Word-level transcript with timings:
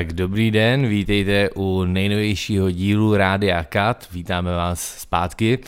Tak 0.00 0.12
dobrý 0.12 0.50
den, 0.50 0.86
vítejte 0.86 1.50
u 1.54 1.84
nejnovějšího 1.84 2.70
dílu 2.70 3.16
Rádia 3.16 3.64
Kat, 3.64 4.08
vítáme 4.12 4.56
vás 4.56 4.98
zpátky. 4.98 5.58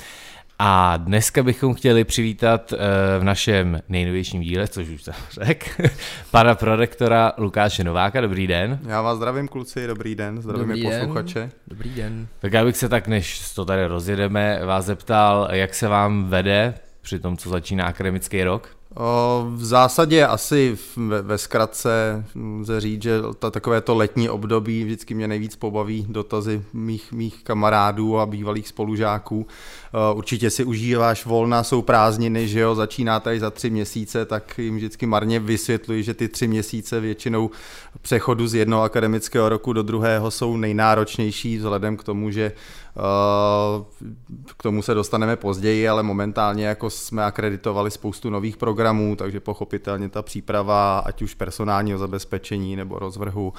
A 0.58 0.96
dneska 0.96 1.42
bychom 1.42 1.74
chtěli 1.74 2.04
přivítat 2.04 2.72
uh, 2.72 2.78
v 3.18 3.24
našem 3.24 3.80
nejnovějším 3.88 4.40
díle, 4.40 4.68
což 4.68 4.88
už 4.88 5.02
jsem 5.02 5.14
řekl, 5.30 5.66
pana 6.30 6.54
prorektora 6.54 7.32
Lukáše 7.38 7.84
Nováka. 7.84 8.20
Dobrý 8.20 8.46
den. 8.46 8.78
Já 8.86 9.02
vás 9.02 9.16
zdravím 9.16 9.48
kluci, 9.48 9.86
dobrý 9.86 10.14
den, 10.14 10.42
zdravím 10.42 10.68
dobrý 10.68 10.82
posluchače. 10.82 11.38
Den. 11.38 11.50
Dobrý 11.68 11.90
den. 11.90 12.26
Tak 12.38 12.52
já 12.52 12.64
bych 12.64 12.76
se 12.76 12.88
tak, 12.88 13.08
než 13.08 13.54
to 13.54 13.64
tady 13.64 13.86
rozjedeme, 13.86 14.60
vás 14.64 14.84
zeptal, 14.84 15.48
jak 15.52 15.74
se 15.74 15.88
vám 15.88 16.24
vede 16.24 16.74
při 17.00 17.18
tom, 17.18 17.36
co 17.36 17.48
začíná 17.48 17.86
akademický 17.86 18.44
rok? 18.44 18.76
V 19.54 19.64
zásadě 19.64 20.26
asi 20.26 20.78
ve, 20.96 21.22
ve 21.22 21.38
zkratce 21.38 22.24
lze 22.60 22.80
říct, 22.80 23.02
že 23.02 23.20
ta, 23.38 23.50
takové 23.50 23.80
to 23.80 23.94
letní 23.94 24.28
období 24.28 24.84
vždycky 24.84 25.14
mě 25.14 25.28
nejvíc 25.28 25.56
pobaví 25.56 26.06
dotazy 26.08 26.64
mých, 26.72 27.12
mých 27.12 27.44
kamarádů 27.44 28.18
a 28.18 28.26
bývalých 28.26 28.68
spolužáků. 28.68 29.46
Určitě 30.14 30.50
si 30.50 30.64
užíváš 30.64 31.26
volna, 31.26 31.62
jsou 31.62 31.82
prázdniny, 31.82 32.48
že 32.48 32.60
jo, 32.60 32.74
začíná 32.74 33.20
tady 33.20 33.40
za 33.40 33.50
tři 33.50 33.70
měsíce, 33.70 34.24
tak 34.24 34.58
jim 34.58 34.76
vždycky 34.76 35.06
marně 35.06 35.40
vysvětluji, 35.40 36.02
že 36.02 36.14
ty 36.14 36.28
tři 36.28 36.48
měsíce 36.48 37.00
většinou 37.00 37.50
přechodu 38.02 38.46
z 38.46 38.54
jednoho 38.54 38.82
akademického 38.82 39.48
roku 39.48 39.72
do 39.72 39.82
druhého 39.82 40.30
jsou 40.30 40.56
nejnáročnější 40.56 41.56
vzhledem 41.56 41.96
k 41.96 42.04
tomu, 42.04 42.30
že 42.30 42.52
k 44.56 44.62
tomu 44.62 44.82
se 44.82 44.94
dostaneme 44.94 45.36
později, 45.36 45.88
ale 45.88 46.02
momentálně 46.02 46.66
jako 46.66 46.90
jsme 46.90 47.24
akreditovali 47.24 47.90
spoustu 47.90 48.30
nových 48.30 48.56
programů, 48.56 49.16
takže 49.16 49.40
pochopitelně 49.40 50.08
ta 50.08 50.22
příprava, 50.22 50.98
ať 50.98 51.22
už 51.22 51.34
personálního 51.34 51.98
zabezpečení 51.98 52.76
nebo 52.76 52.98
rozvrhu, 52.98 53.52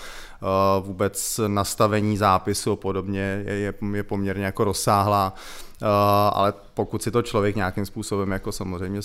vůbec 0.82 1.40
nastavení 1.48 2.18
zápisu 2.18 2.72
a 2.72 2.76
podobně 2.76 3.44
je, 3.48 3.74
je 3.94 4.04
poměrně 4.04 4.46
jako 4.46 4.64
rozsáhlá. 4.64 5.34
Uh, 5.84 6.32
ale 6.32 6.56
pokud 6.74 7.04
si 7.04 7.12
to 7.12 7.22
člověk 7.22 7.56
nějakým 7.56 7.86
způsobem 7.86 8.32
jako 8.32 8.52
samozřejmě 8.52 9.02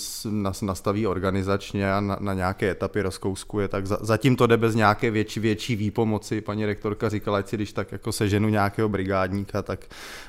nastaví 0.61 1.07
organizačně 1.07 1.93
a 1.93 1.99
na, 1.99 2.17
na 2.19 2.33
nějaké 2.33 2.69
etapy 2.69 3.01
rozkouskuje, 3.01 3.67
tak 3.67 3.87
za, 3.87 3.97
zatím 4.01 4.35
to 4.35 4.47
jde 4.47 4.57
bez 4.57 4.75
nějaké 4.75 5.11
větší, 5.11 5.39
větší 5.39 5.75
výpomoci. 5.75 6.41
Paní 6.41 6.65
rektorka 6.65 7.09
říkala, 7.09 7.37
ať 7.37 7.47
si 7.47 7.55
když 7.55 7.73
tak 7.73 7.91
jako 7.91 8.11
seženu 8.11 8.49
nějakého 8.49 8.89
brigádníka, 8.89 9.61
tak 9.61 9.79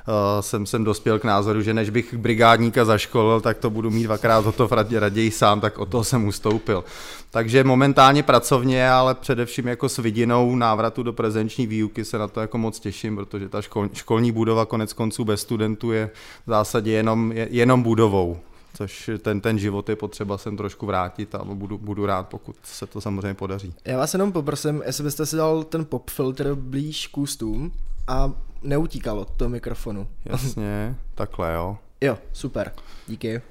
uh, 0.08 0.14
jsem, 0.40 0.66
jsem 0.66 0.84
dospěl 0.84 1.18
k 1.18 1.24
názoru, 1.24 1.62
že 1.62 1.74
než 1.74 1.90
bych 1.90 2.14
brigádníka 2.14 2.84
zaškolil, 2.84 3.40
tak 3.40 3.58
to 3.58 3.70
budu 3.70 3.90
mít 3.90 4.04
dvakrát 4.04 4.46
o 4.46 4.52
to 4.52 4.68
raději 4.90 5.30
sám, 5.30 5.60
tak 5.60 5.78
o 5.78 5.86
to 5.86 6.04
jsem 6.04 6.26
ustoupil. 6.26 6.84
Takže 7.32 7.64
momentálně 7.64 8.22
pracovně, 8.22 8.90
ale 8.90 9.14
především 9.14 9.68
jako 9.68 9.88
s 9.88 9.98
vidinou 9.98 10.56
návratu 10.56 11.02
do 11.02 11.12
prezenční 11.12 11.66
výuky 11.66 12.04
se 12.04 12.18
na 12.18 12.28
to 12.28 12.40
jako 12.40 12.58
moc 12.58 12.80
těším, 12.80 13.16
protože 13.16 13.48
ta 13.48 13.62
škol, 13.62 13.88
školní 13.92 14.32
budova 14.32 14.66
konec 14.66 14.92
konců 14.92 15.24
bez 15.24 15.40
studentů 15.40 15.92
je 15.92 16.10
v 16.46 16.50
zásadě 16.50 16.92
jenom, 16.92 17.29
jenom 17.32 17.82
budovou 17.82 18.36
což 18.74 19.10
ten, 19.22 19.40
ten 19.40 19.58
život 19.58 19.88
je 19.88 19.96
potřeba 19.96 20.38
sem 20.38 20.56
trošku 20.56 20.86
vrátit 20.86 21.34
a 21.34 21.44
budu, 21.44 21.78
budu 21.78 22.06
rád, 22.06 22.28
pokud 22.28 22.56
se 22.62 22.86
to 22.86 23.00
samozřejmě 23.00 23.34
podaří. 23.34 23.74
Já 23.84 23.98
vás 23.98 24.14
jenom 24.14 24.32
poprosím, 24.32 24.82
jestli 24.86 25.04
byste 25.04 25.26
si 25.26 25.36
dal 25.36 25.64
ten 25.64 25.84
pop 25.84 26.10
filtr 26.10 26.54
blíž 26.54 27.06
k 27.06 27.18
ústům 27.18 27.72
a 28.08 28.32
neutíkalo 28.62 29.24
to 29.24 29.48
mikrofonu. 29.48 30.06
Jasně, 30.24 30.96
takhle 31.14 31.54
jo. 31.54 31.76
Jo, 32.00 32.18
super, 32.32 32.72
díky. 33.08 33.42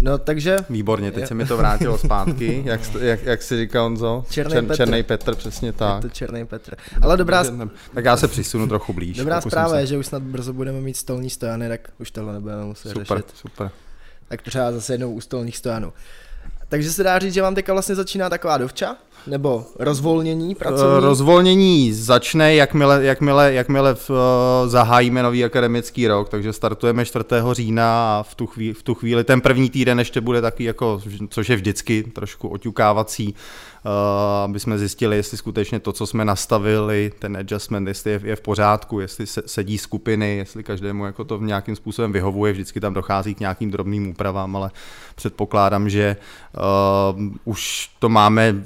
No 0.00 0.18
takže... 0.18 0.56
Výborně, 0.70 1.12
teď 1.12 1.26
se 1.26 1.34
mi 1.34 1.46
to 1.46 1.56
vrátilo 1.56 1.98
zpátky, 1.98 2.62
jak, 2.66 2.80
jak, 3.00 3.22
jak 3.22 3.42
si 3.42 3.58
říkal 3.58 3.82
Honzo? 3.82 4.24
Černý 4.30 4.52
Čer, 4.52 4.64
Petr. 4.64 4.76
Černý 4.76 5.02
Petr, 5.02 5.34
přesně 5.34 5.72
tak. 5.72 6.04
Je 6.04 6.10
to 6.10 6.14
Černý 6.14 6.46
Petr. 6.46 6.76
Ale 7.02 7.16
dobrá... 7.16 7.44
Tak 7.94 8.04
já 8.04 8.16
se 8.16 8.28
přisunu 8.28 8.68
trochu 8.68 8.92
blíž. 8.92 9.16
Dobrá 9.16 9.40
zpráva 9.40 9.78
je, 9.78 9.86
že 9.86 9.98
už 9.98 10.06
snad 10.06 10.22
brzo 10.22 10.52
budeme 10.52 10.80
mít 10.80 10.96
stolní 10.96 11.30
stojany, 11.30 11.68
tak 11.68 11.80
už 11.98 12.10
tohle 12.10 12.32
nebudeme 12.32 12.64
muset 12.64 12.88
super, 12.88 13.18
řešit. 13.18 13.36
Super, 13.36 13.70
Tak 14.28 14.42
třeba 14.42 14.72
zase 14.72 14.94
jednou 14.94 15.12
u 15.12 15.20
stolních 15.20 15.56
stojanů. 15.56 15.92
Takže 16.68 16.92
se 16.92 17.02
dá 17.02 17.18
říct, 17.18 17.34
že 17.34 17.42
vám 17.42 17.54
teďka 17.54 17.72
vlastně 17.72 17.94
začíná 17.94 18.30
taková 18.30 18.58
dovča? 18.58 18.96
Nebo 19.26 19.64
rozvolnění 19.78 20.54
pracovní? 20.54 21.06
Rozvolnění 21.06 21.92
začne, 21.92 22.54
jakmile, 22.54 23.04
jakmile, 23.04 23.52
jakmile 23.52 23.94
v, 23.94 24.10
uh, 24.10 24.16
zahájíme 24.66 25.22
nový 25.22 25.44
akademický 25.44 26.06
rok, 26.06 26.28
takže 26.28 26.52
startujeme 26.52 27.04
4. 27.04 27.24
října 27.52 28.18
a 28.18 28.22
v 28.22 28.34
tu, 28.34 28.46
chvíli, 28.46 28.74
v 28.74 28.82
tu 28.82 28.94
chvíli 28.94 29.24
ten 29.24 29.40
první 29.40 29.70
týden 29.70 29.98
ještě 29.98 30.20
bude 30.20 30.40
taky, 30.40 30.64
jako, 30.64 31.00
což 31.28 31.48
je 31.48 31.56
vždycky 31.56 32.02
trošku 32.02 32.48
oťukávací, 32.48 33.34
Eh, 33.86 34.44
aby 34.44 34.60
jsme 34.60 34.78
zjistili, 34.78 35.16
jestli 35.16 35.36
skutečně 35.36 35.80
to, 35.80 35.92
co 35.92 36.06
jsme 36.06 36.24
nastavili, 36.24 37.12
ten 37.18 37.36
adjustment, 37.36 37.88
jestli 37.88 38.10
je, 38.10 38.20
je 38.24 38.36
v 38.36 38.40
pořádku, 38.40 39.00
jestli 39.00 39.26
se, 39.26 39.42
sedí 39.46 39.78
skupiny, 39.78 40.36
jestli 40.36 40.62
každému 40.62 41.06
jako 41.06 41.24
to 41.24 41.38
v 41.38 41.42
nějakým 41.42 41.76
způsobem 41.76 42.12
vyhovuje, 42.12 42.52
vždycky 42.52 42.80
tam 42.80 42.94
dochází 42.94 43.34
k 43.34 43.40
nějakým 43.40 43.70
drobným 43.70 44.10
úpravám, 44.10 44.56
ale 44.56 44.70
předpokládám, 45.14 45.88
že 45.88 46.16
uh, 47.14 47.22
už 47.44 47.90
to 47.98 48.08
máme 48.08 48.64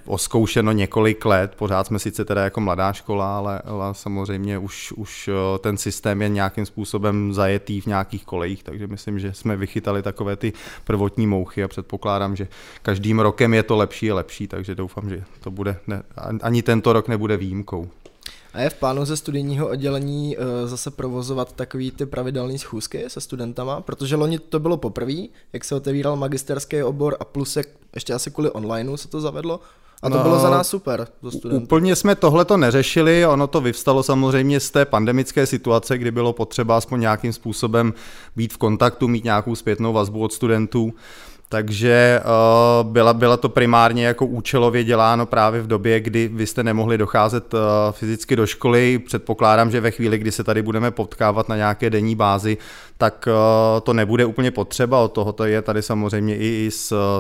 oskoušeno 0.49 0.73
několik 0.73 1.25
let, 1.25 1.55
pořád 1.57 1.87
jsme 1.87 1.99
sice 1.99 2.25
teda 2.25 2.45
jako 2.45 2.61
mladá 2.61 2.93
škola, 2.93 3.37
ale, 3.37 3.59
ale 3.59 3.95
samozřejmě 3.95 4.59
už, 4.59 4.93
už 4.93 5.29
uh, 5.29 5.59
ten 5.59 5.77
systém 5.77 6.23
je 6.23 6.29
nějakým 6.29 6.67
způsobem 6.67 7.35
zajetý 7.35 7.81
v 7.81 7.87
nějakých 7.87 8.25
kolejích, 8.25 8.63
takže 8.63 8.87
myslím, 8.87 9.19
že 9.19 9.33
jsme 9.33 9.57
vychytali 9.57 10.03
takové 10.03 10.37
ty 10.37 10.53
prvotní 10.85 11.27
mouchy 11.27 11.65
a 11.65 11.69
předpokládám, 11.69 12.37
že 12.37 12.49
každým 12.83 13.21
rokem 13.21 13.55
je 13.55 13.63
to 13.63 13.77
lepší 13.77 14.11
a 14.11 14.15
lepší, 14.15 14.49
takže 14.49 14.75
doufám, 14.75 15.11
že 15.11 15.25
to 15.41 15.51
bude, 15.51 15.77
ne, 15.87 16.03
ani 16.43 16.63
tento 16.63 16.93
rok 16.93 17.09
nebude 17.09 17.37
výjimkou. 17.37 17.89
A 18.53 18.61
je 18.61 18.71
v 18.71 18.75
plánu 18.75 19.05
ze 19.05 19.17
studijního 19.17 19.69
oddělení 19.69 20.37
uh, 20.37 20.45
zase 20.65 20.91
provozovat 20.91 21.53
takový 21.53 21.91
ty 21.91 22.07
pravidelné 22.07 22.59
schůzky 22.59 23.05
se 23.09 23.21
studentama, 23.21 23.81
protože 23.81 24.17
loni 24.17 24.39
to 24.39 24.61
bylo 24.61 24.77
poprvé, 24.77 25.29
jak 25.53 25.65
se 25.65 25.75
otevíral 25.75 26.17
magisterský 26.17 26.83
obor 26.83 27.17
a 27.21 27.25
plus 27.25 27.57
jak 27.57 27.67
ještě 27.95 28.15
asi 28.15 28.31
kvůli 28.31 28.51
onlineu 28.51 28.97
se 28.97 29.09
to 29.09 29.21
zavedlo, 29.21 29.61
a 30.03 30.11
to 30.11 30.17
no, 30.17 30.23
bylo 30.23 30.39
za 30.39 30.51
nás 30.51 30.69
super. 30.69 31.09
Za 31.23 31.31
studentů. 31.31 31.65
Úplně 31.65 31.97
jsme 31.97 32.15
tohle 32.15 32.45
to 32.45 32.57
neřešili, 32.57 33.27
ono 33.27 33.47
to 33.47 33.61
vyvstalo 33.61 34.03
samozřejmě 34.03 34.61
z 34.61 34.71
té 34.71 34.85
pandemické 34.85 35.47
situace, 35.47 35.99
kdy 35.99 36.11
bylo 36.11 36.33
potřeba 36.33 36.77
aspoň 36.77 37.01
nějakým 37.01 37.33
způsobem 37.33 37.95
být 38.37 38.53
v 38.53 38.57
kontaktu, 38.57 39.09
mít 39.09 39.25
nějakou 39.25 39.55
zpětnou 39.55 39.93
vazbu 39.93 40.23
od 40.23 40.33
studentů. 40.33 40.93
Takže 41.51 42.21
uh, 42.25 42.91
byla, 42.91 43.15
byla 43.15 43.37
to 43.37 43.49
primárně 43.49 44.07
jako 44.07 44.27
účelově 44.27 44.85
děláno 44.85 45.27
právě 45.27 45.63
v 45.63 45.67
době, 45.67 46.01
kdy 46.01 46.29
vy 46.33 46.47
jste 46.47 46.63
nemohli 46.63 46.99
docházet 46.99 47.55
uh, 47.55 47.61
fyzicky 47.91 48.37
do 48.37 48.47
školy. 48.47 48.99
Předpokládám, 48.99 49.71
že 49.71 49.81
ve 49.81 49.91
chvíli, 49.91 50.19
kdy 50.19 50.33
se 50.33 50.45
tady 50.45 50.63
budeme 50.63 50.91
potkávat 50.91 51.49
na 51.49 51.57
nějaké 51.57 51.91
denní 51.91 52.15
bázi, 52.17 52.57
tak 52.99 53.29
uh, 53.29 53.81
to 53.81 53.93
nebude 53.93 54.25
úplně 54.25 54.51
potřeba. 54.51 55.01
Od 55.01 55.09
toho 55.09 55.35
je 55.45 55.63
tady 55.63 55.83
samozřejmě 55.83 56.37
i, 56.37 56.47
i 56.47 56.71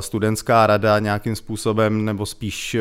studentská 0.00 0.66
rada 0.66 0.98
nějakým 0.98 1.36
způsobem, 1.36 2.04
nebo 2.04 2.26
spíš 2.26 2.76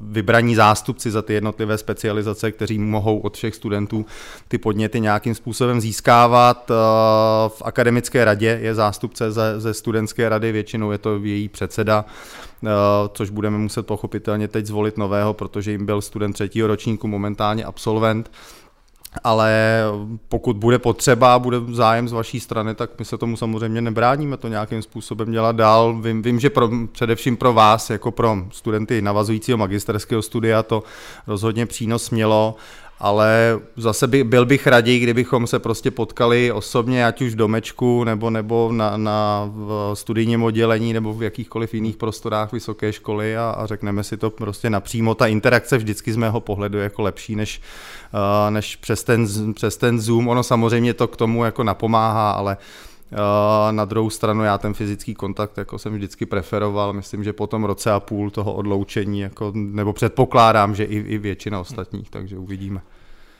vybraní 0.00 0.54
zástupci 0.54 1.10
za 1.10 1.22
ty 1.22 1.34
jednotlivé 1.34 1.78
specializace, 1.78 2.52
kteří 2.52 2.78
mohou 2.78 3.18
od 3.18 3.36
všech 3.36 3.54
studentů 3.54 4.06
ty 4.48 4.58
podněty 4.58 5.00
nějakým 5.00 5.34
způsobem 5.34 5.80
získávat. 5.80 6.70
V 7.48 7.62
akademické 7.64 8.24
radě 8.24 8.58
je 8.62 8.74
zástupce 8.74 9.32
ze, 9.32 9.60
ze 9.60 9.74
studentské 9.74 10.28
rady 10.28 10.52
většinou 10.52 10.85
většinou 10.86 10.92
je 10.92 10.98
to 10.98 11.24
její 11.24 11.48
předseda, 11.48 12.04
eh, 12.64 12.68
což 13.14 13.30
budeme 13.30 13.58
muset 13.58 13.86
pochopitelně 13.86 14.48
teď 14.48 14.66
zvolit 14.66 14.96
nového, 14.96 15.34
protože 15.34 15.72
jim 15.72 15.86
byl 15.86 16.00
student 16.00 16.34
třetího 16.34 16.68
ročníku, 16.68 17.08
momentálně 17.08 17.64
absolvent, 17.64 18.30
ale 19.24 19.82
pokud 20.28 20.56
bude 20.56 20.78
potřeba, 20.78 21.38
bude 21.38 21.56
zájem 21.72 22.08
z 22.08 22.12
vaší 22.12 22.40
strany, 22.40 22.74
tak 22.74 22.90
my 22.98 23.04
se 23.04 23.18
tomu 23.18 23.36
samozřejmě 23.36 23.80
nebráníme 23.80 24.36
to 24.36 24.48
nějakým 24.48 24.82
způsobem 24.82 25.32
dělat 25.32 25.56
dál. 25.56 25.96
Vím, 26.00 26.22
vím 26.22 26.40
že 26.40 26.50
pro, 26.50 26.68
především 26.92 27.36
pro 27.36 27.52
vás, 27.52 27.90
jako 27.90 28.10
pro 28.10 28.36
studenty 28.52 29.02
navazujícího 29.02 29.58
magisterského 29.58 30.22
studia, 30.22 30.62
to 30.62 30.82
rozhodně 31.26 31.66
přínos 31.66 32.10
mělo 32.10 32.56
ale 32.98 33.60
zase 33.76 34.06
by, 34.06 34.24
byl 34.24 34.46
bych 34.46 34.66
raději, 34.66 34.98
kdybychom 34.98 35.46
se 35.46 35.58
prostě 35.58 35.90
potkali 35.90 36.52
osobně, 36.52 37.06
ať 37.06 37.22
už 37.22 37.32
v 37.32 37.36
domečku, 37.36 38.04
nebo, 38.04 38.30
nebo 38.30 38.72
na, 38.72 38.96
na 38.96 39.50
v 39.54 39.90
studijním 39.94 40.42
oddělení, 40.42 40.92
nebo 40.92 41.14
v 41.14 41.22
jakýchkoliv 41.22 41.74
jiných 41.74 41.96
prostorách 41.96 42.52
vysoké 42.52 42.92
školy 42.92 43.36
a, 43.36 43.50
a 43.50 43.66
řekneme 43.66 44.04
si 44.04 44.16
to 44.16 44.30
prostě 44.30 44.70
napřímo. 44.70 45.14
Ta 45.14 45.26
interakce 45.26 45.78
vždycky 45.78 46.12
z 46.12 46.16
mého 46.16 46.40
pohledu 46.40 46.78
je 46.78 46.84
jako 46.84 47.02
lepší, 47.02 47.36
než, 47.36 47.60
uh, 48.14 48.50
než 48.50 48.76
přes, 48.76 49.04
ten, 49.04 49.26
přes 49.54 49.76
ten 49.76 50.00
Zoom. 50.00 50.28
Ono 50.28 50.42
samozřejmě 50.42 50.94
to 50.94 51.08
k 51.08 51.16
tomu 51.16 51.44
jako 51.44 51.64
napomáhá, 51.64 52.30
ale 52.30 52.56
na 53.70 53.84
druhou 53.84 54.10
stranu 54.10 54.44
já 54.44 54.58
ten 54.58 54.74
fyzický 54.74 55.14
kontakt 55.14 55.58
jako 55.58 55.78
jsem 55.78 55.94
vždycky 55.94 56.26
preferoval, 56.26 56.92
myslím, 56.92 57.24
že 57.24 57.32
po 57.32 57.46
tom 57.46 57.64
roce 57.64 57.92
a 57.92 58.00
půl 58.00 58.30
toho 58.30 58.54
odloučení, 58.54 59.20
jako, 59.20 59.52
nebo 59.54 59.92
předpokládám, 59.92 60.74
že 60.74 60.84
i, 60.84 60.96
i 60.96 61.18
většina 61.18 61.60
ostatních, 61.60 62.10
takže 62.10 62.38
uvidíme. 62.38 62.80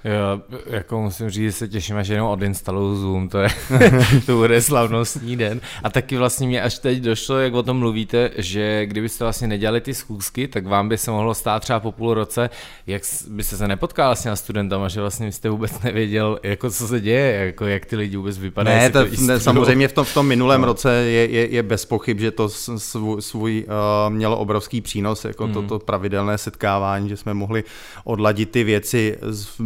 Jo, 0.06 0.42
jako 0.66 1.00
musím 1.00 1.30
říct, 1.30 1.44
že 1.44 1.52
se 1.52 1.68
těším, 1.68 1.96
až 1.96 2.08
jenom 2.08 2.28
odinstaluju 2.28 2.96
Zoom, 2.96 3.28
to, 3.28 3.38
je, 3.38 3.48
to 4.26 4.36
bude 4.36 4.62
slavnostní 4.62 5.36
den. 5.36 5.60
A 5.82 5.90
taky 5.90 6.16
vlastně 6.16 6.46
mě 6.46 6.62
až 6.62 6.78
teď 6.78 6.98
došlo, 6.98 7.38
jak 7.38 7.54
o 7.54 7.62
tom 7.62 7.78
mluvíte, 7.78 8.30
že 8.36 8.86
kdybyste 8.86 9.24
vlastně 9.24 9.48
nedělali 9.48 9.80
ty 9.80 9.94
schůzky, 9.94 10.48
tak 10.48 10.66
vám 10.66 10.88
by 10.88 10.98
se 10.98 11.10
mohlo 11.10 11.34
stát 11.34 11.62
třeba 11.62 11.80
po 11.80 11.92
půl 11.92 12.14
roce, 12.14 12.50
jak 12.86 13.02
byste 13.28 13.56
se 13.56 13.68
nepotkal 13.68 14.16
s 14.16 14.22
těma 14.22 14.36
studentama, 14.36 14.88
že 14.88 15.00
vlastně 15.00 15.32
jste 15.32 15.50
vůbec 15.50 15.82
nevěděl, 15.82 16.38
jako 16.42 16.70
co 16.70 16.88
se 16.88 17.00
děje, 17.00 17.46
jako 17.46 17.66
jak 17.66 17.86
ty 17.86 17.96
lidi 17.96 18.16
vůbec 18.16 18.38
vypadají. 18.38 18.78
Ne, 18.78 18.90
to, 18.90 19.06
ne 19.20 19.40
samozřejmě 19.40 19.88
v 19.88 19.92
tom, 19.92 20.04
v 20.04 20.14
tom 20.14 20.26
minulém 20.26 20.60
no. 20.60 20.66
roce 20.66 20.92
je, 20.94 21.30
je, 21.30 21.46
je 21.46 21.62
bez 21.62 21.84
pochyb, 21.84 22.18
že 22.18 22.30
to 22.30 22.48
svůj, 22.48 23.22
svůj 23.22 23.66
uh, 23.68 24.14
mělo 24.14 24.38
obrovský 24.38 24.80
přínos, 24.80 25.24
jako 25.24 25.46
mm. 25.46 25.52
toto 25.52 25.78
pravidelné 25.78 26.38
setkávání, 26.38 27.08
že 27.08 27.16
jsme 27.16 27.34
mohli 27.34 27.64
odladit 28.04 28.50
ty 28.50 28.64
věci 28.64 29.18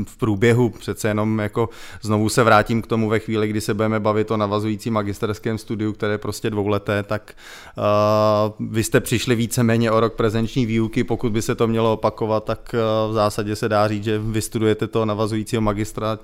v 0.04 0.16
průběhu, 0.16 0.30
přece 0.79 1.09
jenom 1.09 1.38
jako 1.38 1.69
znovu 2.03 2.29
se 2.29 2.44
vrátím 2.44 2.82
k 2.82 2.87
tomu 2.87 3.09
ve 3.09 3.19
chvíli, 3.19 3.49
kdy 3.49 3.61
se 3.61 3.75
budeme 3.75 4.00
bavit 4.00 4.31
o 4.31 4.37
navazujícím 4.37 4.94
magisterském 4.94 5.59
studiu, 5.59 5.93
které 5.93 6.12
je 6.12 6.19
prostě 6.19 6.50
dvouleté, 6.50 7.03
tak 7.03 7.32
uh, 7.79 8.67
vy 8.71 8.85
jste 8.85 9.00
přišli 9.00 9.35
víceméně 9.35 9.91
o 9.91 10.00
rok 10.00 10.15
prezenční 10.15 10.67
výuky, 10.67 11.05
pokud 11.05 11.32
by 11.32 11.43
se 11.43 11.55
to 11.55 11.67
mělo 11.67 11.93
opakovat, 11.93 12.44
tak 12.44 12.75
uh, 12.75 13.11
v 13.11 13.15
zásadě 13.15 13.56
se 13.56 13.69
dá 13.69 13.88
říct, 13.88 14.05
že 14.05 14.19
vystudujete 14.19 14.87
to 14.87 15.05
navazujícího 15.05 15.62
magistra 15.62 16.19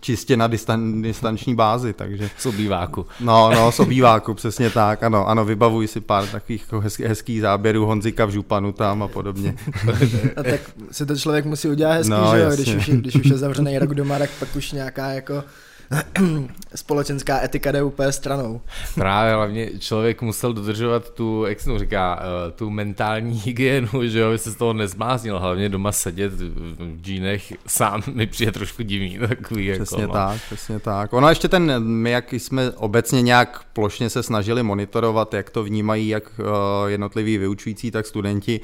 čistě 0.00 0.36
na 0.36 0.46
distan, 0.46 1.02
distanční 1.02 1.54
bázi, 1.54 1.92
takže... 1.92 2.30
Z 2.38 2.46
obýváku. 2.46 3.06
No, 3.20 3.50
no, 3.54 3.72
z 3.72 3.80
obýváku, 3.80 4.34
přesně 4.34 4.70
tak, 4.70 5.02
ano, 5.02 5.28
ano, 5.28 5.44
vybavuji 5.44 5.88
si 5.88 6.00
pár 6.00 6.26
takových 6.26 6.60
jako 6.60 6.80
hezký, 6.80 7.04
hezkých 7.04 7.40
záběrů 7.40 7.86
Honzika 7.86 8.24
v 8.24 8.30
županu 8.30 8.72
tam 8.72 9.02
a 9.02 9.08
podobně. 9.08 9.54
a 10.36 10.42
tak 10.42 10.60
si 10.90 11.06
to 11.06 11.16
člověk 11.16 11.44
musí 11.44 11.68
udělat 11.68 11.92
hezký, 11.92 12.10
no, 12.10 12.36
že 12.36 12.42
jo, 12.42 12.50
když 12.54 12.74
už, 12.74 12.88
když 12.88 13.14
už 13.14 13.26
je 13.26 13.35
zavřený 13.36 13.78
rok 13.78 13.94
doma, 13.94 14.18
tak 14.18 14.30
pak 14.30 14.56
už 14.56 14.72
nějaká 14.72 15.08
jako 15.08 15.44
společenská 16.74 17.44
etika 17.44 17.72
jde 17.72 17.82
úplně 17.82 18.12
stranou. 18.12 18.60
Právě 18.94 19.34
hlavně 19.34 19.70
člověk 19.78 20.22
musel 20.22 20.52
dodržovat 20.52 21.10
tu, 21.10 21.44
jak 21.46 21.60
se 21.60 21.78
říká, 21.78 22.22
eh, 22.22 22.50
tu 22.52 22.70
mentální 22.70 23.40
hygienu, 23.44 23.88
že 24.02 24.18
jo, 24.18 24.28
aby 24.28 24.38
se 24.38 24.50
z 24.50 24.56
toho 24.56 24.72
nezmáznil, 24.72 25.38
hlavně 25.38 25.68
doma 25.68 25.92
sedět 25.92 26.32
v 26.32 27.00
džínech 27.02 27.52
sám 27.66 28.02
mi 28.14 28.26
přijde 28.26 28.52
trošku 28.52 28.82
divný 28.82 29.18
takový. 29.28 29.66
Jako, 29.66 29.84
přesně 29.84 30.02
jako, 30.02 30.12
tak, 30.12 30.40
přesně 30.46 30.80
tak. 30.80 31.12
Ono 31.12 31.28
ještě 31.28 31.48
ten, 31.48 31.84
my 31.84 32.10
jak 32.10 32.32
jsme 32.32 32.70
obecně 32.70 33.22
nějak 33.22 33.64
plošně 33.72 34.10
se 34.10 34.22
snažili 34.22 34.62
monitorovat, 34.62 35.34
jak 35.34 35.50
to 35.50 35.62
vnímají 35.62 36.08
jak 36.08 36.24
eh, 36.38 36.90
jednotliví 36.90 37.38
vyučující, 37.38 37.90
tak 37.90 38.06
studenti, 38.06 38.60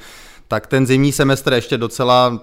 tak 0.53 0.67
ten 0.67 0.87
zimní 0.87 1.11
semestr 1.11 1.53
ještě 1.53 1.77
docela 1.77 2.39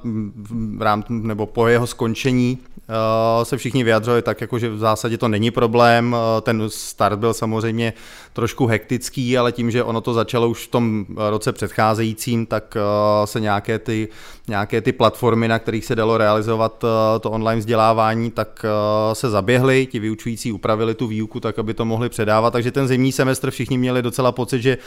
v 0.77 0.83
rám, 0.83 1.05
nebo 1.09 1.47
po 1.47 1.67
jeho 1.67 1.87
skončení 1.87 2.59
uh, 2.59 3.45
se 3.45 3.57
všichni 3.57 3.85
vyjadřovali 3.85 4.23
tak, 4.23 4.41
jako 4.41 4.59
že 4.59 4.69
v 4.69 4.79
zásadě 4.79 5.19
to 5.19 5.29
není 5.29 5.51
problém. 5.51 6.13
Uh, 6.13 6.41
ten 6.43 6.63
start 6.69 7.19
byl 7.19 7.35
samozřejmě 7.35 7.93
trošku 8.33 8.67
hektický, 8.67 9.39
ale 9.39 9.53
tím, 9.53 9.71
že 9.71 9.85
ono 9.85 10.01
to 10.01 10.15
začalo 10.15 10.49
už 10.49 10.67
v 10.67 10.71
tom 10.71 11.07
roce 11.31 11.53
předcházejícím, 11.53 12.47
tak 12.47 12.77
uh, 12.77 13.27
se 13.27 13.41
nějaké 13.41 13.79
ty, 13.79 14.09
nějaké 14.49 14.81
ty 14.81 14.93
platformy, 14.93 15.49
na 15.49 15.59
kterých 15.59 15.85
se 15.85 15.95
dalo 15.95 16.19
realizovat 16.19 16.85
to 17.21 17.31
online 17.31 17.61
vzdělávání, 17.61 18.31
tak 18.31 18.67
se 19.13 19.31
zaběhly, 19.31 19.87
ti 19.87 19.99
vyučující 19.99 20.53
upravili 20.53 20.95
tu 20.95 21.07
výuku 21.07 21.41
tak, 21.41 21.59
aby 21.59 21.75
to 21.75 21.85
mohli 21.85 22.09
předávat, 22.09 22.51
takže 22.51 22.71
ten 22.71 22.89
zimní 22.89 23.13
semestr 23.13 23.51
všichni 23.51 23.79
měli 23.79 24.03
docela 24.03 24.33
pocit, 24.33 24.63
že 24.63 24.79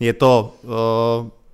je 0.00 0.12
to 0.12 0.54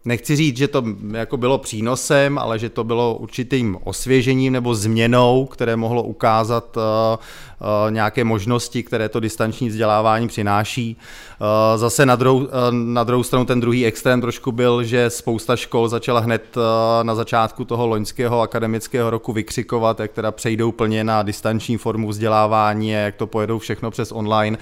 nechci 0.06 0.37
říct, 0.37 0.56
že 0.56 0.69
to 0.69 0.85
jako 1.12 1.37
bylo 1.37 1.58
přínosem, 1.58 2.38
ale 2.38 2.58
že 2.58 2.69
to 2.69 2.85
bylo 2.85 3.14
určitým 3.14 3.79
osvěžením 3.85 4.53
nebo 4.53 4.75
změnou, 4.75 5.47
které 5.47 5.76
mohlo 5.76 6.03
ukázat 6.03 6.76
uh, 6.76 6.82
uh, 6.82 7.91
nějaké 7.91 8.25
možnosti, 8.25 8.82
které 8.82 9.08
to 9.08 9.20
distanční 9.20 9.69
vzdělávání 9.69 10.29
přináší. 10.29 10.97
Uh, 11.41 11.79
zase 11.79 12.06
na 12.06 12.17
druhou, 12.17 12.49
na 12.70 13.05
druhou 13.05 13.23
stranu 13.23 13.44
ten 13.44 13.61
druhý 13.61 13.87
extrém 13.87 14.20
trošku 14.20 14.53
byl, 14.53 14.85
že 14.85 15.11
spousta 15.11 15.56
škol 15.56 15.88
začala 15.88 16.20
hned 16.20 16.56
na 17.02 17.14
začátku 17.14 17.64
toho 17.64 17.87
loňského 17.87 18.41
akademického 18.41 19.11
roku 19.11 19.32
vykřikovat, 19.32 20.00
jak 20.00 20.12
teda 20.12 20.32
přejdou 20.32 20.73
plně 20.73 21.05
na 21.05 21.23
distanční 21.23 21.76
formu 21.76 22.09
vzdělávání 22.09 22.91
jak 22.91 23.17
to 23.17 23.26
pojedou 23.26 23.59
všechno 23.59 23.91
přes 23.91 24.12
online. 24.12 24.59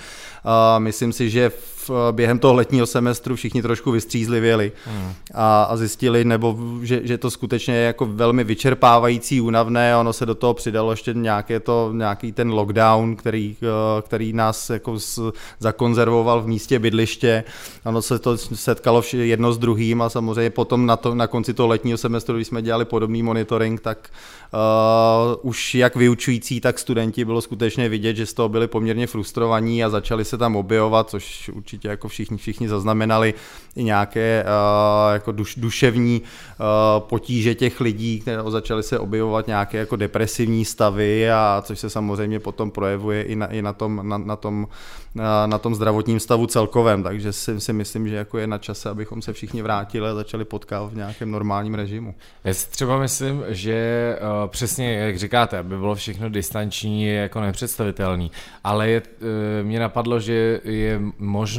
Myslím 0.79 1.12
si, 1.12 1.31
že 1.31 1.50
v, 1.50 1.84
během 2.11 2.39
toho 2.39 2.55
letního 2.55 2.87
semestru 2.87 3.37
všichni 3.37 3.63
trošku 3.63 3.91
vystřízlivěli 3.91 4.73
hmm. 4.87 5.13
a, 5.35 5.63
a 5.63 5.77
zjistili, 5.77 6.25
nebo 6.25 6.59
že, 6.83 7.01
že 7.05 7.19
to 7.19 7.31
skutečně 7.31 7.75
je 7.75 7.87
jako 7.87 8.07
velmi 8.07 8.45
vyčerpávající, 8.45 9.41
únavné, 9.41 9.97
ono 9.97 10.13
se 10.13 10.27
do 10.27 10.35
toho 10.35 10.55
přidalo 10.55 10.91
ještě 10.91 11.15
nějaké 11.15 11.61
to, 11.61 11.91
nějaký 11.95 12.33
ten 12.33 12.51
lockdown, 12.51 13.17
který, 13.17 13.57
eh, 13.63 14.03
který 14.03 14.33
nás 14.33 14.71
jako 14.71 14.99
z, 14.99 15.19
zakonzervoval 15.59 16.43
v 16.43 16.49
místě 16.49 16.79
bydliště, 16.79 17.45
ono 17.85 18.03
se 18.03 18.19
to 18.19 18.37
setkalo 18.39 19.03
jedno 19.13 19.53
s 19.53 19.59
druhým 19.59 20.03
a 20.03 20.09
samozřejmě 20.09 20.51
potom 20.51 20.87
na, 20.87 20.97
to, 20.97 21.15
na 21.15 21.27
konci 21.27 21.55
toho 21.55 21.67
letního 21.67 21.99
semestru, 21.99 22.37
když 22.37 22.49
jsme 22.49 22.63
dělali 22.63 22.85
podobný 22.85 23.23
monitoring, 23.23 23.81
tak 23.81 24.11
uh, 24.53 25.51
už 25.51 25.75
jak 25.75 25.97
vyučující, 25.97 26.61
tak 26.61 26.79
studenti 26.79 27.25
bylo 27.25 27.41
skutečně 27.41 27.89
vidět, 27.89 28.17
že 28.17 28.27
z 28.27 28.35
toho 28.35 28.49
byli 28.49 28.67
poměrně 28.67 29.07
frustrovaní 29.07 29.85
a 29.85 29.91
začali 29.91 30.25
se 30.25 30.39
tam 30.39 30.57
objevovat, 30.57 31.11
což 31.11 31.51
určitě 31.55 31.74
jako 31.85 32.09
všichni, 32.09 32.37
všichni 32.37 32.69
zaznamenali 32.69 33.35
i 33.76 33.85
nějaké 33.85 34.44
uh, 34.44 35.12
jako 35.12 35.32
duš, 35.32 35.55
duševní 35.56 36.23
uh, 36.23 37.06
potíže 37.09 37.55
těch 37.55 37.81
lidí, 37.81 38.21
které 38.21 38.43
začaly 38.49 38.82
se 38.82 38.99
objevovat 38.99 39.47
nějaké 39.47 39.79
jako 39.79 39.97
depresivní 39.97 40.65
stavy 40.65 41.31
a 41.31 41.62
což 41.67 41.79
se 41.79 41.91
samozřejmě 41.91 42.41
potom 42.41 42.71
projevuje 42.71 43.23
i 43.23 43.37
na, 43.37 43.47
i 43.47 43.62
na 43.62 43.73
tom, 43.73 44.00
na, 44.09 44.19
na 44.19 44.37
tom 44.37 44.67
na, 45.15 45.47
na 45.47 45.59
tom 45.59 45.75
zdravotním 45.75 46.21
stavu 46.21 46.47
celkovém, 46.47 47.03
takže 47.03 47.32
si, 47.32 47.61
si 47.61 47.73
myslím, 47.73 48.09
že 48.09 48.17
jako 48.17 48.38
je 48.38 48.47
na 48.47 48.59
čase, 48.59 48.91
abychom 48.91 49.23
se 49.23 49.32
všichni 49.32 49.62
vrátili 49.62 50.09
a 50.09 50.15
začali 50.15 50.44
potkávat 50.44 50.93
v 50.93 50.97
nějakém 50.97 51.31
normálním 51.31 51.75
režimu. 51.75 52.15
Já 52.44 52.55
si 52.55 52.71
třeba 52.71 52.99
myslím, 52.99 53.43
že 53.49 54.19
uh, 54.21 54.50
přesně 54.50 54.94
jak 54.94 55.19
říkáte, 55.19 55.59
aby 55.59 55.79
bylo 55.79 55.94
všechno 55.94 56.31
distanční, 56.31 57.05
je 57.05 57.15
jako 57.15 57.41
nepředstavitelný, 57.41 58.31
ale 58.65 58.88
je, 58.88 59.03
uh, 59.03 59.67
mě 59.67 59.81
napadlo, 59.81 60.21
že 60.21 60.61
je 60.65 61.00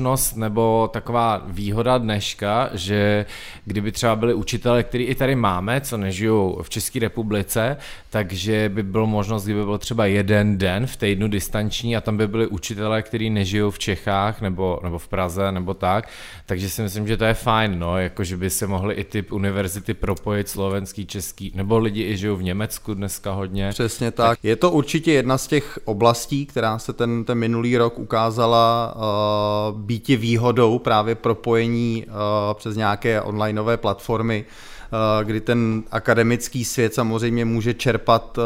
možnost 0.05 0.35
nebo 0.35 0.89
taková 0.93 1.41
výhoda 1.47 1.97
dneška, 1.97 2.69
že 2.73 3.25
kdyby 3.65 3.91
třeba 3.91 4.15
byli 4.15 4.33
učitele, 4.33 4.83
který 4.83 5.03
i 5.03 5.15
tady 5.15 5.35
máme, 5.35 5.81
co 5.81 5.97
nežijou 5.97 6.59
v 6.61 6.69
České 6.69 6.99
republice, 6.99 7.77
takže 8.09 8.69
by 8.73 8.83
bylo 8.83 9.07
možnost, 9.07 9.43
kdyby 9.43 9.63
byl 9.63 9.77
třeba 9.77 10.05
jeden 10.05 10.57
den 10.57 10.87
v 10.87 10.95
týdnu 10.95 11.27
distanční 11.27 11.97
a 11.97 12.01
tam 12.01 12.17
by 12.17 12.27
byli 12.27 12.47
učitelé, 12.47 13.01
kteří 13.01 13.29
nežijou 13.29 13.71
v 13.71 13.79
Čechách 13.79 14.41
nebo, 14.41 14.79
nebo 14.83 14.97
v 14.99 15.07
Praze 15.07 15.51
nebo 15.51 15.73
tak, 15.73 16.09
takže 16.45 16.69
si 16.69 16.81
myslím, 16.81 17.07
že 17.07 17.17
to 17.17 17.25
je 17.25 17.33
fajn, 17.33 17.79
no, 17.79 17.97
jako 17.97 18.23
že 18.23 18.37
by 18.37 18.49
se 18.49 18.67
mohly 18.67 18.93
i 18.93 19.03
ty 19.03 19.23
univerzity 19.23 19.93
propojit 19.93 20.49
slovenský, 20.49 21.05
český, 21.05 21.51
nebo 21.55 21.77
lidi 21.77 22.03
i 22.03 22.17
žijou 22.17 22.35
v 22.35 22.43
Německu 22.43 22.93
dneska 22.93 23.31
hodně. 23.31 23.69
Přesně 23.69 24.11
tak. 24.11 24.29
tak. 24.29 24.39
Je 24.43 24.55
to 24.55 24.71
určitě 24.71 25.11
jedna 25.11 25.37
z 25.37 25.47
těch 25.47 25.79
oblastí, 25.85 26.45
která 26.45 26.79
se 26.79 26.93
ten, 26.93 27.23
ten 27.23 27.37
minulý 27.37 27.77
rok 27.77 27.99
ukázala 27.99 28.95
uh, 28.95 29.79
být 29.79 29.94
výhodou 30.17 30.79
právě 30.79 31.15
propojení 31.15 32.05
uh, 32.07 32.13
přes 32.53 32.75
nějaké 32.75 33.21
onlineové 33.21 33.77
platformy. 33.77 34.45
Eh, 34.47 34.74
kdy 35.23 35.41
ten 35.41 35.83
akademický 35.91 36.65
svět 36.65 36.93
samozřejmě 36.93 37.45
může 37.45 37.73
čerpat 37.73 38.37
eh, 38.37 38.41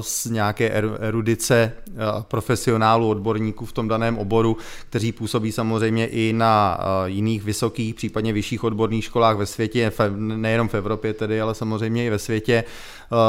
z 0.00 0.26
nějaké 0.26 0.70
erudice 1.00 1.72
eh, 1.86 1.92
profesionálů, 2.28 3.08
odborníků 3.08 3.66
v 3.66 3.72
tom 3.72 3.88
daném 3.88 4.18
oboru, 4.18 4.56
kteří 4.90 5.12
působí 5.12 5.52
samozřejmě 5.52 6.06
i 6.06 6.32
na 6.32 6.78
jiných 7.06 7.42
vysokých, 7.42 7.94
případně 7.94 8.32
vyšších 8.32 8.64
odborných 8.64 9.04
školách 9.04 9.36
ve 9.36 9.46
světě, 9.46 9.92
nejenom 10.16 10.68
v 10.68 10.74
Evropě 10.74 11.14
tedy, 11.14 11.40
ale 11.40 11.54
samozřejmě 11.54 12.06
i 12.06 12.10
ve 12.10 12.18
světě. 12.18 12.64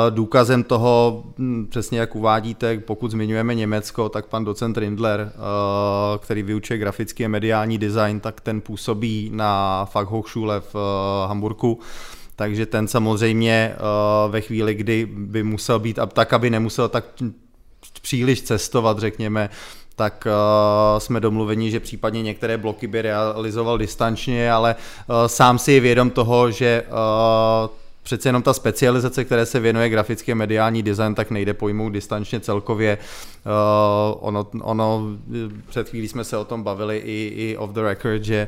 Důkazem 0.09 0.63
toho, 0.63 1.23
hm, 1.37 1.67
přesně 1.69 1.99
jak 1.99 2.15
uvádíte, 2.15 2.77
pokud 2.79 3.11
zmiňujeme 3.11 3.55
Německo, 3.55 4.09
tak 4.09 4.25
pan 4.25 4.45
docent 4.45 4.77
Rindler, 4.77 5.31
který 6.19 6.43
vyučuje 6.43 6.79
grafický 6.79 7.25
a 7.25 7.27
mediální 7.27 7.77
design, 7.77 8.19
tak 8.19 8.41
ten 8.41 8.61
působí 8.61 9.29
na 9.33 9.85
Fachhochschule 9.85 10.59
v 10.59 10.75
Hamburgu 11.27 11.79
takže 12.37 12.65
ten 12.65 12.87
samozřejmě 12.87 13.75
uh, 13.75 14.31
ve 14.31 14.41
chvíli, 14.41 14.75
kdy 14.75 15.07
by 15.11 15.43
musel 15.43 15.79
být, 15.79 15.99
tak 16.13 16.33
aby 16.33 16.49
nemusel 16.49 16.89
tak 16.89 17.05
příliš 18.01 18.41
cestovat, 18.41 18.99
řekněme, 18.99 19.49
tak 19.95 20.27
uh, 20.27 20.99
jsme 20.99 21.19
domluveni, 21.19 21.71
že 21.71 21.79
případně 21.79 22.23
některé 22.23 22.57
bloky 22.57 22.87
by 22.87 23.01
realizoval 23.01 23.77
distančně, 23.77 24.51
ale 24.51 24.75
uh, 24.75 25.15
sám 25.27 25.59
si 25.59 25.71
je 25.71 25.79
vědom 25.79 26.09
toho, 26.09 26.51
že 26.51 26.83
přece 28.03 28.29
jenom 28.29 28.41
ta 28.43 28.53
specializace, 28.53 29.23
které 29.25 29.45
se 29.45 29.59
věnuje 29.59 29.89
grafický 29.89 30.31
a 30.31 30.35
mediální 30.35 30.83
design, 30.83 31.15
tak 31.15 31.31
nejde 31.31 31.53
pojmout 31.53 31.93
distančně 31.93 32.39
celkově. 32.39 32.97
Ono, 34.19 34.47
ono, 34.61 35.01
před 35.69 35.89
chvílí 35.89 36.07
jsme 36.07 36.23
se 36.23 36.37
o 36.37 36.45
tom 36.45 36.63
bavili 36.63 36.97
i, 36.97 37.33
i 37.35 37.57
off 37.57 37.71
the 37.71 37.81
record, 37.81 38.23
že 38.23 38.47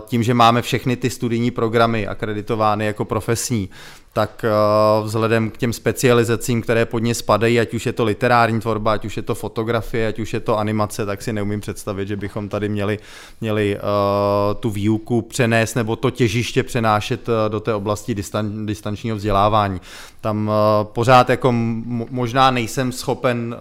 tím, 0.00 0.22
že 0.22 0.34
máme 0.34 0.62
všechny 0.62 0.96
ty 0.96 1.10
studijní 1.10 1.50
programy 1.50 2.06
akreditovány 2.06 2.86
jako 2.86 3.04
profesní, 3.04 3.68
tak 4.12 4.44
uh, 4.44 5.06
vzhledem 5.06 5.50
k 5.50 5.56
těm 5.56 5.72
specializacím, 5.72 6.62
které 6.62 6.86
pod 6.86 6.98
ně 6.98 7.14
spadají, 7.14 7.60
ať 7.60 7.74
už 7.74 7.86
je 7.86 7.92
to 7.92 8.04
literární 8.04 8.60
tvorba, 8.60 8.92
ať 8.92 9.04
už 9.04 9.16
je 9.16 9.22
to 9.22 9.34
fotografie, 9.34 10.08
ať 10.08 10.18
už 10.18 10.34
je 10.34 10.40
to 10.40 10.58
animace, 10.58 11.06
tak 11.06 11.22
si 11.22 11.32
neumím 11.32 11.60
představit, 11.60 12.08
že 12.08 12.16
bychom 12.16 12.48
tady 12.48 12.68
měli, 12.68 12.98
měli 13.40 13.76
uh, 13.76 14.60
tu 14.60 14.70
výuku 14.70 15.22
přenést 15.22 15.74
nebo 15.74 15.96
to 15.96 16.10
těžiště 16.10 16.62
přenášet 16.62 17.28
uh, 17.28 17.34
do 17.48 17.60
té 17.60 17.74
oblasti 17.74 18.14
distan, 18.14 18.66
distančního 18.66 19.16
vzdělávání. 19.16 19.80
Tam 20.20 20.48
uh, 20.48 20.54
pořád 20.84 21.30
jako 21.30 21.52
možná 22.10 22.50
nejsem 22.50 22.92
schopen 22.92 23.56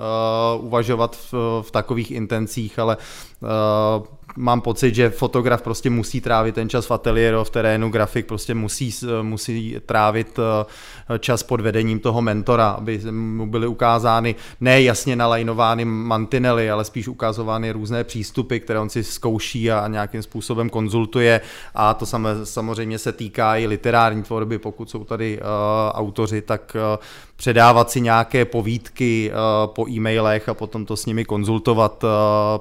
uh, 0.57 0.65
uvažovat 0.65 1.17
v, 1.61 1.71
takových 1.71 2.11
intencích, 2.11 2.79
ale 2.79 2.97
uh, 3.41 4.05
mám 4.35 4.61
pocit, 4.61 4.95
že 4.95 5.09
fotograf 5.09 5.61
prostě 5.61 5.89
musí 5.89 6.21
trávit 6.21 6.55
ten 6.55 6.69
čas 6.69 6.85
v 6.85 6.91
ateliéru, 6.91 7.43
v 7.43 7.49
terénu, 7.49 7.89
grafik 7.89 8.25
prostě 8.25 8.53
musí, 8.53 8.95
musí 9.21 9.77
trávit 9.85 10.39
eh, 10.39 11.19
čas 11.19 11.43
pod 11.43 11.61
vedením 11.61 11.99
toho 11.99 12.21
mentora, 12.21 12.69
aby 12.69 13.01
mu 13.11 13.47
byly 13.47 13.67
ukázány 13.67 14.35
ne 14.61 14.81
jasně 14.81 15.15
nalajnovány 15.15 15.85
mantinely, 15.85 16.71
ale 16.71 16.85
spíš 16.85 17.07
ukazovány 17.07 17.71
různé 17.71 18.03
přístupy, 18.03 18.57
které 18.57 18.79
on 18.79 18.89
si 18.89 19.03
zkouší 19.03 19.71
a 19.71 19.87
nějakým 19.87 20.21
způsobem 20.21 20.69
konzultuje. 20.69 21.41
A 21.75 21.93
to 21.93 22.05
samozřejmě 22.43 22.97
se 22.97 23.11
týká 23.11 23.57
i 23.57 23.67
literární 23.67 24.23
tvorby, 24.23 24.59
pokud 24.59 24.89
jsou 24.89 25.03
tady 25.03 25.39
uh, 25.39 25.45
autoři, 25.91 26.41
tak 26.41 26.75
uh, 26.75 27.03
předávat 27.39 27.91
si 27.91 28.01
nějaké 28.01 28.45
povídky 28.45 29.31
uh, 29.31 29.73
po 29.73 29.89
e-mailech 29.89 30.49
a 30.49 30.53
potom 30.53 30.85
to 30.85 30.97
s 30.97 31.05
nimi 31.05 31.25
konzultovat 31.25 32.03
uh, 32.03 32.09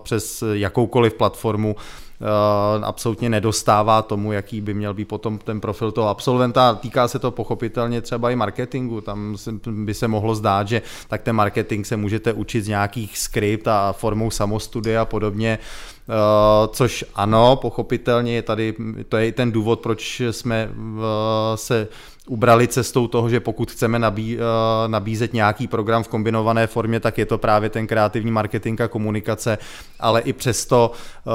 přes 0.02 0.44
jakoukoliv 0.52 1.14
platformu 1.14 1.74
uh, 1.74 2.84
absolutně 2.84 3.30
nedostává 3.30 4.02
tomu, 4.02 4.32
jaký 4.32 4.60
by 4.60 4.74
měl 4.74 4.94
být 4.94 5.04
potom 5.04 5.38
ten 5.38 5.60
profil 5.60 5.92
toho 5.92 6.08
absolventa. 6.08 6.74
Týká 6.74 7.08
se 7.08 7.18
to 7.18 7.30
pochopitelně 7.30 8.00
třeba 8.00 8.30
i 8.30 8.36
marketingu. 8.36 9.00
Tam 9.00 9.36
by 9.66 9.94
se 9.94 10.08
mohlo 10.08 10.34
zdát, 10.34 10.68
že 10.68 10.82
tak 11.08 11.22
ten 11.22 11.36
marketing 11.36 11.86
se 11.86 11.96
můžete 11.96 12.32
učit 12.32 12.62
z 12.62 12.68
nějakých 12.68 13.18
skript 13.18 13.68
a 13.68 13.92
formou 13.92 14.30
samostudia 14.30 15.02
a 15.02 15.04
podobně. 15.04 15.58
Což 16.72 17.04
ano, 17.14 17.56
pochopitelně 17.56 18.34
je 18.34 18.42
tady, 18.42 18.74
to 19.08 19.16
je 19.16 19.26
i 19.26 19.32
ten 19.32 19.52
důvod, 19.52 19.80
proč 19.80 20.22
jsme 20.30 20.70
se 21.54 21.88
ubrali 22.28 22.68
cestou 22.68 23.06
toho, 23.06 23.30
že 23.30 23.40
pokud 23.40 23.70
chceme 23.70 23.98
nabí, 23.98 24.38
eh, 24.38 24.88
nabízet 24.88 25.32
nějaký 25.32 25.66
program 25.66 26.02
v 26.02 26.08
kombinované 26.08 26.66
formě, 26.66 27.00
tak 27.00 27.18
je 27.18 27.26
to 27.26 27.38
právě 27.38 27.70
ten 27.70 27.86
kreativní 27.86 28.30
marketing 28.30 28.80
a 28.80 28.88
komunikace, 28.88 29.58
ale 30.00 30.20
i 30.20 30.32
přesto 30.32 30.92
uh, 31.24 31.32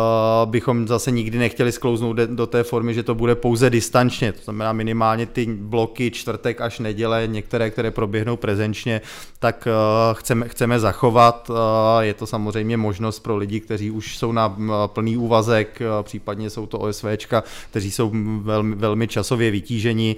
bychom 0.51 0.87
zase 0.87 1.11
nikdy 1.11 1.37
nechtěli 1.37 1.71
sklouznout 1.71 2.17
do 2.17 2.47
té 2.47 2.63
formy, 2.63 2.93
že 2.93 3.03
to 3.03 3.15
bude 3.15 3.35
pouze 3.35 3.69
distančně, 3.69 4.31
to 4.31 4.43
znamená 4.43 4.73
minimálně 4.73 5.25
ty 5.25 5.45
bloky 5.45 6.11
čtvrtek 6.11 6.61
až 6.61 6.79
neděle, 6.79 7.23
některé, 7.27 7.69
které 7.69 7.91
proběhnou 7.91 8.37
prezenčně, 8.37 9.01
tak 9.39 9.67
uh, 9.67 10.17
chceme, 10.17 10.47
chceme 10.47 10.79
zachovat. 10.79 11.51
Je 11.99 12.13
to 12.13 12.27
samozřejmě 12.27 12.77
možnost 12.77 13.19
pro 13.19 13.37
lidi, 13.37 13.59
kteří 13.59 13.91
už 13.91 14.17
jsou 14.17 14.31
na 14.31 14.57
plný 14.87 15.17
úvazek, 15.17 15.79
případně 16.01 16.49
jsou 16.49 16.65
to 16.65 16.79
OSVčka, 16.79 17.43
kteří 17.69 17.91
jsou 17.91 18.11
velmi, 18.41 18.75
velmi 18.75 19.07
časově 19.07 19.51
vytíženi. 19.51 20.15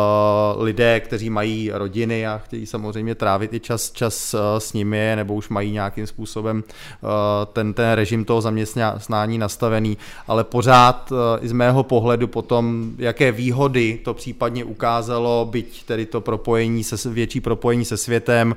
Eh, 0.00 0.62
lidé, 0.62 1.00
kteří 1.00 1.30
mají 1.30 1.70
rodiny 1.72 2.26
a 2.26 2.38
chtějí 2.38 2.66
samozřejmě 2.66 3.14
trávit 3.14 3.52
i 3.54 3.60
čas, 3.60 3.90
čas 3.90 4.34
eh, 4.34 4.60
s 4.60 4.72
nimi, 4.72 5.12
nebo 5.16 5.34
už 5.34 5.48
mají 5.48 5.72
nějakým 5.72 6.06
způsobem 6.06 6.64
eh, 6.66 7.06
ten, 7.52 7.74
ten 7.74 7.92
režim 7.92 8.24
toho 8.24 8.40
zaměstnání 8.40 9.38
nastavený, 9.38 9.98
ale 10.26 10.44
pořád 10.44 11.12
i 11.40 11.48
z 11.48 11.52
mého 11.52 11.82
pohledu 11.82 12.28
potom, 12.28 12.90
jaké 12.98 13.32
výhody 13.32 14.00
to 14.04 14.14
případně 14.14 14.64
ukázalo, 14.64 15.48
byť 15.50 15.84
tedy 15.84 16.06
to 16.06 16.20
propojení, 16.20 16.84
se, 16.84 17.10
větší 17.10 17.40
propojení 17.40 17.84
se 17.84 17.96
světem, 17.96 18.54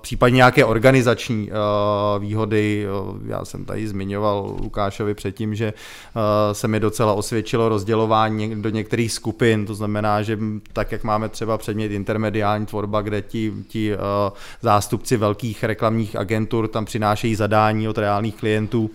případně 0.00 0.36
nějaké 0.36 0.64
organizační 0.64 1.50
eh, 1.50 2.18
výhody. 2.18 2.86
Já 3.26 3.44
jsem 3.44 3.64
tady 3.64 3.88
zmiňoval 3.88 4.56
Lukášovi 4.60 5.14
předtím, 5.14 5.54
že 5.54 5.66
eh, 5.66 6.54
se 6.54 6.68
mi 6.68 6.80
docela 6.80 7.12
osvědčilo 7.12 7.68
rozdělování 7.68 8.62
do 8.62 8.68
některých 8.68 9.12
skupin, 9.12 9.66
to 9.66 9.74
znamená, 9.74 10.22
že 10.22 10.38
tak, 10.72 10.92
jak 10.92 11.04
máme 11.04 11.28
třeba 11.28 11.58
předmět 11.58 11.92
intermediální 11.92 12.66
tvorba, 12.66 13.02
kde 13.02 13.22
ti, 13.22 13.52
ti 13.68 13.92
zástupci 14.62 15.16
velkých 15.16 15.64
reklamních 15.64 16.16
agentur 16.16 16.68
tam 16.68 16.84
přinášejí 16.84 17.34
zadání 17.34 17.88
od 17.88 17.98
reálných 17.98 18.34
klientů, 18.34 18.90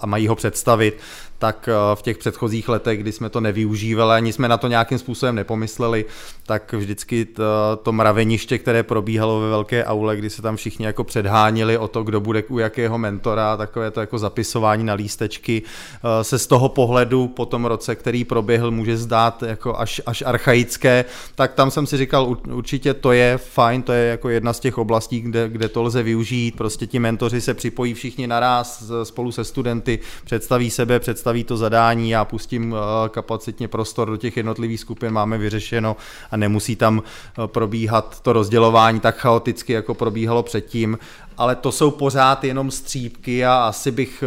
a 0.00 0.06
mají 0.06 0.28
ho 0.28 0.36
představit, 0.36 0.98
tak 1.40 1.68
eh, 1.68 1.96
v 1.96 2.02
těch 2.02 2.18
předchozích 2.18 2.68
letech, 2.68 3.00
kdy 3.00 3.12
jsme 3.12 3.30
to 3.30 3.40
nevyužívali, 3.40 4.16
ani 4.16 4.32
jsme 4.32 4.48
na 4.48 4.56
to 4.56 4.68
nějakým 4.68 4.98
způsobem 4.98 5.34
nepomysleli, 5.34 6.04
tak 6.46 6.72
vždycky 6.72 7.24
to, 7.24 7.42
to 7.82 7.92
mraveniště, 7.92 8.58
které 8.58 8.82
probíhalo 8.82 9.40
ve 9.40 9.48
velké 9.48 9.84
aule, 9.84 10.16
kdy 10.16 10.30
se 10.30 10.42
tam 10.42 10.56
všichni 10.56 10.86
jako 10.86 11.04
předhánili 11.04 11.78
o 11.78 11.88
to, 11.88 12.02
kdo 12.02 12.20
bude 12.20 12.42
u 12.48 12.58
jakého 12.58 12.98
mentora, 12.98 13.56
takové 13.56 13.90
to 13.90 14.00
jako 14.00 14.18
zapisování 14.18 14.84
na 14.84 14.94
lístečky, 14.94 15.62
eh, 15.62 16.24
se 16.24 16.38
z 16.38 16.46
toho 16.46 16.68
pohledu 16.68 17.28
po 17.28 17.46
tom 17.46 17.64
roce, 17.64 17.94
který 17.94 18.24
proběhl, 18.24 18.70
může 18.70 18.96
zdát 18.96 19.42
jako 19.42 19.78
až, 19.78 20.00
až 20.06 20.22
archaické, 20.26 21.04
tak 21.34 21.54
tam 21.54 21.70
jsem 21.70 21.86
si 21.86 21.96
říkal, 21.96 22.36
určitě 22.52 22.94
to 22.94 23.12
je 23.12 23.38
fajn, 23.38 23.82
to 23.82 23.92
je 23.92 24.10
jako 24.10 24.28
jedna 24.28 24.52
z 24.52 24.60
těch 24.60 24.78
oblastí, 24.78 25.20
kde, 25.20 25.48
kde 25.48 25.68
to 25.68 25.82
lze 25.82 26.02
využít, 26.02 26.56
prostě 26.56 26.86
ti 26.86 26.98
mentoři 26.98 27.40
se 27.40 27.54
připojí 27.54 27.94
všichni 27.94 28.26
naraz 28.26 28.92
spolu 29.02 29.32
se 29.32 29.44
studenty, 29.44 29.98
představí 30.24 30.70
sebe, 30.70 31.00
představí 31.00 31.29
nastaví 31.30 31.44
to 31.44 31.56
zadání, 31.56 32.10
já 32.10 32.24
pustím 32.24 32.74
eh, 32.74 33.08
kapacitně 33.08 33.68
prostor 33.68 34.10
do 34.10 34.16
těch 34.16 34.36
jednotlivých 34.36 34.80
skupin, 34.80 35.10
máme 35.10 35.38
vyřešeno 35.38 35.96
a 36.30 36.36
nemusí 36.36 36.76
tam 36.76 37.02
eh, 37.02 37.46
probíhat 37.46 38.20
to 38.20 38.32
rozdělování 38.32 39.00
tak 39.00 39.16
chaoticky, 39.16 39.72
jako 39.72 39.94
probíhalo 39.94 40.42
předtím, 40.42 40.98
ale 41.36 41.56
to 41.56 41.72
jsou 41.72 41.90
pořád 41.90 42.44
jenom 42.44 42.70
střípky 42.70 43.46
a 43.46 43.54
asi 43.54 43.90
bych 43.90 44.24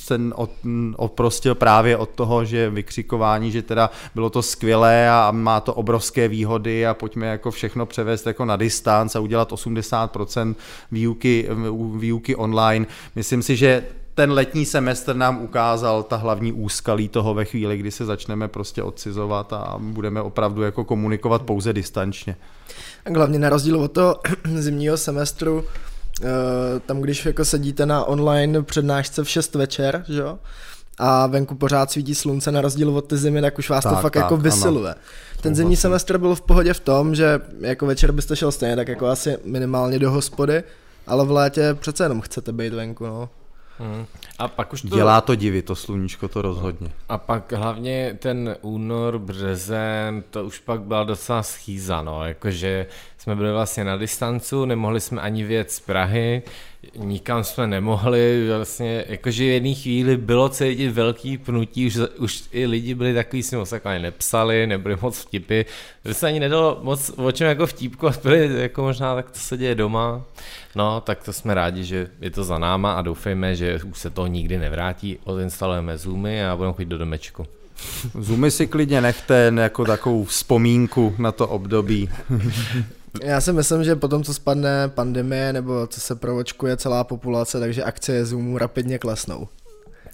se 0.00 0.20
oprostil 0.96 1.54
právě 1.54 1.96
od 1.96 2.08
toho, 2.08 2.44
že 2.44 2.70
vykřikování, 2.70 3.50
že 3.50 3.62
teda 3.62 3.90
bylo 4.14 4.30
to 4.30 4.42
skvělé 4.42 5.10
a 5.10 5.30
má 5.30 5.60
to 5.60 5.74
obrovské 5.74 6.28
výhody 6.28 6.86
a 6.86 6.94
pojďme 6.94 7.26
jako 7.26 7.50
všechno 7.50 7.86
převést 7.86 8.26
jako 8.26 8.44
na 8.44 8.56
distanc 8.56 9.16
a 9.16 9.20
udělat 9.20 9.52
80% 9.52 10.54
výuky, 10.92 11.48
výuky 11.98 12.36
online. 12.36 12.86
Myslím 13.16 13.42
si, 13.42 13.56
že 13.56 13.97
ten 14.18 14.32
letní 14.32 14.66
semestr 14.66 15.16
nám 15.16 15.42
ukázal 15.42 16.02
ta 16.02 16.16
hlavní 16.16 16.52
úskalí 16.52 17.08
toho 17.08 17.34
ve 17.34 17.44
chvíli, 17.44 17.76
kdy 17.76 17.90
se 17.90 18.04
začneme 18.04 18.48
prostě 18.48 18.82
odcizovat 18.82 19.52
a 19.52 19.74
budeme 19.78 20.22
opravdu 20.22 20.62
jako 20.62 20.84
komunikovat 20.84 21.42
pouze 21.42 21.72
distančně. 21.72 22.36
A 23.06 23.18
hlavně 23.18 23.38
na 23.38 23.48
rozdíl 23.48 23.80
od 23.80 23.92
toho 23.92 24.20
zimního 24.54 24.96
semestru, 24.96 25.64
eh, 26.22 26.26
tam 26.86 27.00
když 27.00 27.26
jako 27.26 27.44
sedíte 27.44 27.86
na 27.86 28.04
online 28.04 28.62
přednášce 28.62 29.24
v 29.24 29.28
6 29.28 29.54
večer, 29.54 30.04
že 30.08 30.20
jo, 30.20 30.38
a 30.98 31.26
venku 31.26 31.54
pořád 31.54 31.90
svítí 31.90 32.14
slunce 32.14 32.52
na 32.52 32.60
rozdíl 32.60 32.96
od 32.96 33.08
ty 33.08 33.16
zimy, 33.16 33.40
tak 33.40 33.58
už 33.58 33.70
vás 33.70 33.84
tak, 33.84 33.92
to 33.92 34.00
fakt 34.00 34.14
tak, 34.14 34.22
jako 34.22 34.36
vysiluje. 34.36 34.92
Ano. 34.92 35.02
Ten 35.40 35.54
zimní 35.54 35.76
semestr 35.76 36.18
byl 36.18 36.34
v 36.34 36.40
pohodě 36.40 36.74
v 36.74 36.80
tom, 36.80 37.14
že 37.14 37.40
jako 37.60 37.86
večer 37.86 38.12
byste 38.12 38.36
šel 38.36 38.52
stejně, 38.52 38.76
tak 38.76 38.88
jako 38.88 39.06
asi 39.06 39.36
minimálně 39.44 39.98
do 39.98 40.10
hospody, 40.10 40.62
ale 41.06 41.24
v 41.24 41.30
létě 41.30 41.76
přece 41.80 42.04
jenom 42.04 42.20
chcete 42.20 42.52
být 42.52 42.74
venku, 42.74 43.06
no. 43.06 43.28
Hmm. 43.78 44.06
A 44.38 44.48
pak 44.48 44.72
už 44.72 44.82
to... 44.82 44.96
Dělá 44.96 45.20
to 45.20 45.34
divy, 45.34 45.62
to 45.62 45.76
sluníčko 45.76 46.28
to 46.28 46.42
rozhodně. 46.42 46.92
A 47.08 47.18
pak 47.18 47.52
hlavně 47.52 48.16
ten 48.18 48.56
únor, 48.60 49.18
březen, 49.18 50.22
to 50.30 50.44
už 50.44 50.58
pak 50.58 50.80
byla 50.80 51.04
docela 51.04 51.42
schýza, 51.42 52.02
no, 52.02 52.24
jakože 52.24 52.86
jsme 53.18 53.36
byli 53.36 53.52
vlastně 53.52 53.84
na 53.84 53.96
distancu, 53.96 54.64
nemohli 54.64 55.00
jsme 55.00 55.20
ani 55.20 55.44
věc 55.44 55.74
z 55.74 55.80
Prahy, 55.80 56.42
nikam 56.96 57.44
jsme 57.44 57.66
nemohli, 57.66 58.48
vlastně 58.56 59.04
jakože 59.08 59.44
v 59.44 59.48
jedné 59.48 59.74
chvíli 59.74 60.16
bylo 60.16 60.48
cítit 60.48 60.90
velký 60.90 61.38
pnutí, 61.38 61.86
už, 61.86 61.98
už 62.18 62.42
i 62.52 62.66
lidi 62.66 62.94
byli 62.94 63.14
takový, 63.14 63.42
si 63.42 63.56
moc 63.56 63.72
jako 63.72 63.88
nepsali, 63.88 64.66
nebyli 64.66 64.96
moc 65.02 65.18
vtipy, 65.18 65.62
že 66.04 66.14
se 66.14 66.26
ani 66.26 66.40
nedalo 66.40 66.78
moc 66.82 67.10
o 67.16 67.32
čem 67.32 67.48
jako 67.48 67.66
vtípko, 67.66 68.10
byli 68.22 68.62
jako 68.62 68.82
možná 68.82 69.14
tak, 69.14 69.30
co 69.32 69.40
se 69.40 69.56
děje 69.56 69.74
doma, 69.74 70.22
no 70.74 71.00
tak 71.00 71.22
to 71.22 71.32
jsme 71.32 71.54
rádi, 71.54 71.84
že 71.84 72.08
je 72.20 72.30
to 72.30 72.44
za 72.44 72.58
náma 72.58 72.92
a 72.92 73.02
doufejme, 73.02 73.54
že 73.54 73.80
už 73.84 73.98
se 73.98 74.10
to 74.10 74.26
nikdy 74.26 74.58
nevrátí, 74.58 75.18
odinstalujeme 75.24 75.98
Zoomy 75.98 76.44
a 76.44 76.56
budeme 76.56 76.74
chodit 76.74 76.88
do 76.88 76.98
domečku. 76.98 77.46
Zoomy 78.20 78.50
si 78.50 78.66
klidně 78.66 79.00
nechte 79.00 79.52
jako 79.60 79.84
takovou 79.84 80.24
vzpomínku 80.24 81.14
na 81.18 81.32
to 81.32 81.48
období. 81.48 82.10
Já 83.22 83.40
si 83.40 83.52
myslím, 83.52 83.84
že 83.84 83.96
potom, 83.96 84.24
co 84.24 84.34
spadne 84.34 84.88
pandemie 84.88 85.52
nebo 85.52 85.86
co 85.86 86.00
se 86.00 86.14
provočkuje 86.14 86.76
celá 86.76 87.04
populace, 87.04 87.60
takže 87.60 87.84
akcie 87.84 88.24
Zoomu 88.24 88.58
rapidně 88.58 88.98
klesnou. 88.98 89.48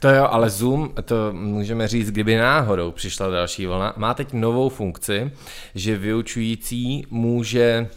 To 0.01 0.11
jo, 0.11 0.27
ale 0.31 0.51
Zoom, 0.51 0.91
to 1.05 1.33
můžeme 1.33 1.89
říct, 1.89 2.11
kdyby 2.11 2.37
náhodou 2.37 2.93
přišla 2.93 3.29
další 3.29 3.67
vlna, 3.67 3.95
má 3.97 4.15
teď 4.15 4.33
novou 4.33 4.69
funkci, 4.69 5.33
že 5.75 5.97
vyučující 5.97 7.07
může 7.11 7.89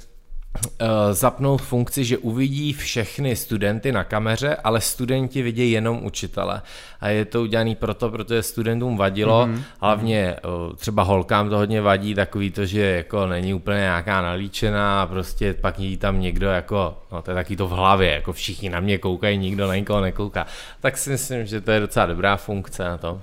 zapnout 1.12 1.62
funkci, 1.62 2.06
že 2.06 2.18
uvidí 2.18 2.74
všechny 2.74 3.36
studenty 3.36 3.92
na 3.92 4.04
kameře, 4.04 4.56
ale 4.56 4.82
studenti 4.82 5.42
vidí 5.42 5.72
jenom 5.72 6.06
učitele. 6.06 6.62
A 7.02 7.10
je 7.10 7.26
to 7.26 7.42
udělané 7.42 7.76
proto, 7.76 8.10
protože 8.10 8.44
studentům 8.44 8.98
vadilo, 8.98 9.46
mm-hmm. 9.46 9.62
hlavně 9.82 10.36
třeba 10.76 11.04
holkám 11.04 11.50
to 11.50 11.58
hodně 11.58 11.82
vadí, 11.82 12.16
takový 12.16 12.52
to, 12.52 12.66
že 12.66 12.82
jako 12.82 13.28
není 13.28 13.54
úplně 13.54 13.78
nějaká 13.78 14.22
nalíčená 14.22 15.02
a 15.02 15.06
prostě 15.06 15.54
pak 15.54 15.80
jí 15.80 15.98
tam 15.98 16.22
někdo 16.22 16.48
jako, 16.48 16.98
no 17.12 17.22
to 17.22 17.32
je 17.32 17.36
taky 17.36 17.56
to 17.56 17.68
v 17.68 17.72
hlavě, 17.72 18.12
jako 18.12 18.34
všichni 18.34 18.70
na 18.70 18.80
mě 18.80 18.98
koukají, 18.98 19.38
nikdo 19.38 19.68
na 19.68 19.76
nikoho 19.76 20.02
nekouká. 20.02 20.46
Tak 20.82 20.98
si 20.98 21.10
myslím, 21.10 21.46
že 21.46 21.62
to 21.62 21.72
je 21.72 21.80
docela 21.80 22.06
dobrá 22.06 22.38
funkce 22.38 22.84
na 22.84 22.98
to. 22.98 23.22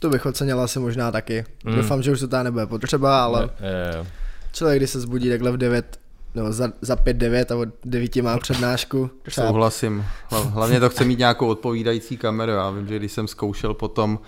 To 0.00 0.10
bych 0.10 0.26
ocenila 0.26 0.64
asi 0.64 0.78
možná 0.78 1.12
taky. 1.12 1.44
Mm. 1.64 1.76
Doufám, 1.76 2.02
že 2.02 2.12
už 2.12 2.20
to 2.20 2.28
tady 2.28 2.44
nebude 2.44 2.66
potřeba, 2.66 3.24
ale 3.24 3.42
je, 3.42 3.98
je. 3.98 4.06
člověk, 4.52 4.78
když 4.78 4.90
se 4.90 5.00
zbudí 5.00 5.28
takhle 5.28 5.52
v 5.52 5.56
9, 5.56 5.98
no 6.34 6.52
za, 6.52 6.72
za 6.80 6.94
5-9 6.94 7.54
a 7.54 7.56
od 7.56 7.68
9 7.84 8.16
má 8.16 8.38
přednášku. 8.38 9.10
Třeba... 9.22 9.46
Souhlasím. 9.46 10.04
Hlavně 10.30 10.80
to 10.80 10.88
chce 10.88 11.04
mít 11.04 11.18
nějakou 11.18 11.46
odpovídající 11.46 12.16
kameru. 12.16 12.52
Já 12.52 12.70
vím, 12.70 12.88
že 12.88 12.96
když 12.96 13.12
jsem 13.12 13.28
zkoušel 13.28 13.74
potom 13.74 14.18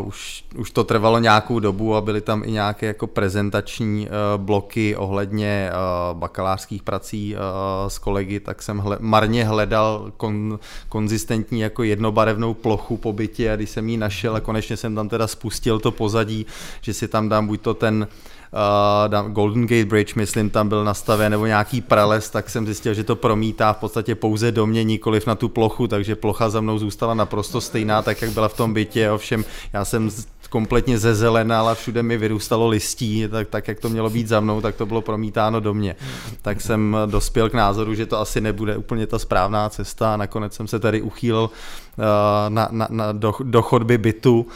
Uh, 0.00 0.06
už, 0.06 0.44
už 0.56 0.70
to 0.70 0.84
trvalo 0.84 1.18
nějakou 1.18 1.58
dobu 1.58 1.96
a 1.96 2.00
byly 2.00 2.20
tam 2.20 2.42
i 2.44 2.50
nějaké 2.50 2.86
jako 2.86 3.06
prezentační 3.06 4.06
uh, 4.06 4.42
bloky 4.42 4.96
ohledně 4.96 5.70
uh, 5.70 6.18
bakalářských 6.18 6.82
prací 6.82 7.34
uh, 7.34 7.40
s 7.88 7.98
kolegy, 7.98 8.40
tak 8.40 8.62
jsem 8.62 8.78
hle, 8.78 8.96
marně 9.00 9.44
hledal 9.44 10.12
kon, 10.16 10.58
konzistentní 10.88 11.60
jako 11.60 11.82
jednobarevnou 11.82 12.54
plochu 12.54 12.96
po 12.96 13.12
bytě 13.12 13.52
a 13.52 13.56
když 13.56 13.70
jsem 13.70 13.88
ji 13.88 13.96
našel 13.96 14.36
a 14.36 14.40
konečně 14.40 14.76
jsem 14.76 14.94
tam 14.94 15.08
teda 15.08 15.26
spustil 15.26 15.80
to 15.80 15.90
pozadí, 15.90 16.46
že 16.80 16.94
si 16.94 17.08
tam 17.08 17.28
dám 17.28 17.46
buď 17.46 17.60
to 17.60 17.74
ten 17.74 18.08
uh, 18.52 19.32
Golden 19.32 19.66
Gate 19.66 19.84
Bridge, 19.84 20.14
myslím, 20.14 20.50
tam 20.50 20.68
byl 20.68 20.84
nastaven, 20.84 21.32
nebo 21.32 21.46
nějaký 21.46 21.80
prales, 21.80 22.30
tak 22.30 22.50
jsem 22.50 22.66
zjistil, 22.66 22.94
že 22.94 23.04
to 23.04 23.16
promítá 23.16 23.72
v 23.72 23.76
podstatě 23.76 24.14
pouze 24.14 24.52
do 24.52 24.66
mě, 24.66 24.84
nikoliv 24.84 25.26
na 25.26 25.34
tu 25.34 25.48
plochu, 25.48 25.88
takže 25.88 26.16
plocha 26.16 26.50
za 26.50 26.60
mnou 26.60 26.78
zůstala 26.78 27.14
naprosto 27.14 27.60
stejná, 27.60 28.02
tak 28.02 28.22
jak 28.22 28.30
byla 28.30 28.48
v 28.48 28.56
tom 28.56 28.74
bytě, 28.74 29.10
ovšem 29.10 29.44
já 29.72 29.84
jsem 29.84 30.10
kompletně 30.50 30.98
zezelenal 30.98 31.68
a 31.68 31.74
všude 31.74 32.02
mi 32.02 32.16
vyrůstalo 32.16 32.68
listí, 32.68 33.28
tak, 33.30 33.48
tak 33.48 33.68
jak 33.68 33.80
to 33.80 33.88
mělo 33.88 34.10
být 34.10 34.28
za 34.28 34.40
mnou, 34.40 34.60
tak 34.60 34.74
to 34.74 34.86
bylo 34.86 35.02
promítáno 35.02 35.60
do 35.60 35.74
mě. 35.74 35.96
Tak 36.42 36.60
jsem 36.60 36.96
dospěl 37.06 37.50
k 37.50 37.54
názoru, 37.54 37.94
že 37.94 38.06
to 38.06 38.20
asi 38.20 38.40
nebude 38.40 38.76
úplně 38.76 39.06
ta 39.06 39.18
správná 39.18 39.68
cesta 39.68 40.14
a 40.14 40.16
nakonec 40.16 40.54
jsem 40.54 40.66
se 40.66 40.78
tady 40.78 41.02
uchýlil 41.02 41.50
uh, 41.98 42.04
na, 42.48 42.68
na, 42.70 42.86
na, 42.90 43.12
do, 43.12 43.34
do 43.42 43.62
chodby 43.62 43.98
bytu, 43.98 44.46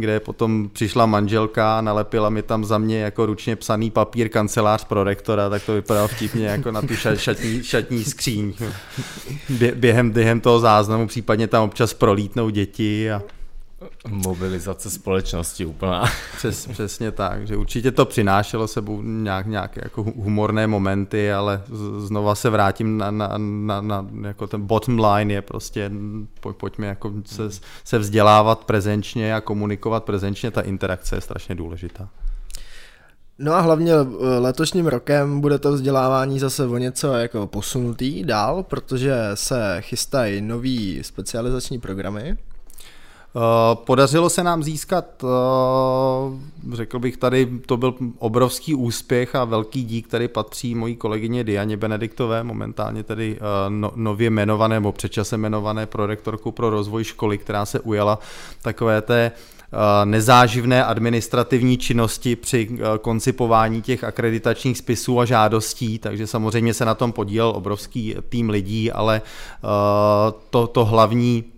kde 0.00 0.20
potom 0.20 0.70
přišla 0.72 1.06
manželka 1.06 1.80
nalepila 1.80 2.30
mi 2.30 2.42
tam 2.42 2.64
za 2.64 2.78
mě 2.78 3.00
jako 3.00 3.26
ručně 3.26 3.56
psaný 3.56 3.90
papír 3.90 4.28
kancelář 4.28 4.84
pro 4.84 5.04
rektora, 5.04 5.50
tak 5.50 5.62
to 5.62 5.72
vypadalo 5.74 6.08
vtipně 6.08 6.46
jako 6.46 6.70
na 6.70 6.82
tu 6.82 6.96
šatní, 7.16 7.62
šatní 7.62 8.04
skříň. 8.04 8.54
Během, 9.74 10.10
během 10.10 10.40
toho 10.40 10.60
záznamu 10.60 11.06
případně 11.06 11.46
tam 11.46 11.64
občas 11.64 11.94
prolítnou 11.94 12.50
děti 12.50 13.10
a 13.10 13.22
Mobilizace 14.08 14.90
společnosti 14.90 15.66
úplná. 15.66 16.04
Přes, 16.36 16.66
přesně 16.66 17.12
tak, 17.12 17.46
že 17.46 17.56
určitě 17.56 17.90
to 17.90 18.04
přinášelo 18.04 18.68
sebou 18.68 19.02
nějak, 19.02 19.46
nějaké 19.46 19.80
jako 19.84 20.02
humorné 20.02 20.66
momenty, 20.66 21.32
ale 21.32 21.62
znova 21.98 22.34
se 22.34 22.50
vrátím 22.50 22.98
na, 22.98 23.10
na, 23.10 23.38
na, 23.38 23.80
na 23.80 24.06
jako 24.22 24.46
ten 24.46 24.62
bottom 24.62 25.04
line 25.04 25.34
je 25.34 25.42
prostě 25.42 25.90
poj, 26.40 26.52
pojďme 26.52 26.86
jako 26.86 27.12
se, 27.24 27.42
se 27.84 27.98
vzdělávat 27.98 28.64
prezenčně 28.64 29.34
a 29.34 29.40
komunikovat 29.40 30.04
prezenčně, 30.04 30.50
ta 30.50 30.60
interakce 30.60 31.16
je 31.16 31.20
strašně 31.20 31.54
důležitá. 31.54 32.08
No 33.38 33.52
a 33.52 33.60
hlavně 33.60 33.92
eh, 33.92 34.38
letošním 34.38 34.86
rokem 34.86 35.40
bude 35.40 35.58
to 35.58 35.72
vzdělávání 35.72 36.38
zase 36.38 36.66
o 36.66 36.78
něco 36.78 37.12
jako 37.12 37.46
posunutý 37.46 38.24
dál, 38.24 38.62
protože 38.62 39.14
se 39.34 39.76
chystají 39.80 40.40
nový 40.40 40.98
specializační 41.02 41.80
programy, 41.80 42.36
podařilo 43.74 44.30
se 44.30 44.44
nám 44.44 44.62
získat, 44.62 45.24
eh, 45.24 46.76
řekl 46.76 46.98
bych 46.98 47.16
tady, 47.16 47.48
to 47.66 47.76
byl 47.76 47.94
obrovský 48.18 48.74
úspěch 48.74 49.34
a 49.34 49.44
velký 49.44 49.84
dík, 49.84 50.08
který 50.08 50.28
patří 50.28 50.74
mojí 50.74 50.96
kolegyně 50.96 51.44
Dianě 51.44 51.76
Benediktové, 51.76 52.42
momentálně 52.42 53.02
tedy 53.02 53.36
eh, 53.36 53.40
no, 53.68 53.92
nově 53.94 54.26
jmenované, 54.26 54.76
nebo 54.76 54.92
předčase 54.92 55.36
jmenované 55.36 55.86
prorektorku 55.86 56.52
pro 56.52 56.70
rozvoj 56.70 57.04
školy, 57.04 57.38
která 57.38 57.66
se 57.66 57.80
ujala 57.80 58.18
takové 58.62 59.02
té 59.02 59.32
nezáživné 60.04 60.84
administrativní 60.84 61.78
činnosti 61.78 62.36
při 62.36 62.78
koncipování 63.00 63.82
těch 63.82 64.04
akreditačních 64.04 64.78
spisů 64.78 65.20
a 65.20 65.24
žádostí, 65.24 65.98
takže 65.98 66.26
samozřejmě 66.26 66.74
se 66.74 66.84
na 66.84 66.94
tom 66.94 67.12
podílel 67.12 67.48
obrovský 67.48 68.14
tým 68.28 68.50
lidí, 68.50 68.92
ale 68.92 69.22
to, 70.50 70.66
to 70.66 70.84
hlavní 70.84 71.44
Eh, 71.44 71.57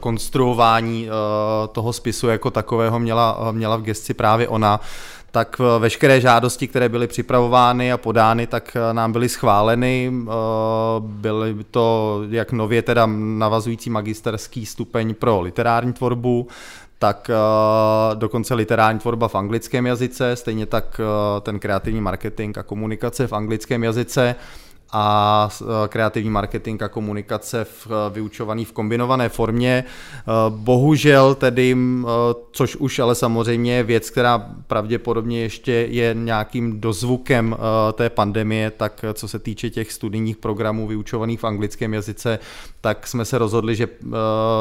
konstruování 0.00 1.08
eh, 1.08 1.10
toho 1.68 1.92
spisu 1.92 2.28
jako 2.28 2.50
takového 2.50 2.98
měla, 2.98 3.52
měla 3.52 3.76
v 3.76 3.82
gesci 3.82 4.14
právě 4.14 4.48
ona, 4.48 4.80
tak 5.30 5.60
eh, 5.60 5.78
veškeré 5.78 6.20
žádosti, 6.20 6.68
které 6.68 6.88
byly 6.88 7.06
připravovány 7.06 7.92
a 7.92 7.98
podány, 7.98 8.46
tak 8.46 8.76
nám 8.92 9.12
byly 9.12 9.28
schváleny. 9.28 10.12
Byly 11.00 11.56
to 11.70 12.20
jak 12.30 12.52
nově 12.52 12.82
teda 12.82 13.06
navazující 13.16 13.90
magisterský 13.90 14.66
stupeň 14.66 15.14
pro 15.14 15.40
literární 15.40 15.92
tvorbu, 15.92 16.48
tak 16.98 17.30
dokonce 18.14 18.54
literární 18.54 19.00
tvorba 19.00 19.28
v 19.28 19.34
anglickém 19.34 19.86
jazyce, 19.86 20.36
stejně 20.36 20.66
tak 20.66 21.00
ten 21.40 21.58
kreativní 21.58 22.00
marketing 22.00 22.58
a 22.58 22.62
komunikace 22.62 23.26
v 23.26 23.32
anglickém 23.32 23.84
jazyce 23.84 24.34
a 24.96 25.48
e, 25.62 25.88
kreativní 25.88 26.30
marketing 26.30 26.82
a 26.82 26.88
komunikace 26.88 27.64
v, 27.64 27.86
e, 27.86 28.10
vyučovaný 28.10 28.64
v 28.64 28.72
kombinované 28.72 29.28
formě. 29.28 29.84
E, 29.84 29.84
bohužel 30.48 31.34
tedy, 31.34 31.76
což 32.52 32.76
už 32.76 32.98
ale 32.98 33.14
samozřejmě 33.14 33.74
je 33.74 33.82
věc, 33.82 34.10
která 34.10 34.46
pravděpodobně 34.66 35.40
ještě 35.40 35.72
je 35.72 36.14
nějakým 36.18 36.80
dozvukem 36.80 37.56
té 37.92 38.10
pandemie, 38.10 38.70
tak 38.70 39.04
co 39.14 39.28
se 39.28 39.38
týče 39.38 39.70
těch 39.70 39.92
studijních 39.92 40.36
programů 40.36 40.86
vyučovaných 40.86 41.40
v 41.40 41.44
anglickém 41.44 41.94
jazyce, 41.94 42.38
tak 42.80 43.06
jsme 43.06 43.24
se 43.24 43.38
rozhodli, 43.38 43.76
že 43.76 43.88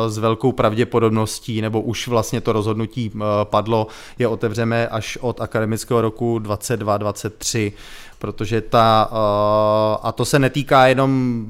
s 0.07 0.17
velkou 0.17 0.51
pravděpodobností, 0.51 1.61
nebo 1.61 1.81
už 1.81 2.07
vlastně 2.07 2.41
to 2.41 2.53
rozhodnutí 2.53 3.11
padlo, 3.43 3.87
je 4.19 4.27
otevřeme 4.27 4.87
až 4.87 5.17
od 5.21 5.41
akademického 5.41 6.01
roku 6.01 6.39
22-23 6.39 7.71
protože 8.23 8.61
ta, 8.61 9.09
eh, 9.11 9.97
a 10.03 10.11
to 10.11 10.25
se 10.25 10.39
netýká 10.39 10.87
jenom 10.87 11.45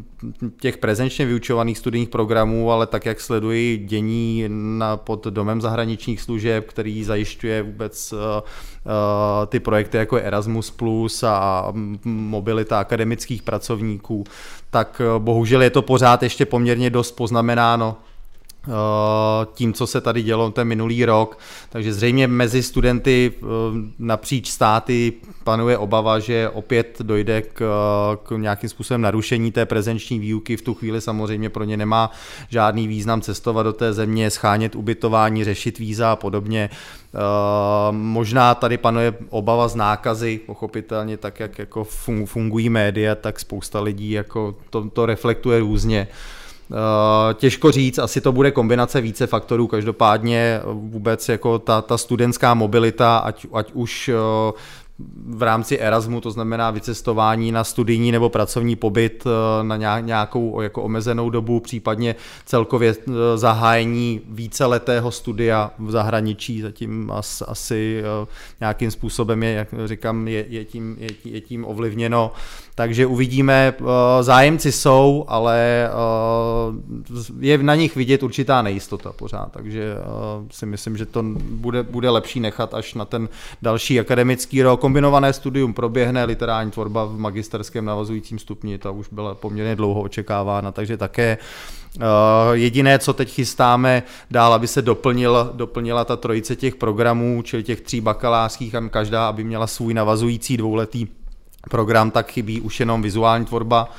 těch 0.59 0.77
prezenčně 0.77 1.25
vyučovaných 1.25 1.77
studijních 1.77 2.09
programů, 2.09 2.71
ale 2.71 2.87
tak, 2.87 3.05
jak 3.05 3.21
sleduji 3.21 3.77
dění 3.77 4.45
na, 4.47 4.97
pod 4.97 5.27
domem 5.27 5.61
zahraničních 5.61 6.21
služeb, 6.21 6.65
který 6.67 7.03
zajišťuje 7.03 7.63
vůbec 7.63 8.13
uh, 8.13 8.19
uh, 8.19 9.45
ty 9.47 9.59
projekty 9.59 9.97
jako 9.97 10.17
Erasmus 10.17 10.71
Plus 10.71 11.23
a 11.23 11.67
mobilita 12.05 12.79
akademických 12.79 13.41
pracovníků, 13.41 14.23
tak 14.69 15.01
bohužel 15.17 15.61
je 15.61 15.69
to 15.69 15.81
pořád 15.81 16.23
ještě 16.23 16.45
poměrně 16.45 16.89
dost 16.89 17.11
poznamenáno. 17.11 17.97
Eh, 17.97 18.12
tím, 19.53 19.73
co 19.73 19.87
se 19.87 20.01
tady 20.01 20.23
dělo 20.23 20.51
ten 20.51 20.67
minulý 20.67 21.05
rok. 21.05 21.37
Takže 21.69 21.93
zřejmě 21.93 22.27
mezi 22.27 22.63
studenty 22.63 23.31
eh, 23.35 23.45
napříč 23.99 24.49
státy 24.49 25.13
panuje 25.43 25.77
obava, 25.77 26.19
že 26.19 26.49
opět 26.49 26.97
dojde 27.01 27.41
k, 27.41 27.65
k 28.23 28.31
nějakým 28.37 28.69
způsobem 28.69 29.01
narušení 29.01 29.51
té 29.51 29.65
prezenční 29.65 30.19
výuky. 30.19 30.57
V 30.57 30.61
tu 30.61 30.73
chvíli 30.73 31.01
samozřejmě 31.01 31.49
pro 31.49 31.63
ně 31.63 31.77
nemá 31.77 32.11
žádný 32.49 32.87
význam 32.87 33.21
cestovat 33.21 33.65
do 33.65 33.73
té 33.73 33.93
země, 33.93 34.29
schánět 34.29 34.75
ubytování, 34.75 35.43
řešit 35.43 35.79
víza 35.79 36.11
a 36.11 36.15
podobně. 36.15 36.69
Možná 37.91 38.55
tady 38.55 38.77
panuje 38.77 39.13
obava 39.29 39.67
z 39.67 39.75
nákazy, 39.75 40.39
pochopitelně 40.45 41.17
tak, 41.17 41.39
jak 41.39 41.59
jako 41.59 41.83
fungují 42.25 42.69
média, 42.69 43.15
tak 43.15 43.39
spousta 43.39 43.81
lidí 43.81 44.11
jako 44.11 44.55
to, 44.69 44.89
to 44.89 45.05
reflektuje 45.05 45.59
různě. 45.59 46.07
Eh, 46.11 46.42
těžko 47.33 47.71
říct, 47.71 47.99
asi 47.99 48.21
to 48.21 48.31
bude 48.31 48.51
kombinace 48.51 49.01
více 49.01 49.27
faktorů, 49.27 49.67
každopádně 49.67 50.61
vůbec 50.65 51.29
jako 51.29 51.59
ta, 51.59 51.81
ta 51.81 51.97
studentská 51.97 52.53
mobilita, 52.53 53.17
ať, 53.17 53.45
ať 53.53 53.71
už 53.73 54.09
eh, 54.09 54.53
v 55.25 55.43
rámci 55.43 55.77
Erasmu, 55.79 56.21
to 56.21 56.31
znamená 56.31 56.71
vycestování 56.71 57.51
na 57.51 57.63
studijní 57.63 58.11
nebo 58.11 58.29
pracovní 58.29 58.75
pobyt 58.75 59.23
eh, 59.25 59.63
na 59.63 59.99
nějakou 59.99 60.61
jako 60.61 60.83
omezenou 60.83 61.29
dobu, 61.29 61.59
případně 61.59 62.15
celkově 62.45 62.95
zahájení 63.35 64.21
víceletého 64.29 65.11
studia 65.11 65.71
v 65.79 65.91
zahraničí, 65.91 66.61
zatím 66.61 67.11
asi 67.47 68.03
nějakým 68.59 68.91
způsobem 68.91 69.43
je, 69.43 69.51
jak 69.51 69.67
říkám, 69.85 70.27
je, 70.27 70.45
je, 70.49 70.65
tím, 70.65 70.97
je, 70.99 71.09
je 71.25 71.41
tím 71.41 71.65
ovlivněno 71.65 72.31
takže 72.75 73.05
uvidíme, 73.05 73.73
zájemci 74.21 74.71
jsou, 74.71 75.25
ale 75.27 75.89
je 77.39 77.57
na 77.57 77.75
nich 77.75 77.95
vidět 77.95 78.23
určitá 78.23 78.61
nejistota 78.61 79.11
pořád, 79.11 79.51
takže 79.51 79.95
si 80.51 80.65
myslím, 80.65 80.97
že 80.97 81.05
to 81.05 81.23
bude, 81.37 81.83
bude 81.83 82.09
lepší 82.09 82.39
nechat 82.39 82.73
až 82.73 82.93
na 82.93 83.05
ten 83.05 83.29
další 83.61 83.99
akademický 83.99 84.61
rok. 84.61 84.82
Kombinované 84.83 85.33
studium 85.33 85.73
proběhne, 85.73 86.25
literární 86.25 86.71
tvorba 86.71 87.05
v 87.05 87.17
magisterském 87.17 87.85
navazujícím 87.85 88.39
stupni, 88.39 88.77
ta 88.77 88.91
už 88.91 89.07
byla 89.11 89.35
poměrně 89.35 89.75
dlouho 89.75 90.01
očekávána, 90.01 90.71
takže 90.71 90.97
také 90.97 91.37
jediné, 92.53 92.99
co 92.99 93.13
teď 93.13 93.29
chystáme 93.29 94.03
dál, 94.31 94.53
aby 94.53 94.67
se 94.67 94.81
doplnil, 94.81 95.51
doplnila 95.53 96.05
ta 96.05 96.15
trojice 96.15 96.55
těch 96.55 96.75
programů, 96.75 97.41
čili 97.41 97.63
těch 97.63 97.81
tří 97.81 98.01
bakalářských, 98.01 98.75
každá, 98.89 99.27
aby 99.27 99.43
měla 99.43 99.67
svůj 99.67 99.93
navazující 99.93 100.57
dvouletý 100.57 101.07
program, 101.69 102.11
tak 102.11 102.31
chybí 102.31 102.61
už 102.61 102.79
jenom 102.79 103.01
vizuální 103.01 103.45
tvorba 103.45 103.89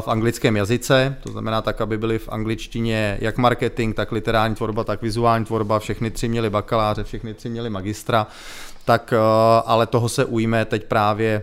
v 0.00 0.08
anglickém 0.08 0.56
jazyce, 0.56 1.16
to 1.22 1.32
znamená 1.32 1.62
tak, 1.62 1.80
aby 1.80 1.98
byly 1.98 2.18
v 2.18 2.28
angličtině 2.28 3.18
jak 3.20 3.38
marketing, 3.38 3.96
tak 3.96 4.12
literární 4.12 4.54
tvorba, 4.54 4.84
tak 4.84 5.02
vizuální 5.02 5.44
tvorba, 5.44 5.78
všechny 5.78 6.10
tři 6.10 6.28
měli 6.28 6.50
bakaláře, 6.50 7.04
všechny 7.04 7.34
tři 7.34 7.48
měli 7.48 7.70
magistra, 7.70 8.26
tak 8.84 9.14
ale 9.64 9.86
toho 9.86 10.08
se 10.08 10.24
ujme 10.24 10.64
teď 10.64 10.84
právě 10.84 11.42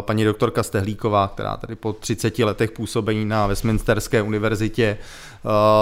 paní 0.00 0.24
doktorka 0.24 0.62
Stehlíková, 0.62 1.28
která 1.28 1.56
tady 1.56 1.74
po 1.74 1.92
30 1.92 2.38
letech 2.38 2.70
působení 2.70 3.24
na 3.24 3.46
Westminsterské 3.46 4.22
univerzitě 4.22 4.98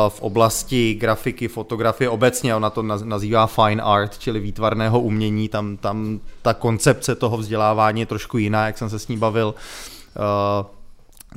v 0.08 0.20
oblasti 0.20 0.94
grafiky, 0.94 1.48
fotografie 1.48 2.10
obecně, 2.10 2.54
ona 2.54 2.70
to 2.70 2.82
nazývá 2.82 3.46
fine 3.46 3.82
art, 3.82 4.18
čili 4.18 4.40
výtvarného 4.40 5.00
umění, 5.00 5.48
tam, 5.48 5.76
tam 5.76 6.20
ta 6.42 6.54
koncepce 6.54 7.14
toho 7.14 7.36
vzdělávání 7.36 8.00
je 8.00 8.06
trošku 8.06 8.38
jiná, 8.38 8.66
jak 8.66 8.78
jsem 8.78 8.90
se 8.90 8.98
s 8.98 9.08
ní 9.08 9.16
bavil 9.16 9.54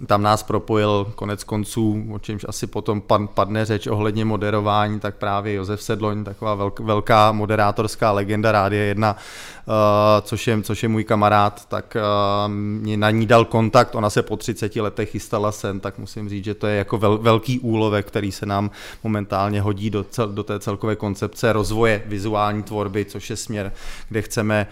tam 0.07 0.21
nás 0.21 0.43
propojil 0.43 1.11
konec 1.15 1.43
konců, 1.43 2.05
o 2.11 2.19
čemž 2.19 2.45
asi 2.49 2.67
potom 2.67 3.01
padne 3.33 3.65
řeč 3.65 3.87
ohledně 3.87 4.25
moderování, 4.25 4.99
tak 4.99 5.15
právě 5.15 5.53
Josef 5.53 5.81
Sedloň, 5.81 6.23
taková 6.23 6.71
velká 6.79 7.31
moderátorská 7.31 8.11
legenda 8.11 8.51
Rádia 8.51 8.83
1, 8.83 9.15
uh, 9.15 9.73
což, 10.21 10.47
je, 10.47 10.61
což 10.61 10.83
je 10.83 10.89
můj 10.89 11.03
kamarád, 11.03 11.65
tak 11.65 11.97
uh, 11.97 12.51
mě 12.51 12.97
na 12.97 13.11
ní 13.11 13.25
dal 13.25 13.45
kontakt, 13.45 13.95
ona 13.95 14.09
se 14.09 14.23
po 14.23 14.37
30 14.37 14.75
letech 14.75 15.11
chystala 15.11 15.51
sem, 15.51 15.79
tak 15.79 15.97
musím 15.97 16.29
říct, 16.29 16.45
že 16.45 16.53
to 16.53 16.67
je 16.67 16.77
jako 16.77 16.97
vel, 16.97 17.17
velký 17.17 17.59
úlovek, 17.59 18.07
který 18.07 18.31
se 18.31 18.45
nám 18.45 18.71
momentálně 19.03 19.61
hodí 19.61 19.89
do, 19.89 20.03
cel, 20.03 20.27
do 20.27 20.43
té 20.43 20.59
celkové 20.59 20.95
koncepce 20.95 21.53
rozvoje 21.53 22.03
vizuální 22.05 22.63
tvorby, 22.63 23.05
což 23.05 23.29
je 23.29 23.35
směr, 23.35 23.71
kde 24.09 24.21
chceme 24.21 24.67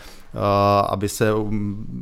aby, 0.90 1.10
se, 1.10 1.30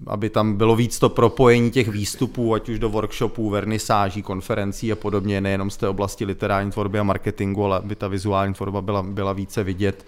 aby 0.07 0.29
tam 0.29 0.53
bylo 0.53 0.75
víc 0.75 0.99
to 0.99 1.09
propojení 1.09 1.71
těch 1.71 1.87
výstupů, 1.87 2.53
ať 2.53 2.69
už 2.69 2.79
do 2.79 2.89
workshopů, 2.89 3.49
vernisáží, 3.49 4.21
konferencí 4.21 4.91
a 4.91 4.95
podobně, 4.95 5.41
nejenom 5.41 5.69
z 5.69 5.77
té 5.77 5.87
oblasti 5.87 6.25
literární 6.25 6.71
tvorby 6.71 6.99
a 6.99 7.03
marketingu, 7.03 7.65
ale 7.65 7.77
aby 7.77 7.95
ta 7.95 8.07
vizuální 8.07 8.53
tvorba 8.53 8.81
byla, 8.81 9.03
byla 9.03 9.33
více 9.33 9.63
vidět. 9.63 10.05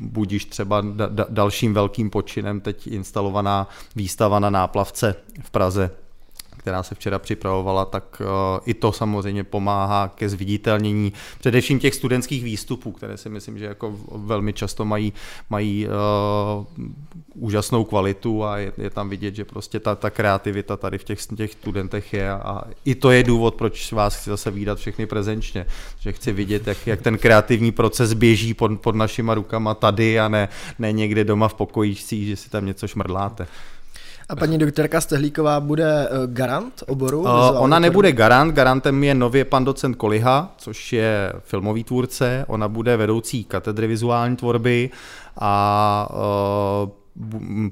Budíš 0.00 0.44
třeba 0.44 0.80
da, 0.80 1.26
dalším 1.28 1.74
velkým 1.74 2.10
počinem 2.10 2.60
teď 2.60 2.86
instalovaná 2.86 3.68
výstava 3.96 4.38
na 4.38 4.50
náplavce 4.50 5.14
v 5.42 5.50
Praze 5.50 5.90
která 6.64 6.82
se 6.82 6.94
včera 6.94 7.18
připravovala, 7.18 7.84
tak 7.84 8.22
eh, 8.24 8.60
i 8.66 8.74
to 8.74 8.92
samozřejmě 8.92 9.44
pomáhá 9.44 10.08
ke 10.08 10.28
zviditelnění 10.28 11.12
především 11.38 11.78
těch 11.78 11.94
studentských 11.94 12.44
výstupů, 12.44 12.92
které 12.92 13.16
si 13.16 13.28
myslím, 13.28 13.58
že 13.58 13.64
jako 13.64 13.96
velmi 14.14 14.52
často 14.52 14.84
mají, 14.84 15.12
mají 15.50 15.86
uh, 15.86 15.92
úžasnou 17.34 17.84
kvalitu 17.84 18.44
a 18.44 18.58
je, 18.58 18.72
je 18.78 18.90
tam 18.90 19.08
vidět, 19.08 19.34
že 19.34 19.44
prostě 19.44 19.80
ta, 19.80 19.94
ta 19.94 20.10
kreativita 20.10 20.76
tady 20.76 20.98
v 20.98 21.04
těch, 21.04 21.26
těch 21.26 21.52
studentech 21.52 22.12
je 22.12 22.30
a 22.30 22.62
i 22.84 22.94
to 22.94 23.10
je 23.10 23.22
důvod, 23.22 23.54
proč 23.54 23.92
vás 23.92 24.16
chci 24.16 24.30
zase 24.30 24.50
výdat 24.50 24.78
všechny 24.78 25.06
prezenčně, 25.06 25.66
že 26.00 26.12
chci 26.12 26.32
vidět, 26.32 26.66
jak, 26.66 26.86
jak 26.86 27.02
ten 27.02 27.18
kreativní 27.18 27.72
proces 27.72 28.12
běží 28.12 28.54
pod, 28.54 28.80
pod 28.80 28.94
našima 28.94 29.34
rukama 29.34 29.74
tady 29.74 30.20
a 30.20 30.28
ne, 30.28 30.48
ne 30.78 30.92
někde 30.92 31.24
doma 31.24 31.48
v 31.48 31.54
pokojíčcích, 31.54 32.26
že 32.26 32.36
si 32.36 32.50
tam 32.50 32.66
něco 32.66 32.88
šmrdláte. 32.88 33.46
A 34.28 34.36
paní 34.36 34.58
doktorka 34.58 35.00
Stehlíková 35.00 35.60
bude 35.60 36.08
uh, 36.08 36.34
garant 36.34 36.82
oboru? 36.86 37.20
Uh, 37.20 37.28
ona 37.58 37.78
nebude 37.78 38.12
garant, 38.12 38.54
garantem 38.54 39.04
je 39.04 39.14
nově 39.14 39.44
pan 39.44 39.64
docent 39.64 39.96
Koliha, 39.96 40.54
což 40.58 40.92
je 40.92 41.32
filmový 41.38 41.84
tvůrce, 41.84 42.44
ona 42.48 42.68
bude 42.68 42.96
vedoucí 42.96 43.44
katedry 43.44 43.86
vizuální 43.86 44.36
tvorby 44.36 44.90
a 45.38 46.08
uh, 46.84 46.90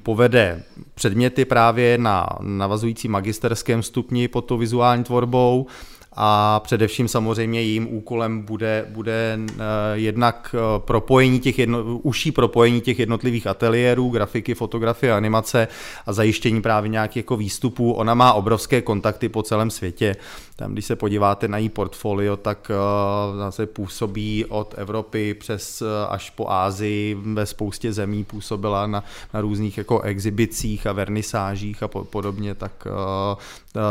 povede 0.02 0.62
předměty 0.94 1.44
právě 1.44 1.98
na 1.98 2.26
navazující 2.40 3.08
magisterském 3.08 3.82
stupni 3.82 4.28
pod 4.28 4.40
tou 4.40 4.58
vizuální 4.58 5.04
tvorbou 5.04 5.66
a 6.14 6.60
především 6.60 7.08
samozřejmě 7.08 7.62
jejím 7.62 7.94
úkolem 7.94 8.42
bude, 8.42 8.86
bude 8.88 9.38
eh, 9.38 9.62
jednak 9.94 10.54
eh, 10.54 10.78
propojení 10.78 11.40
těch 11.40 11.58
jedno, 11.58 11.84
užší 11.84 12.32
propojení 12.32 12.80
těch 12.80 12.98
jednotlivých 12.98 13.46
ateliérů, 13.46 14.10
grafiky, 14.10 14.54
fotografie, 14.54 15.12
animace 15.12 15.68
a 16.06 16.12
zajištění 16.12 16.62
právě 16.62 16.88
nějakých 16.88 17.16
jako 17.16 17.36
výstupů. 17.36 17.92
Ona 17.92 18.14
má 18.14 18.32
obrovské 18.32 18.82
kontakty 18.82 19.28
po 19.28 19.42
celém 19.42 19.70
světě. 19.70 20.16
Tam, 20.62 20.72
když 20.72 20.84
se 20.84 20.96
podíváte 20.96 21.48
na 21.48 21.58
její 21.58 21.68
portfolio, 21.68 22.36
tak 22.36 22.70
uh, 22.70 23.38
zase 23.38 23.66
působí 23.66 24.44
od 24.44 24.74
Evropy 24.78 25.34
přes 25.34 25.82
uh, 25.82 25.88
až 26.08 26.30
po 26.30 26.50
Ázii, 26.50 27.14
ve 27.14 27.46
spoustě 27.46 27.92
zemí 27.92 28.24
působila 28.24 28.86
na, 28.86 29.04
na 29.34 29.40
různých 29.40 29.78
jako 29.78 30.00
exhibicích 30.00 30.86
a 30.86 30.92
vernisážích 30.92 31.82
a 31.82 31.88
po, 31.88 32.04
podobně, 32.04 32.54
tak 32.54 32.86
uh, 32.86 33.38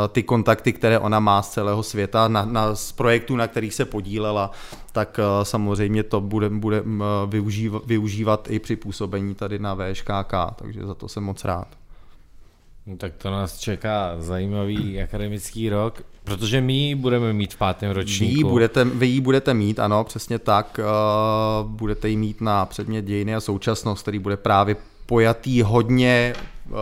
ty 0.07 0.23
kontakty, 0.23 0.73
které 0.73 0.99
ona 0.99 1.19
má 1.19 1.41
z 1.41 1.49
celého 1.49 1.83
světa, 1.83 2.27
na, 2.27 2.45
na, 2.45 2.75
z 2.75 2.91
projektů, 2.91 3.35
na 3.35 3.47
kterých 3.47 3.73
se 3.73 3.85
podílela, 3.85 4.51
tak 4.91 5.19
samozřejmě 5.43 6.03
to 6.03 6.21
bude, 6.21 6.49
bude 6.49 6.83
využívat, 7.27 7.85
využívat 7.85 8.47
i 8.51 8.59
při 8.59 8.75
působení 8.75 9.35
tady 9.35 9.59
na 9.59 9.75
VŠKK, 9.75 10.33
takže 10.55 10.85
za 10.85 10.93
to 10.93 11.07
jsem 11.07 11.23
moc 11.23 11.45
rád. 11.45 11.80
No, 12.85 12.97
tak 12.97 13.13
to 13.17 13.31
nás 13.31 13.59
čeká 13.59 14.15
zajímavý 14.19 15.01
akademický 15.01 15.69
rok, 15.69 16.01
protože 16.23 16.61
my 16.61 16.73
ji 16.73 16.95
budeme 16.95 17.33
mít 17.33 17.53
v 17.53 17.57
pátém 17.57 17.91
ročníku. 17.91 18.33
Vy 18.33 18.37
ji 18.37 18.43
budete, 18.43 18.83
vy 18.85 19.07
ji 19.07 19.21
budete 19.21 19.53
mít, 19.53 19.79
ano, 19.79 20.03
přesně 20.03 20.39
tak. 20.39 20.79
Uh, 20.79 21.69
budete 21.69 22.09
ji 22.09 22.17
mít 22.17 22.41
na 22.41 22.65
předmět 22.65 23.01
dějiny 23.01 23.35
a 23.35 23.41
současnost, 23.41 24.01
který 24.01 24.19
bude 24.19 24.37
právě 24.37 24.75
pojatý 25.05 25.61
hodně 25.61 26.33
uh, 26.65 26.73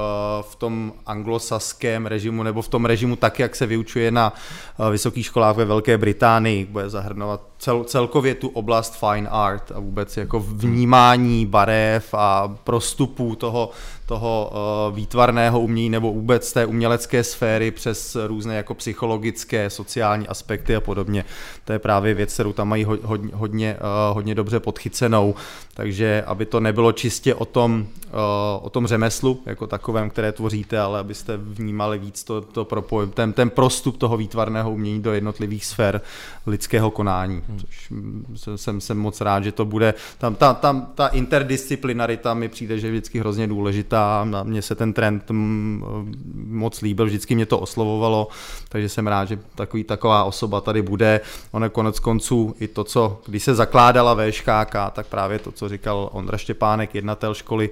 v 0.42 0.56
tom 0.56 0.94
anglosaském 1.06 2.06
režimu, 2.06 2.44
nebo 2.44 2.62
v 2.62 2.68
tom 2.68 2.86
režimu 2.86 3.16
tak, 3.16 3.40
jak 3.40 3.56
se 3.56 3.66
vyučuje 3.66 4.12
na 4.12 4.34
uh, 4.78 4.90
vysokých 4.90 5.26
školách 5.26 5.56
ve 5.56 5.66
Velké 5.66 5.98
Británii. 5.98 6.66
Bude 6.66 6.90
zahrnovat 6.90 7.42
cel, 7.60 7.84
celkově 7.84 8.36
tu 8.36 8.48
oblast 8.48 9.00
fine 9.00 9.30
art 9.30 9.72
a 9.76 9.80
vůbec 9.80 10.18
jako 10.18 10.40
vnímání 10.40 11.46
barev 11.46 12.14
a 12.14 12.58
prostupů 12.64 13.36
toho, 13.36 13.72
toho 14.10 14.52
uh, 14.89 14.95
výtvarného 14.95 15.60
umění 15.60 15.89
nebo 15.89 16.13
vůbec 16.13 16.54
té 16.54 16.65
umělecké 16.65 17.24
sféry 17.24 17.72
přes 17.72 18.17
různé 18.28 18.56
jako 18.56 18.74
psychologické, 18.74 19.69
sociální 19.69 20.28
aspekty 20.28 20.76
a 20.76 20.82
podobně. 20.82 21.26
To 21.65 21.74
je 21.74 21.80
právě 21.80 22.13
věc, 22.13 22.34
kterou 22.34 22.54
tam 22.54 22.67
mají 22.67 22.84
hodně, 22.84 23.30
hodně, 23.34 23.76
uh, 23.76 24.15
hodně 24.15 24.36
dobře 24.36 24.60
podchycenou, 24.60 25.36
takže 25.74 26.24
aby 26.26 26.45
to 26.45 26.60
nebylo 26.60 26.91
čistě 26.91 27.36
o 27.36 27.45
tom, 27.45 27.86
uh, 28.06 28.65
o 28.65 28.69
tom 28.69 28.88
řemeslu 28.88 29.41
jako 29.45 29.67
takovém, 29.67 30.10
které 30.10 30.32
tvoříte, 30.32 30.80
ale 30.80 31.00
abyste 31.00 31.38
vnímali 31.38 32.00
víc 32.00 32.24
to, 32.24 32.41
to 32.41 32.65
propoj, 32.65 33.08
ten, 33.08 33.34
ten 33.34 33.50
prostup 33.50 33.98
toho 33.98 34.17
výtvarného 34.17 34.72
umění 34.72 35.02
do 35.02 35.13
jednotlivých 35.13 35.65
sfér 35.65 36.02
lidského 36.48 36.91
konání, 36.91 37.41
hmm. 37.48 38.26
což 38.36 38.62
jsem, 38.62 38.82
jsem 38.82 38.98
moc 38.98 39.22
rád, 39.22 39.43
že 39.43 39.52
to 39.52 39.65
bude, 39.65 39.93
tam, 40.17 40.36
tam, 40.36 40.56
tam 40.56 40.88
ta 40.95 41.08
interdisciplinarita 41.08 42.34
mi 42.34 42.50
přijde, 42.50 42.80
že 42.80 42.88
je 42.88 42.91
vždycky 42.91 43.19
hrozně 43.19 43.48
důležitá 43.48 43.99
a 44.00 44.44
mně 44.44 44.62
se 44.62 44.76
ten 44.76 44.94
trend 44.94 45.30
mm, 45.30 46.14
moc 46.48 46.82
líbil, 46.82 47.06
vždycky 47.06 47.36
mě 47.36 47.46
to 47.46 47.60
oslovovalo, 47.60 48.28
takže 48.70 48.90
jsem 48.90 49.08
rád, 49.08 49.26
že 49.26 49.40
takový, 49.56 49.84
taková 49.84 50.24
osoba 50.24 50.62
tady 50.62 50.82
bude. 50.82 51.22
Ono 51.52 51.70
konec 51.70 52.00
konců 52.00 52.56
i 52.60 52.68
to, 52.68 52.84
co, 52.84 53.22
když 53.26 53.44
se 53.44 53.56
zakládala 53.56 54.14
VŠKK, 54.16 54.76
tak 54.92 55.08
právě 55.08 55.40
to, 55.40 55.52
co 55.52 55.70
říkal 55.70 56.10
Ondra 56.12 56.38
Štěpánek, 56.38 56.96
jednatel 56.96 57.34
školy, 57.34 57.70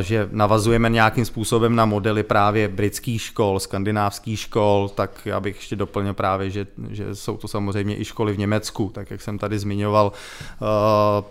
že 0.00 0.28
navazujeme 0.32 0.90
nějakým 0.90 1.24
způsobem 1.24 1.76
na 1.76 1.84
modely 1.84 2.22
právě 2.22 2.68
britských 2.68 3.22
škol, 3.22 3.60
skandinávských 3.60 4.40
škol, 4.40 4.90
tak 4.94 5.10
já 5.24 5.40
bych 5.40 5.56
ještě 5.56 5.76
doplnil 5.76 6.14
právě, 6.14 6.50
že, 6.50 6.66
že 6.90 7.14
jsou 7.14 7.36
to 7.36 7.48
samozřejmě 7.48 8.00
i 8.00 8.04
školy 8.04 8.32
v 8.32 8.38
Německu, 8.38 8.90
tak 8.94 9.10
jak 9.10 9.20
jsem 9.20 9.38
tady 9.38 9.58
zmiňoval, 9.58 10.12
eh, 10.12 10.66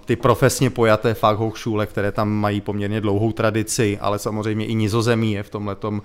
ty 0.05 0.15
profesně 0.15 0.69
pojaté 0.69 1.13
Fachhochschule, 1.13 1.85
které 1.85 2.11
tam 2.11 2.29
mají 2.29 2.61
poměrně 2.61 3.01
dlouhou 3.01 3.31
tradici, 3.31 3.97
ale 4.01 4.19
samozřejmě 4.19 4.65
i 4.65 4.73
nizozemí 4.73 5.33
je 5.33 5.43
v 5.43 5.49
tomhle 5.49 5.75
eh, 5.83 5.99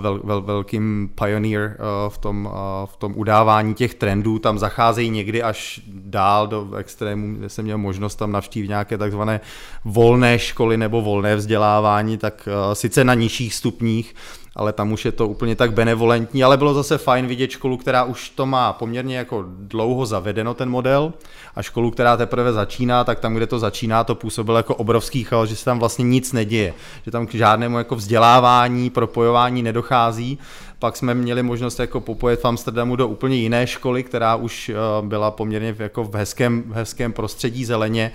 vel, 0.00 0.20
vel, 0.24 0.42
velkým 0.42 1.10
pioneer 1.14 1.76
v 2.08 2.18
tom, 2.18 2.50
v 2.84 2.96
tom 2.96 3.12
udávání 3.16 3.74
těch 3.74 3.94
trendů, 3.94 4.38
tam 4.38 4.58
zacházejí 4.58 5.10
někdy 5.10 5.42
až 5.42 5.80
dál 5.86 6.46
do 6.46 6.74
extrému, 6.74 7.34
kde 7.34 7.48
jsem 7.48 7.64
měl 7.64 7.78
možnost 7.78 8.16
tam 8.16 8.32
navštívit 8.32 8.68
nějaké 8.68 8.98
takzvané 8.98 9.40
volné 9.84 10.38
školy 10.38 10.76
nebo 10.76 11.02
volné 11.02 11.36
vzdělání, 11.36 11.61
vzdělávání, 11.62 12.18
tak 12.18 12.48
sice 12.72 13.04
na 13.04 13.14
nižších 13.14 13.54
stupních, 13.54 14.14
ale 14.56 14.72
tam 14.72 14.92
už 14.92 15.04
je 15.04 15.12
to 15.12 15.28
úplně 15.28 15.56
tak 15.56 15.72
benevolentní, 15.72 16.44
ale 16.44 16.56
bylo 16.56 16.74
zase 16.74 16.98
fajn 16.98 17.26
vidět 17.26 17.50
školu, 17.50 17.76
která 17.76 18.04
už 18.04 18.30
to 18.30 18.46
má 18.46 18.72
poměrně 18.72 19.16
jako 19.16 19.44
dlouho 19.48 20.06
zavedeno 20.06 20.54
ten 20.54 20.70
model. 20.70 21.12
A 21.54 21.62
školu, 21.62 21.90
která 21.90 22.16
teprve 22.16 22.52
začíná, 22.52 23.04
tak 23.04 23.20
tam, 23.20 23.34
kde 23.34 23.46
to 23.46 23.58
začíná, 23.58 24.04
to 24.04 24.14
působilo 24.14 24.56
jako 24.56 24.74
obrovský 24.74 25.24
chaos, 25.24 25.48
že 25.48 25.56
se 25.56 25.64
tam 25.64 25.78
vlastně 25.78 26.04
nic 26.04 26.32
neděje, 26.32 26.74
že 27.04 27.10
tam 27.10 27.26
k 27.26 27.34
žádnému 27.34 27.78
jako 27.78 27.96
vzdělávání, 27.96 28.90
propojování 28.90 29.62
nedochází. 29.62 30.38
Pak 30.78 30.96
jsme 30.96 31.14
měli 31.14 31.42
možnost 31.42 31.80
jako 31.80 32.00
popojet 32.00 32.40
v 32.40 32.44
Amsterdamu 32.44 32.96
do 32.96 33.08
úplně 33.08 33.36
jiné 33.36 33.66
školy, 33.66 34.02
která 34.02 34.36
už 34.36 34.68
eh, 34.68 34.74
byla 35.06 35.30
poměrně 35.30 35.76
jako 35.78 36.04
v 36.04 36.14
hezkém, 36.14 36.62
v 36.66 36.72
hezkém 36.72 37.12
prostředí 37.12 37.64
zeleně 37.64 38.12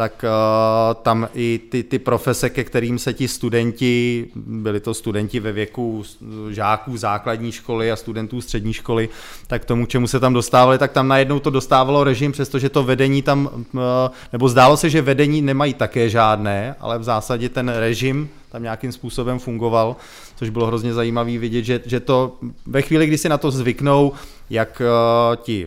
tak 0.00 0.24
uh, 0.24 1.02
tam 1.02 1.28
i 1.34 1.60
ty, 1.70 1.82
ty 1.82 1.98
profese, 1.98 2.50
ke 2.50 2.64
kterým 2.64 2.98
se 2.98 3.12
ti 3.12 3.28
studenti, 3.28 4.26
byli 4.36 4.80
to 4.80 4.94
studenti 4.94 5.40
ve 5.40 5.52
věku 5.52 6.02
žáků 6.50 6.96
základní 6.96 7.52
školy 7.52 7.92
a 7.92 7.96
studentů 7.96 8.40
střední 8.40 8.72
školy, 8.72 9.08
tak 9.46 9.64
tomu, 9.64 9.86
čemu 9.86 10.06
se 10.06 10.20
tam 10.20 10.32
dostávali, 10.32 10.78
tak 10.78 10.92
tam 10.92 11.08
najednou 11.08 11.40
to 11.40 11.50
dostávalo 11.50 12.04
režim, 12.04 12.32
přestože 12.32 12.68
to 12.68 12.84
vedení 12.84 13.22
tam, 13.22 13.50
uh, 13.54 13.80
nebo 14.32 14.48
zdálo 14.48 14.76
se, 14.76 14.90
že 14.90 15.02
vedení 15.02 15.42
nemají 15.42 15.74
také 15.74 16.08
žádné, 16.08 16.74
ale 16.80 16.98
v 16.98 17.04
zásadě 17.04 17.48
ten 17.48 17.68
režim 17.68 18.28
tam 18.50 18.62
nějakým 18.62 18.92
způsobem 18.92 19.38
fungoval, 19.38 19.96
což 20.36 20.50
bylo 20.50 20.66
hrozně 20.66 20.94
zajímavé 20.94 21.38
vidět, 21.38 21.62
že, 21.62 21.80
že 21.86 22.00
to 22.00 22.38
ve 22.66 22.82
chvíli, 22.82 23.06
kdy 23.06 23.18
si 23.18 23.28
na 23.28 23.38
to 23.38 23.50
zvyknou, 23.50 24.12
jak 24.50 24.82
uh, 24.82 25.36
ti 25.36 25.66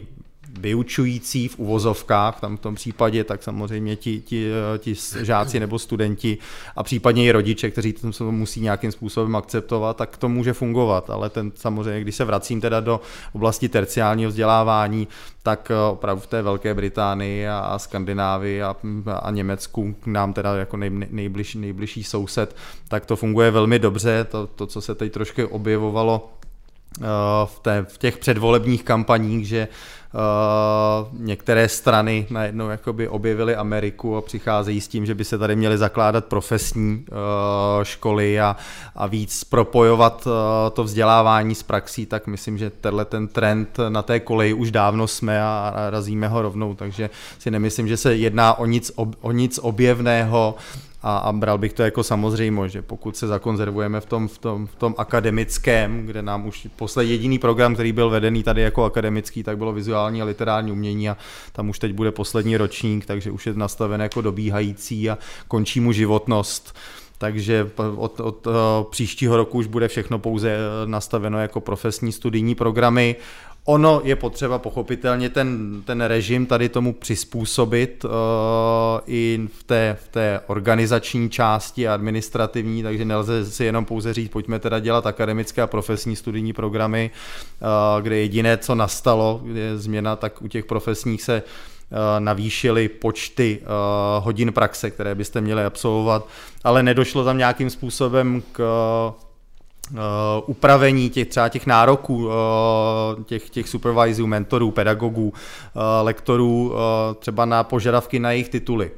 vyučující 0.59 1.47
v 1.47 1.59
uvozovkách, 1.59 2.39
tam 2.39 2.57
v 2.57 2.59
tom 2.59 2.75
případě, 2.75 3.23
tak 3.23 3.43
samozřejmě 3.43 3.95
ti, 3.95 4.21
ti, 4.21 4.51
ti 4.77 4.95
žáci 5.21 5.59
nebo 5.59 5.79
studenti 5.79 6.37
a 6.75 6.83
případně 6.83 7.25
i 7.25 7.31
rodiče, 7.31 7.71
kteří 7.71 7.93
to 7.93 8.31
musí 8.31 8.61
nějakým 8.61 8.91
způsobem 8.91 9.35
akceptovat, 9.35 9.97
tak 9.97 10.17
to 10.17 10.29
může 10.29 10.53
fungovat, 10.53 11.09
ale 11.09 11.29
ten 11.29 11.51
samozřejmě, 11.55 12.01
když 12.01 12.15
se 12.15 12.25
vracím 12.25 12.61
teda 12.61 12.79
do 12.79 13.01
oblasti 13.33 13.69
terciálního 13.69 14.29
vzdělávání, 14.29 15.07
tak 15.43 15.71
eh, 15.71 15.91
opravdu 15.91 16.21
v 16.21 16.27
té 16.27 16.41
Velké 16.41 16.73
Británii 16.73 17.47
a, 17.47 17.79
Skandinávii 17.79 18.63
a, 18.63 18.75
a 19.21 19.31
Německu 19.31 19.95
k 20.03 20.07
nám 20.07 20.33
teda 20.33 20.55
jako 20.55 20.77
nej, 20.77 20.89
nejbližší, 21.09 21.59
nejbližší 21.59 22.03
soused, 22.03 22.55
tak 22.87 23.05
to 23.05 23.15
funguje 23.15 23.51
velmi 23.51 23.79
dobře, 23.79 24.27
to, 24.31 24.47
to 24.47 24.67
co 24.67 24.81
se 24.81 24.95
teď 24.95 25.13
trošku 25.13 25.47
objevovalo 25.47 26.29
eh, 27.01 27.05
v, 27.45 27.59
té, 27.59 27.85
v 27.89 27.97
těch 27.97 28.17
předvolebních 28.17 28.83
kampaních, 28.83 29.47
že 29.47 29.67
Uh, 30.13 31.07
některé 31.19 31.69
strany 31.69 32.27
najednou 32.29 32.69
jakoby 32.69 33.07
objevily 33.07 33.55
Ameriku 33.55 34.17
a 34.17 34.21
přicházejí 34.21 34.81
s 34.81 34.87
tím, 34.87 35.05
že 35.05 35.15
by 35.15 35.25
se 35.25 35.37
tady 35.37 35.55
měly 35.55 35.77
zakládat 35.77 36.25
profesní 36.25 37.05
uh, 37.11 37.83
školy 37.83 38.39
a, 38.39 38.55
a 38.95 39.07
víc 39.07 39.43
propojovat 39.43 40.27
uh, 40.27 40.33
to 40.73 40.83
vzdělávání 40.83 41.55
s 41.55 41.63
praxí, 41.63 42.05
tak 42.05 42.27
myslím, 42.27 42.57
že 42.57 42.69
tenhle 42.69 43.05
ten 43.05 43.27
trend 43.27 43.77
na 43.89 44.01
té 44.01 44.19
koleji 44.19 44.53
už 44.53 44.71
dávno 44.71 45.07
jsme 45.07 45.43
a, 45.43 45.73
a 45.75 45.89
razíme 45.89 46.27
ho 46.27 46.41
rovnou, 46.41 46.75
takže 46.75 47.09
si 47.39 47.51
nemyslím, 47.51 47.87
že 47.87 47.97
se 47.97 48.15
jedná 48.15 48.53
o 48.53 48.65
nic, 48.65 48.91
o, 48.95 49.07
o 49.21 49.31
nic 49.31 49.59
objevného 49.61 50.55
a, 51.03 51.17
a 51.17 51.31
bral 51.33 51.57
bych 51.57 51.73
to 51.73 51.83
jako 51.83 52.03
samozřejmo, 52.03 52.67
že 52.67 52.81
pokud 52.81 53.17
se 53.17 53.27
zakonzervujeme 53.27 54.01
v 54.01 54.05
tom, 54.05 54.27
v, 54.27 54.37
tom, 54.37 54.67
v 54.67 54.75
tom 54.75 54.95
akademickém, 54.97 56.05
kde 56.05 56.21
nám 56.21 56.47
už 56.47 56.67
poslední 56.75 57.11
jediný 57.11 57.39
program, 57.39 57.73
který 57.73 57.91
byl 57.91 58.09
vedený 58.09 58.43
tady 58.43 58.61
jako 58.61 58.83
akademický, 58.83 59.43
tak 59.43 59.57
bylo 59.57 59.73
vizuální 59.73 60.21
a 60.21 60.25
literární 60.25 60.71
umění 60.71 61.09
a 61.09 61.17
tam 61.51 61.69
už 61.69 61.79
teď 61.79 61.93
bude 61.93 62.11
poslední 62.11 62.57
ročník, 62.57 63.05
takže 63.05 63.31
už 63.31 63.47
je 63.47 63.53
nastaven 63.53 64.01
jako 64.01 64.21
dobíhající 64.21 65.09
a 65.09 65.17
končí 65.47 65.79
mu 65.79 65.91
životnost 65.91 66.75
takže 67.17 67.71
od, 67.95 68.19
od, 68.19 68.47
od 68.47 68.87
příštího 68.89 69.37
roku 69.37 69.57
už 69.57 69.67
bude 69.67 69.87
všechno 69.87 70.19
pouze 70.19 70.57
nastaveno 70.85 71.39
jako 71.39 71.61
profesní 71.61 72.11
studijní 72.11 72.55
programy. 72.55 73.15
Ono 73.65 74.01
je 74.03 74.15
potřeba 74.15 74.59
pochopitelně 74.59 75.29
ten, 75.29 75.81
ten 75.85 76.01
režim 76.01 76.45
tady 76.45 76.69
tomu 76.69 76.93
přizpůsobit 76.93 78.05
uh, 78.05 78.11
i 79.07 79.39
v 79.59 79.63
té, 79.63 79.97
v 80.03 80.07
té 80.07 80.39
organizační 80.47 81.29
části 81.29 81.87
administrativní, 81.87 82.83
takže 82.83 83.05
nelze 83.05 83.45
si 83.45 83.65
jenom 83.65 83.85
pouze 83.85 84.13
říct, 84.13 84.31
pojďme 84.31 84.59
teda 84.59 84.79
dělat 84.79 85.07
akademické 85.07 85.61
a 85.61 85.67
profesní 85.67 86.15
studijní 86.15 86.53
programy, 86.53 87.11
uh, 87.61 88.01
kde 88.01 88.17
jediné, 88.17 88.57
co 88.57 88.75
nastalo, 88.75 89.41
je 89.53 89.77
změna, 89.77 90.15
tak 90.15 90.41
u 90.41 90.47
těch 90.47 90.65
profesních 90.65 91.23
se 91.23 91.43
uh, 91.43 91.97
navýšily 92.19 92.89
počty 92.89 93.59
hodin 94.19 94.53
praxe, 94.53 94.91
které 94.91 95.15
byste 95.15 95.41
měli 95.41 95.63
absolvovat, 95.63 96.27
ale 96.63 96.83
nedošlo 96.83 97.25
tam 97.25 97.37
nějakým 97.37 97.69
způsobem 97.69 98.43
k 98.51 98.59
uh, 99.91 99.97
upravení 100.45 101.09
těch 101.09 101.27
třeba 101.27 101.49
těch 101.49 101.65
nároků 101.65 102.25
uh, 102.25 102.31
těch, 103.25 103.49
těch 103.49 103.69
supervisorů, 103.69 104.27
mentorů, 104.27 104.71
pedagogů, 104.71 105.27
uh, 105.27 105.81
lektorů 106.01 106.73
třeba 107.19 107.45
na 107.45 107.63
požadavky 107.63 108.19
na 108.19 108.31
jejich 108.31 108.49
tituly. 108.49 108.91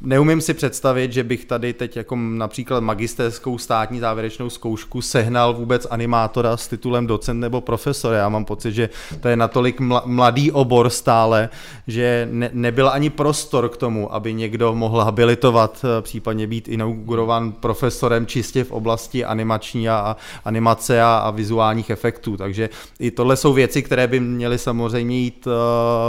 Neumím 0.00 0.40
si 0.40 0.54
představit, 0.54 1.12
že 1.12 1.24
bych 1.24 1.44
tady 1.44 1.72
teď 1.72 1.96
jako 1.96 2.16
například 2.16 2.80
magisterskou 2.80 3.58
státní 3.58 4.00
závěrečnou 4.00 4.50
zkoušku 4.50 5.02
sehnal 5.02 5.54
vůbec 5.54 5.86
animátora 5.90 6.56
s 6.56 6.68
titulem 6.68 7.06
docent 7.06 7.40
nebo 7.40 7.60
profesor. 7.60 8.14
Já 8.14 8.28
mám 8.28 8.44
pocit, 8.44 8.72
že 8.72 8.88
to 9.20 9.28
je 9.28 9.36
natolik 9.36 9.80
mladý 10.04 10.52
obor 10.52 10.90
stále, 10.90 11.48
že 11.86 12.28
ne, 12.30 12.50
nebyl 12.52 12.88
ani 12.88 13.10
prostor 13.10 13.68
k 13.68 13.76
tomu, 13.76 14.14
aby 14.14 14.34
někdo 14.34 14.74
mohl 14.74 15.00
habilitovat, 15.00 15.84
eh, 15.84 16.02
případně 16.02 16.46
být 16.46 16.68
inaugurovan 16.68 17.52
profesorem 17.52 18.26
čistě 18.26 18.64
v 18.64 18.72
oblasti 18.72 19.24
animační 19.24 19.88
a, 19.88 19.96
a 19.96 20.16
animace 20.44 21.02
a, 21.02 21.16
a 21.16 21.30
vizuálních 21.30 21.90
efektů. 21.90 22.36
Takže 22.36 22.68
i 22.98 23.10
tohle 23.10 23.36
jsou 23.36 23.52
věci, 23.52 23.82
které 23.82 24.06
by 24.06 24.20
měly 24.20 24.58
samozřejmě 24.58 25.18
jít 25.18 25.46
uh, 25.46 25.52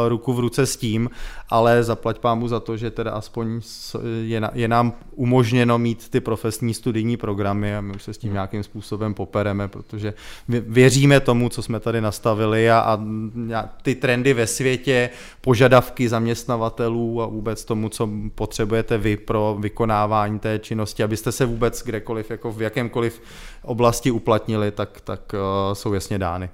ruku 0.10 0.34
v 0.34 0.40
ruce 0.40 0.66
s 0.66 0.78
tím, 0.78 1.10
ale 1.50 1.84
zaplať 1.84 2.20
pámu 2.20 2.48
za 2.48 2.60
to, 2.60 2.78
že 2.78 2.92
teda 2.92 3.12
aspoň 3.12 3.62
je, 4.24 4.40
na, 4.40 4.52
je 4.54 4.68
nám 4.68 4.94
umožněno 5.16 5.78
mít 5.78 6.10
ty 6.10 6.20
profesní 6.20 6.74
studijní 6.74 7.18
programy 7.18 7.76
a 7.76 7.82
my 7.82 7.96
už 7.96 8.04
se 8.04 8.14
s 8.14 8.18
tím 8.18 8.30
hmm. 8.30 8.34
nějakým 8.34 8.64
způsobem 8.64 9.14
popereme, 9.14 9.68
protože 9.68 10.14
věříme 10.48 11.20
tomu, 11.20 11.50
co 11.50 11.62
jsme 11.62 11.80
tady 11.80 12.02
nastavili 12.02 12.72
a, 12.72 13.00
a 13.56 13.70
ty 13.82 13.96
trendy 13.96 14.34
ve 14.34 14.48
světě, 14.48 15.10
požadavky 15.42 16.10
zaměstnavatelů 16.10 17.22
a 17.22 17.26
vůbec 17.26 17.66
tomu, 17.66 17.90
co 17.90 18.10
potřebujete 18.36 18.98
vy 18.98 19.18
pro 19.18 19.58
vykonávání 19.60 20.40
té 20.40 20.60
činnosti, 20.60 21.04
abyste 21.04 21.32
se 21.32 21.46
vůbec 21.46 21.84
kdekoliv, 21.84 22.32
jako 22.32 22.52
v 22.52 22.62
jakémkoliv 22.62 23.22
oblasti 23.62 24.12
uplatnili, 24.12 24.72
tak, 24.72 25.02
tak 25.02 25.34
uh, 25.34 25.74
jsou 25.74 25.94
jasně 25.94 26.18
dány. 26.18 26.50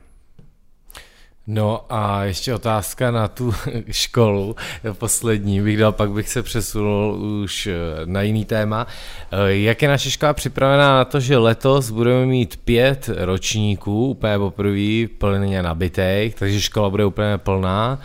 No 1.48 1.86
a 1.90 2.24
ještě 2.24 2.54
otázka 2.54 3.12
na 3.12 3.28
tu 3.28 3.54
školu, 3.92 4.56
poslední 4.94 5.62
bych 5.62 5.78
dal, 5.78 5.92
pak 5.92 6.12
bych 6.12 6.30
se 6.30 6.44
přesunul 6.44 7.14
už 7.44 7.68
eh, 7.68 7.76
na 8.06 8.22
jiný 8.22 8.46
téma. 8.46 8.88
Eh, 9.32 9.56
jak 9.56 9.82
je 9.82 9.88
naše 9.88 10.12
škola 10.12 10.34
připravená 10.34 10.96
na 10.96 11.06
to, 11.06 11.20
že 11.20 11.38
letos 11.38 11.90
budeme 11.90 12.26
mít 12.26 12.58
pět 12.58 13.10
ročníků, 13.18 14.08
úplně 14.08 14.38
poprvé 14.38 15.08
plně 15.18 15.64
nabitých, 15.64 16.36
takže 16.36 16.62
škola 16.62 16.90
bude 16.90 17.06
úplně 17.06 17.38
plná. 17.38 18.00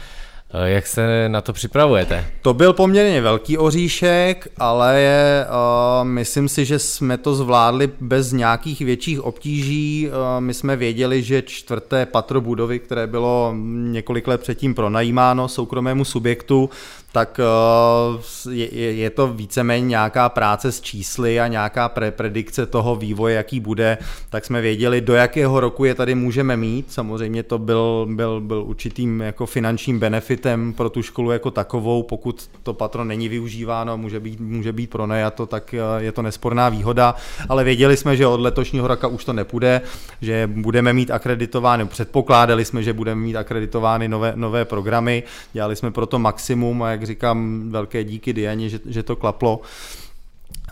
Eh, 0.51 0.71
jak 0.71 0.87
se 0.87 1.29
na 1.29 1.41
to 1.41 1.53
připravujete? 1.53 2.27
To 2.43 2.55
byl 2.55 2.73
poměrně 2.73 3.21
velký 3.21 3.59
oříšek, 3.59 4.49
ale 4.59 5.01
je, 5.01 5.47
uh, 5.47 6.09
myslím 6.09 6.49
si, 6.49 6.65
že 6.65 6.79
jsme 6.79 7.19
to 7.19 7.35
zvládli 7.35 7.91
bez 8.01 8.33
nějakých 8.33 8.81
větších 8.81 9.21
obtíží. 9.21 10.09
Uh, 10.09 10.15
my 10.41 10.55
jsme 10.55 10.77
věděli, 10.77 11.23
že 11.23 11.43
čtvrté 11.43 12.07
patro 12.07 12.41
budovy, 12.41 12.79
které 12.79 13.07
bylo 13.07 13.55
několik 13.73 14.29
let 14.29 14.41
předtím 14.41 14.75
pronajímáno 14.75 15.49
soukromému 15.49 16.05
subjektu, 16.05 16.71
tak 17.13 17.41
eh, 17.41 18.51
je, 18.51 18.93
je 18.93 19.11
to 19.11 19.29
víceméně 19.29 19.87
nějaká 19.87 20.29
práce 20.29 20.73
s 20.73 20.81
čísly 20.81 21.41
a 21.41 21.47
nějaká 21.47 21.89
pre- 21.89 22.11
predikce 22.11 22.67
toho 22.67 22.97
vývoje, 22.97 23.35
jaký 23.35 23.61
bude, 23.61 23.99
tak 24.31 24.45
jsme 24.45 24.61
věděli, 24.61 25.01
do 25.01 25.15
jakého 25.15 25.61
roku 25.61 25.85
je 25.85 25.95
tady 25.95 26.15
můžeme 26.15 26.57
mít. 26.57 26.93
Samozřejmě 26.93 27.43
to 27.43 27.59
byl, 27.59 28.07
byl, 28.11 28.41
byl 28.41 28.63
určitým 28.63 29.21
jako 29.21 29.47
finančním 29.47 29.99
benefitem 29.99 30.73
pro 30.73 30.91
tu 30.91 31.03
školu 31.03 31.31
jako 31.31 31.51
takovou, 31.51 32.03
pokud 32.03 32.51
to 32.63 32.75
patron 32.75 33.09
není 33.09 33.29
využíváno, 33.29 33.97
může 33.97 34.21
být, 34.21 34.41
může 34.41 34.73
být 34.73 34.91
pronajato, 34.91 35.47
tak 35.47 35.75
eh, 35.75 35.79
je 35.99 36.13
to 36.13 36.23
nesporná 36.23 36.69
výhoda, 36.69 37.15
ale 37.49 37.65
věděli 37.65 37.97
jsme, 37.97 38.17
že 38.17 38.27
od 38.27 38.41
letošního 38.41 38.89
roka 38.89 39.09
už 39.09 39.25
to 39.25 39.33
nepůjde, 39.33 39.81
že 40.21 40.47
budeme 40.47 40.93
mít 40.93 41.11
akreditovány, 41.11 41.85
předpokládali 41.85 42.65
jsme, 42.65 42.83
že 42.83 42.93
budeme 42.93 43.21
mít 43.21 43.37
akreditovány 43.37 44.09
nové, 44.09 44.33
nové 44.37 44.65
programy, 44.65 45.23
dělali 45.53 45.77
jsme 45.77 45.91
proto 45.91 46.19
maximum 46.19 46.83
a 46.83 46.91
jak 46.91 46.98
říkám, 47.03 47.69
velké 47.71 48.05
díky 48.05 48.33
Dianě, 48.33 48.69
že, 48.69 48.81
že 48.87 49.03
to 49.03 49.17
klaplo. 49.17 49.61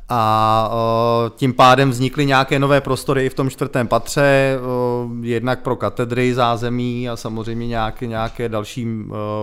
a 0.08 0.70
tím 1.36 1.52
pádem 1.52 1.90
vznikly 1.90 2.26
nějaké 2.26 2.58
nové 2.58 2.80
prostory 2.80 3.26
i 3.26 3.28
v 3.28 3.34
tom 3.34 3.50
čtvrtém 3.50 3.88
patře, 3.88 4.58
jednak 5.20 5.62
pro 5.62 5.76
katedry 5.76 6.34
zázemí 6.34 7.08
a 7.08 7.16
samozřejmě 7.16 7.66
nějaké, 7.66 8.06
nějaké 8.06 8.48
další 8.48 8.86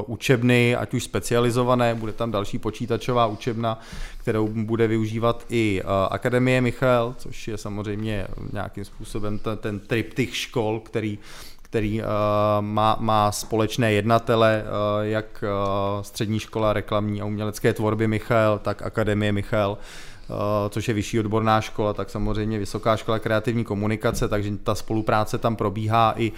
učebny, 0.08 0.76
ať 0.76 0.94
už 0.94 1.04
specializované, 1.04 1.96
bude 1.96 2.14
tam 2.14 2.32
další 2.32 2.60
počítačová 2.60 3.26
učebna, 3.26 3.80
kterou 4.18 4.48
bude 4.48 4.88
využívat 4.88 5.46
i 5.50 5.82
Akademie 6.10 6.62
Michal, 6.62 7.16
což 7.18 7.48
je 7.48 7.58
samozřejmě 7.58 8.28
nějakým 8.54 8.86
způsobem 8.86 9.40
ten, 9.40 9.58
ten 9.58 9.80
triptych 9.80 10.36
škol, 10.36 10.80
který 10.80 11.20
který 11.74 12.02
uh, 12.02 12.08
má, 12.60 12.98
má 13.00 13.32
společné 13.32 13.94
jednatele, 13.94 14.64
uh, 14.64 15.06
jak 15.06 15.44
uh, 15.44 16.02
střední 16.02 16.40
škola 16.40 16.74
reklamní 16.74 17.22
a 17.22 17.26
umělecké 17.26 17.74
tvorby 17.74 18.08
Michal, 18.08 18.60
tak 18.60 18.82
Akademie 18.82 19.32
Michal, 19.32 19.78
což 20.70 20.88
je 20.88 20.94
vyšší 20.94 21.20
odborná 21.20 21.62
škola, 21.62 21.94
tak 21.94 22.10
samozřejmě 22.10 22.60
Vysoká 22.60 22.98
škola 22.98 23.20
kreativní 23.20 23.64
komunikace, 23.64 24.28
takže 24.28 24.52
ta 24.64 24.76
spolupráce 24.76 25.38
tam 25.38 25.56
probíhá 25.56 26.14
i 26.18 26.32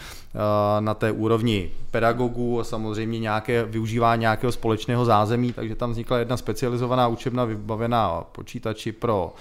na 0.79 0.93
té 0.93 1.11
úrovni 1.11 1.71
pedagogů 1.91 2.59
a 2.59 2.63
samozřejmě 2.63 3.19
nějaké, 3.19 3.63
využívá 3.63 4.15
nějakého 4.15 4.51
společného 4.51 5.05
zázemí, 5.05 5.53
takže 5.53 5.75
tam 5.75 5.91
vznikla 5.91 6.17
jedna 6.17 6.37
specializovaná 6.37 7.07
učebna 7.07 7.45
vybavená 7.45 8.23
počítači 8.31 8.91
pro 8.91 9.33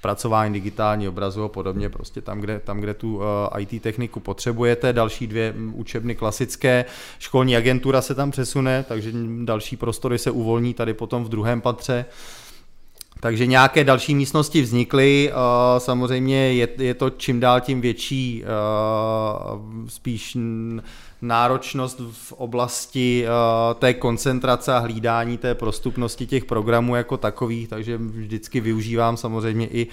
zpracování 0.00 0.54
digitální 0.54 1.08
obrazu 1.08 1.44
a 1.44 1.48
podobně, 1.48 1.90
prostě 1.90 2.20
tam, 2.20 2.40
kde, 2.40 2.60
tam, 2.60 2.80
kde 2.80 2.94
tu 2.94 3.20
eh, 3.22 3.62
IT 3.62 3.82
techniku 3.82 4.20
potřebujete. 4.20 4.92
Další 4.92 5.26
dvě 5.26 5.52
mm, 5.52 5.72
učebny 5.76 6.14
klasické, 6.14 6.84
školní 7.18 7.56
agentura 7.56 8.02
se 8.02 8.14
tam 8.14 8.30
přesune, 8.30 8.84
takže 8.88 9.12
další 9.44 9.76
prostory 9.76 10.18
se 10.18 10.30
uvolní 10.30 10.74
tady 10.74 10.94
potom 10.94 11.24
v 11.24 11.28
druhém 11.28 11.60
patře. 11.60 12.04
Takže 13.20 13.46
nějaké 13.46 13.84
další 13.84 14.14
místnosti 14.14 14.62
vznikly, 14.62 15.32
eh, 15.32 15.80
samozřejmě 15.80 16.52
je, 16.52 16.68
je 16.78 16.94
to 16.94 17.10
čím 17.10 17.40
dál 17.40 17.60
tím 17.60 17.80
větší 17.80 18.44
eh, 18.44 18.48
spíš 19.88 20.36
náročnost 21.22 22.00
v 22.12 22.32
oblasti 22.32 23.24
uh, 23.24 23.74
té 23.78 23.94
koncentrace 23.94 24.74
a 24.74 24.78
hlídání 24.78 25.38
té 25.38 25.54
prostupnosti 25.54 26.26
těch 26.26 26.44
programů 26.44 26.96
jako 26.96 27.16
takových, 27.16 27.68
takže 27.68 27.98
vždycky 27.98 28.60
využívám 28.60 29.16
samozřejmě 29.16 29.66
i 29.66 29.86
uh, 29.86 29.92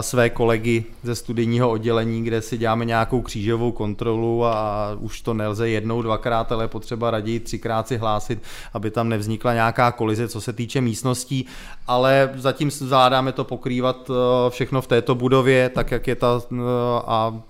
své 0.00 0.30
kolegy 0.30 0.84
ze 1.02 1.14
studijního 1.14 1.70
oddělení, 1.70 2.24
kde 2.24 2.42
si 2.42 2.58
děláme 2.58 2.84
nějakou 2.84 3.22
křížovou 3.22 3.72
kontrolu 3.72 4.44
a 4.44 4.88
už 5.00 5.20
to 5.20 5.34
nelze 5.34 5.68
jednou, 5.68 6.02
dvakrát, 6.02 6.52
ale 6.52 6.68
potřeba 6.68 7.10
raději 7.10 7.40
třikrát 7.40 7.88
si 7.88 7.96
hlásit, 7.96 8.42
aby 8.74 8.90
tam 8.90 9.08
nevznikla 9.08 9.54
nějaká 9.54 9.92
kolize, 9.92 10.28
co 10.28 10.40
se 10.40 10.52
týče 10.52 10.80
místností, 10.80 11.46
ale 11.86 12.30
zatím 12.34 12.70
zvládáme 12.70 13.32
to 13.32 13.44
pokrývat 13.44 14.10
uh, 14.10 14.16
všechno 14.48 14.82
v 14.82 14.86
této 14.86 15.14
budově, 15.14 15.68
tak 15.68 15.90
jak 15.90 16.06
je 16.06 16.14
ta 16.16 16.40
a 17.06 17.40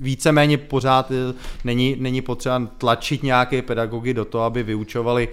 víceméně 0.00 0.58
pořád 0.58 1.10
eh, 1.10 1.34
není, 1.64 1.96
není 1.98 2.22
potřeba 2.22 2.62
tlačit 2.78 3.22
nějaké 3.22 3.62
pedagogy 3.62 4.14
do 4.14 4.24
toho, 4.24 4.44
aby 4.44 4.62
vyučovali 4.62 5.28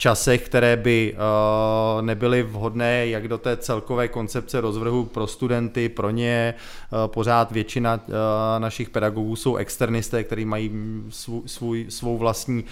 časech, 0.00 0.46
které 0.46 0.76
by 0.76 1.14
uh, 1.14 2.02
nebyly 2.02 2.42
vhodné 2.42 3.06
jak 3.06 3.28
do 3.28 3.38
té 3.38 3.56
celkové 3.56 4.08
koncepce 4.08 4.60
rozvrhu 4.60 5.04
pro 5.04 5.26
studenty, 5.26 5.88
pro 5.88 6.10
ně. 6.10 6.54
Uh, 6.92 7.12
pořád 7.12 7.52
většina 7.52 7.94
uh, 7.94 8.14
našich 8.58 8.90
pedagogů 8.90 9.36
jsou 9.36 9.56
externisté, 9.56 10.24
kteří 10.24 10.44
mají 10.44 10.70
svůj, 11.10 11.42
svůj, 11.46 11.86
svou 11.88 12.18
vlastní 12.18 12.64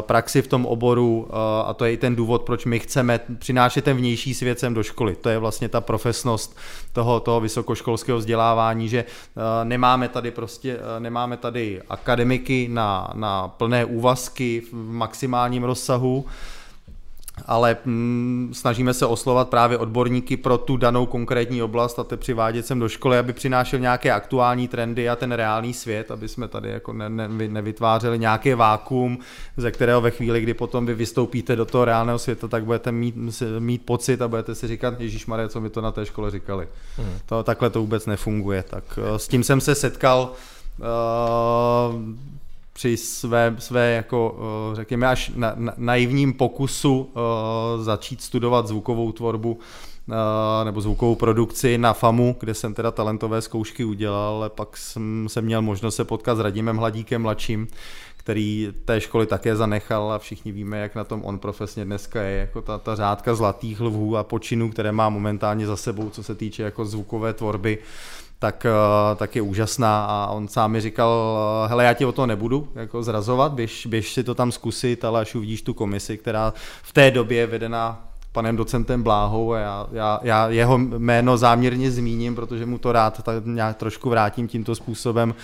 praxi 0.00 0.42
v 0.42 0.46
tom 0.46 0.66
oboru 0.66 1.28
a 1.66 1.74
to 1.74 1.84
je 1.84 1.92
i 1.92 1.96
ten 1.96 2.16
důvod, 2.16 2.42
proč 2.42 2.64
my 2.64 2.78
chceme 2.78 3.20
přinášet 3.38 3.84
ten 3.84 3.96
vnější 3.96 4.34
svět 4.34 4.58
sem 4.58 4.74
do 4.74 4.82
školy. 4.82 5.16
To 5.16 5.28
je 5.28 5.38
vlastně 5.38 5.68
ta 5.68 5.80
profesnost 5.80 6.56
toho, 6.92 7.20
toho 7.20 7.40
vysokoškolského 7.40 8.18
vzdělávání, 8.18 8.88
že 8.88 9.04
nemáme 9.64 10.08
tady 10.08 10.30
prostě, 10.30 10.78
nemáme 10.98 11.36
tady 11.36 11.82
akademiky 11.88 12.68
na, 12.72 13.10
na 13.14 13.48
plné 13.48 13.84
úvazky 13.84 14.62
v 14.72 14.92
maximálním 14.92 15.64
rozsahu, 15.64 16.26
ale 17.46 17.76
mm, 17.84 18.50
snažíme 18.52 18.94
se 18.94 19.06
oslovat 19.06 19.48
právě 19.48 19.78
odborníky 19.78 20.36
pro 20.36 20.58
tu 20.58 20.76
danou 20.76 21.06
konkrétní 21.06 21.62
oblast 21.62 21.98
a 21.98 22.04
te 22.04 22.16
přivádět 22.16 22.66
sem 22.66 22.78
do 22.78 22.88
školy, 22.88 23.18
aby 23.18 23.32
přinášel 23.32 23.78
nějaké 23.78 24.12
aktuální 24.12 24.68
trendy 24.68 25.08
a 25.08 25.16
ten 25.16 25.32
reálný 25.32 25.74
svět, 25.74 26.10
aby 26.10 26.28
jsme 26.28 26.48
tady 26.48 26.70
jako 26.70 26.92
ne, 26.92 27.08
ne, 27.08 27.28
nevytvářeli 27.28 28.18
nějaké 28.18 28.54
vákum, 28.54 29.18
ze 29.56 29.70
kterého 29.70 30.00
ve 30.00 30.10
chvíli, 30.10 30.40
kdy 30.40 30.54
potom 30.54 30.86
vy 30.86 30.94
vystoupíte 30.94 31.56
do 31.56 31.64
toho 31.64 31.84
reálného 31.84 32.18
světa, 32.18 32.48
tak 32.48 32.64
budete 32.64 32.92
mít, 32.92 33.14
mít 33.58 33.82
pocit 33.84 34.22
a 34.22 34.28
budete 34.28 34.54
si 34.54 34.68
říkat, 34.68 35.00
Ježíš 35.00 35.26
Marie, 35.26 35.48
co 35.48 35.60
mi 35.60 35.70
to 35.70 35.80
na 35.80 35.92
té 35.92 36.06
škole 36.06 36.30
říkali. 36.30 36.68
Hmm. 36.96 37.18
To, 37.26 37.42
takhle 37.42 37.70
to 37.70 37.80
vůbec 37.80 38.06
nefunguje. 38.06 38.62
Tak 38.62 38.84
eh, 38.98 39.18
s 39.18 39.28
tím 39.28 39.44
jsem 39.44 39.60
se 39.60 39.74
setkal 39.74 40.32
uh, 40.78 40.86
při 42.72 42.96
své, 42.96 43.56
své 43.58 43.90
jako, 43.90 44.38
eh, 44.72 44.76
řekněme, 44.76 45.08
až 45.08 45.32
na, 45.34 45.52
na, 45.56 45.72
naivním 45.76 46.32
pokusu 46.32 46.98
uh, 46.98 47.82
začít 47.82 48.22
studovat 48.22 48.66
zvukovou 48.66 49.12
tvorbu 49.12 49.52
uh, 49.52 50.14
nebo 50.64 50.80
zvukovou 50.80 51.14
produkci 51.14 51.78
na 51.78 51.92
FAMu, 51.92 52.36
kde 52.40 52.54
jsem 52.54 52.74
teda 52.74 52.90
talentové 52.90 53.42
zkoušky 53.42 53.84
udělal, 53.84 54.34
ale 54.34 54.50
pak 54.50 54.76
jsem, 54.76 55.26
jsem 55.28 55.44
měl 55.44 55.62
možnost 55.62 55.96
se 55.96 56.04
potkat 56.04 56.36
s 56.36 56.40
Radimem 56.40 56.76
Hladíkem 56.76 57.22
mladším, 57.22 57.68
který 58.16 58.68
té 58.84 59.00
školy 59.00 59.26
také 59.26 59.56
zanechal 59.56 60.12
a 60.12 60.18
všichni 60.18 60.52
víme, 60.52 60.78
jak 60.78 60.94
na 60.94 61.04
tom 61.04 61.24
on 61.24 61.38
profesně 61.38 61.84
dneska 61.84 62.22
je, 62.22 62.38
jako 62.38 62.62
ta, 62.62 62.78
ta 62.78 62.96
řádka 62.96 63.34
zlatých 63.34 63.80
lvů 63.80 64.16
a 64.16 64.24
počinů, 64.24 64.70
které 64.70 64.92
má 64.92 65.08
momentálně 65.08 65.66
za 65.66 65.76
sebou, 65.76 66.10
co 66.10 66.22
se 66.22 66.34
týče 66.34 66.62
jako 66.62 66.84
zvukové 66.84 67.32
tvorby, 67.32 67.78
uh, 67.78 67.84
tak, 68.40 68.66
eh, 68.66 69.16
tak 69.16 69.36
je 69.36 69.42
úžasná. 69.42 70.04
A 70.04 70.26
on 70.30 70.48
sám 70.48 70.72
mi 70.72 70.80
říkal, 70.80 71.38
eh, 71.64 71.68
hele, 71.68 71.84
já 71.84 71.94
ti 71.94 72.04
o 72.04 72.12
to 72.12 72.26
nebudu 72.26 72.68
jako 72.74 73.02
zrazovat, 73.02 73.52
běž, 73.52 73.86
běž 73.86 74.12
si 74.12 74.24
to 74.24 74.34
tam 74.34 74.52
zkusit, 74.52 75.04
ale 75.04 75.20
až 75.20 75.34
uvidíš 75.34 75.62
tu 75.62 75.74
komisi, 75.74 76.18
která 76.18 76.52
v 76.82 76.92
té 76.92 77.10
době 77.10 77.46
vedená 77.46 78.10
panem 78.32 78.56
docentem 78.56 79.02
Bláhou 79.02 79.52
a 79.52 79.58
já, 79.58 79.88
já, 79.92 80.20
já 80.22 80.48
jeho 80.48 80.78
jméno 80.78 81.36
záměrně 81.36 81.90
zmíním, 81.90 82.34
protože 82.34 82.66
mu 82.66 82.78
to 82.78 82.92
rád 82.92 83.22
tak 83.22 83.46
nějak 83.46 83.76
trošku 83.76 84.10
vrátím 84.10 84.48
tímto 84.48 84.74
způsobem, 84.74 85.34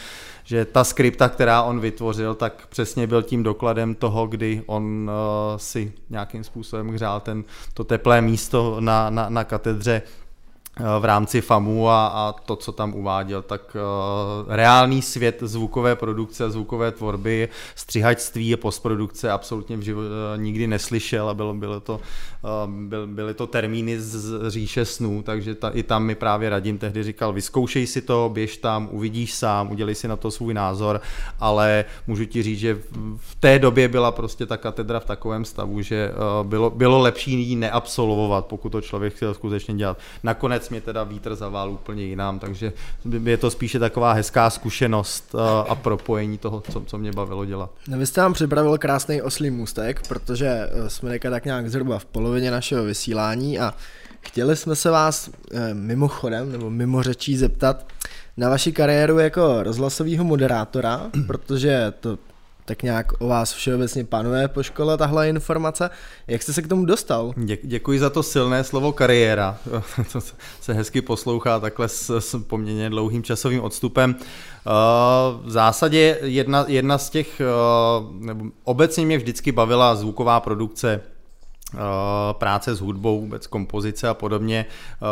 že 0.45 0.65
ta 0.65 0.85
skripta, 0.85 1.29
která 1.29 1.63
on 1.63 1.81
vytvořil, 1.81 2.35
tak 2.35 2.67
přesně 2.67 3.07
byl 3.07 3.23
tím 3.23 3.43
dokladem 3.43 3.95
toho, 3.95 4.27
kdy 4.27 4.63
on 4.67 5.11
uh, 5.11 5.59
si 5.59 5.93
nějakým 6.11 6.45
způsobem 6.45 6.89
hřál 6.89 7.21
ten, 7.21 7.45
to 7.75 7.85
teplé 7.85 8.21
místo 8.21 8.77
na, 8.81 9.11
na, 9.11 9.29
na 9.29 9.45
katedře 9.45 10.03
v 11.01 11.05
rámci 11.05 11.41
FAMu 11.41 11.89
a, 11.89 12.07
a 12.07 12.33
to, 12.33 12.57
co 12.57 12.73
tam 12.73 12.95
uváděl, 12.95 13.43
tak 13.43 13.77
uh, 13.77 14.55
reálný 14.55 15.03
svět 15.03 15.39
zvukové 15.41 15.97
produkce 15.97 16.51
zvukové 16.51 16.93
tvorby, 16.93 17.49
střihačství 17.75 18.55
a 18.55 18.57
postprodukce 18.57 19.31
absolutně 19.31 19.77
v 19.77 19.81
živo, 19.81 20.01
uh, 20.01 20.07
nikdy 20.37 20.67
neslyšel 20.67 21.29
a 21.29 21.35
bylo, 21.35 21.55
bylo 21.55 21.81
to, 21.81 21.95
uh, 21.95 22.73
byl, 22.73 23.07
byly 23.07 23.35
to 23.35 23.47
termíny 23.47 24.01
z, 24.01 24.17
z 24.17 24.51
říše 24.51 24.85
snů, 24.85 25.23
takže 25.23 25.55
ta, 25.55 25.69
i 25.69 25.83
tam 25.83 26.05
mi 26.05 26.15
právě 26.15 26.51
radím 26.51 26.79
tehdy 26.79 27.03
říkal, 27.03 27.33
vyzkoušej 27.33 27.87
si 27.87 28.03
to, 28.03 28.31
běž 28.33 28.57
tam, 28.57 28.89
uvidíš 28.93 29.35
sám, 29.35 29.71
udělej 29.71 29.95
si 29.95 30.09
na 30.09 30.17
to 30.17 30.31
svůj 30.31 30.55
názor, 30.55 31.01
ale 31.41 31.85
můžu 32.07 32.25
ti 32.25 32.43
říct, 32.43 32.59
že 32.59 32.79
v 33.17 33.35
té 33.35 33.59
době 33.59 33.89
byla 33.89 34.12
prostě 34.12 34.47
ta 34.47 34.57
katedra 34.57 35.01
v 35.01 35.05
takovém 35.05 35.45
stavu, 35.45 35.83
že 35.83 36.11
uh, 36.41 36.47
bylo, 36.47 36.71
bylo 36.71 36.99
lepší 36.99 37.49
ji 37.49 37.57
neabsolvovat, 37.57 38.47
pokud 38.47 38.69
to 38.69 38.81
člověk 38.81 39.15
chtěl 39.15 39.35
skutečně 39.35 39.75
dělat. 39.75 39.99
Nakonec 40.23 40.65
nakonec 40.66 40.70
mě 40.70 40.81
teda 40.81 41.05
vítr 41.05 41.35
zavál 41.35 41.70
úplně 41.70 42.05
jinam, 42.05 42.38
takže 42.38 42.72
je 43.24 43.37
to 43.37 43.50
spíše 43.50 43.79
taková 43.79 44.12
hezká 44.12 44.50
zkušenost 44.50 45.35
eh, 45.35 45.68
a 45.68 45.74
propojení 45.74 46.38
toho, 46.38 46.61
co, 46.61 46.81
co 46.87 46.98
mě 46.98 47.12
bavilo 47.12 47.44
dělat. 47.44 47.70
No, 47.88 47.98
vy 47.98 48.07
jste 48.07 48.20
nám 48.20 48.33
připravil 48.33 48.79
krásný 48.79 49.22
oslý 49.22 49.50
můstek, 49.50 50.09
protože 50.09 50.48
eh, 50.48 50.90
jsme 50.90 51.11
teďka 51.11 51.31
tak 51.31 51.44
nějak 51.44 51.70
zhruba 51.70 51.98
v 51.98 52.05
polovině 52.05 52.50
našeho 52.50 52.85
vysílání 52.85 53.59
a 53.59 53.74
chtěli 54.20 54.57
jsme 54.57 54.76
se 54.76 54.90
vás 54.90 55.31
eh, 55.31 55.74
mimochodem 55.74 56.52
nebo 56.52 56.70
mimo 56.70 57.02
řečí 57.02 57.37
zeptat 57.37 57.87
na 58.37 58.48
vaši 58.48 58.72
kariéru 58.72 59.18
jako 59.18 59.62
rozhlasového 59.62 60.24
moderátora, 60.24 61.11
protože 61.26 61.92
to 62.00 62.18
tak 62.66 62.83
nějak 62.83 63.12
o 63.18 63.26
vás 63.26 63.52
všeobecně 63.52 64.05
panuje 64.05 64.48
po 64.48 64.62
škole 64.62 64.98
tahle 64.98 65.29
informace. 65.29 65.90
Jak 66.26 66.42
jste 66.42 66.52
se 66.52 66.62
k 66.62 66.68
tomu 66.68 66.85
dostal? 66.85 67.33
Dě, 67.37 67.59
děkuji 67.62 67.98
za 67.98 68.11
to 68.11 68.22
silné 68.22 68.64
slovo 68.64 68.92
kariéra. 68.92 69.59
to 70.12 70.20
se 70.61 70.72
hezky 70.72 71.02
poslouchá 71.02 71.61
takhle 71.61 71.88
s, 71.88 72.18
s 72.18 72.42
poměrně 72.42 72.90
dlouhým 72.90 73.22
časovým 73.22 73.61
odstupem. 73.61 74.14
Uh, 74.14 75.46
v 75.46 75.50
zásadě 75.50 76.18
jedna, 76.22 76.64
jedna 76.68 76.98
z 76.98 77.11
těch, 77.11 77.40
uh, 77.40 78.24
nebo 78.24 78.44
obecně 78.64 79.07
mě 79.07 79.18
vždycky 79.18 79.52
bavila 79.52 79.94
zvuková 79.94 80.40
produkce 80.40 81.00
práce 82.33 82.74
s 82.74 82.81
hudbou, 82.81 83.20
vůbec 83.20 83.46
kompozice 83.46 84.09
a 84.09 84.14
podobně. 84.14 84.66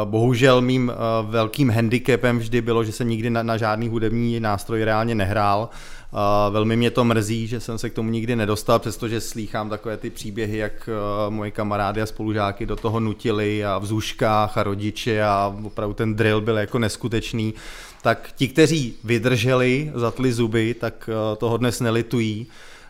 Bohužel 0.05 0.61
mým 0.61 0.93
velkým 1.23 1.71
handicapem 1.71 2.39
vždy 2.39 2.61
bylo, 2.61 2.85
že 2.85 2.93
jsem 2.93 3.09
nikdy 3.09 3.31
na, 3.31 3.43
na 3.43 3.57
žádný 3.57 3.89
hudební 3.89 4.41
nástroj 4.41 4.85
reálně 4.85 5.15
nehrál 5.15 5.69
a 6.17 6.49
velmi 6.49 6.77
mě 6.77 6.91
to 6.91 7.05
mrzí, 7.05 7.47
že 7.47 7.61
jsem 7.61 7.79
se 7.79 7.91
k 7.91 7.93
tomu 7.93 8.11
nikdy 8.11 8.37
nedostal, 8.37 8.79
přestože 8.79 9.21
slýchám 9.21 9.71
takové 9.71 9.97
ty 9.97 10.11
příběhy, 10.11 10.57
jak 10.59 10.89
uh, 10.89 11.35
moje 11.35 11.51
kamarády 11.51 12.03
a 12.03 12.07
spolužáky 12.07 12.67
do 12.67 12.77
toho 12.77 13.01
nutili 13.01 13.65
a 13.65 13.79
v 13.79 13.87
zuškách 13.87 14.59
a 14.59 14.63
rodiče 14.63 15.23
a 15.23 15.57
opravdu 15.65 15.95
ten 15.95 16.15
drill 16.15 16.41
byl 16.41 16.57
jako 16.57 16.79
neskutečný. 16.79 17.55
Tak 18.03 18.33
ti, 18.37 18.49
kteří 18.49 18.95
vydrželi, 19.05 19.93
zatli 19.95 20.33
zuby, 20.33 20.75
tak 20.75 21.09
uh, 21.09 21.37
toho 21.37 21.57
dnes 21.57 21.81
nelitují. 21.81 22.47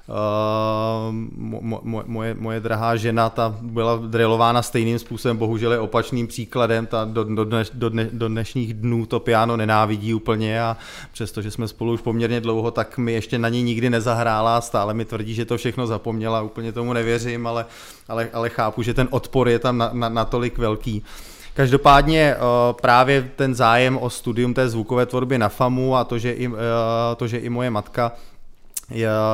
Uh, 0.09 1.15
mo, 1.37 1.81
mo, 1.83 2.03
moje, 2.07 2.35
moje 2.35 2.61
drahá 2.61 2.97
žena, 2.97 3.31
ta 3.31 3.57
byla 3.61 3.97
drillována 3.97 4.63
stejným 4.63 4.99
způsobem, 4.99 5.37
bohužel 5.37 5.73
je 5.73 5.79
opačným 5.79 6.27
příkladem, 6.27 6.87
ta 6.87 7.05
do, 7.05 7.25
do, 7.25 7.45
dneš, 7.45 7.71
do, 7.75 7.89
dne, 7.89 8.09
do 8.13 8.29
dnešních 8.29 8.75
dnů 8.75 9.07
to 9.07 9.21
piano 9.21 9.57
nenávidí 9.57 10.15
úplně 10.15 10.63
a 10.63 10.77
přestože 11.13 11.51
jsme 11.51 11.69
spolu 11.69 11.93
už 11.93 12.01
poměrně 12.01 12.41
dlouho, 12.41 12.71
tak 12.71 12.99
mi 12.99 13.13
ještě 13.13 13.39
na 13.39 13.49
ní 13.49 13.63
nikdy 13.63 13.91
nezahrála, 13.91 14.61
stále 14.61 14.95
mi 14.95 15.05
tvrdí, 15.05 15.35
že 15.35 15.45
to 15.45 15.57
všechno 15.57 15.87
zapomněla, 15.87 16.43
úplně 16.43 16.73
tomu 16.73 16.93
nevěřím, 16.93 17.47
ale, 17.47 17.67
ale, 18.09 18.29
ale 18.33 18.49
chápu, 18.49 18.83
že 18.83 18.95
ten 18.95 19.09
odpor 19.11 19.49
je 19.49 19.59
tam 19.59 19.79
na, 19.79 19.91
na, 19.93 20.09
natolik 20.09 20.59
velký. 20.59 21.03
Každopádně 21.55 22.37
právě 22.81 23.31
ten 23.37 23.55
zájem 23.55 23.99
o 23.99 24.11
studium 24.11 24.55
té 24.55 24.69
zvukové 24.69 25.07
tvorby 25.07 25.39
na 25.39 25.49
FAMu 25.49 25.97
a 25.97 26.05
to, 26.05 26.19
že 26.19 26.33
i, 26.33 26.51
to, 27.17 27.29
že 27.29 27.39
i 27.39 27.49
moje 27.49 27.71
matka 27.71 28.13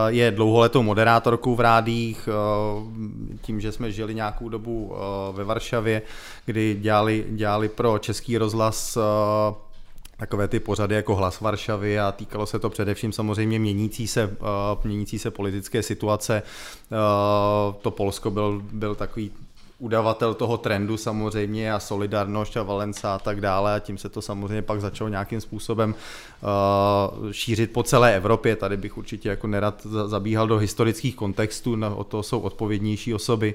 je 0.09 0.31
dlouholetou 0.31 0.83
moderátorkou 0.83 1.55
v 1.55 1.61
rádích, 1.61 2.29
eh, 2.29 3.37
tím, 3.43 3.61
že 3.61 3.73
jsme 3.73 3.93
žili 3.93 4.15
nějakou 4.15 4.49
dobu 4.49 4.93
eh, 4.95 5.33
ve 5.33 5.45
Varšavě, 5.45 6.03
kdy 6.47 6.77
dělali, 6.81 7.27
dělali 7.29 7.69
pro 7.69 7.99
Český 7.99 8.39
rozhlas 8.39 8.97
eh, 8.97 9.55
takové 10.17 10.49
ty 10.49 10.61
pořady 10.61 10.95
jako 10.95 11.15
Hlas 11.15 11.41
Varšavy 11.41 12.01
a 12.01 12.13
týkalo 12.13 12.47
se 12.47 12.59
to 12.59 12.71
především 12.71 13.13
samozřejmě 13.13 13.59
měnící 13.59 14.09
se, 14.09 14.37
měnící 14.85 15.19
se 15.19 15.31
politické 15.31 15.83
situace. 15.83 16.43
To 17.83 17.91
Polsko 17.91 18.31
byl, 18.31 18.63
byl 18.73 18.95
takový 18.95 19.31
udavatel 19.81 20.35
toho 20.35 20.57
trendu 20.57 20.97
samozřejmě 20.97 21.73
a 21.73 21.81
Solidarność 21.81 22.57
a 22.57 22.63
Valenca 22.63 23.15
a 23.15 23.19
tak 23.19 23.41
dále 23.41 23.75
a 23.75 23.79
tím 23.79 23.99
se 23.99 24.09
to 24.09 24.23
samozřejmě 24.23 24.63
pak 24.63 24.81
začalo 24.81 25.09
nějakým 25.09 25.41
způsobem 25.41 25.95
uh, 25.95 27.31
šířit 27.31 27.73
po 27.73 27.83
celé 27.83 28.17
Evropě. 28.17 28.57
Tady 28.57 28.77
bych 28.77 28.99
určitě 28.99 29.29
jako 29.29 29.47
nerad 29.47 29.87
zabíhal 30.07 30.47
do 30.47 30.59
historických 30.59 31.17
kontextů, 31.17 31.77
na, 31.77 31.95
o 31.95 32.05
to 32.05 32.23
jsou 32.23 32.41
odpovědnější 32.41 33.15
osoby. 33.15 33.55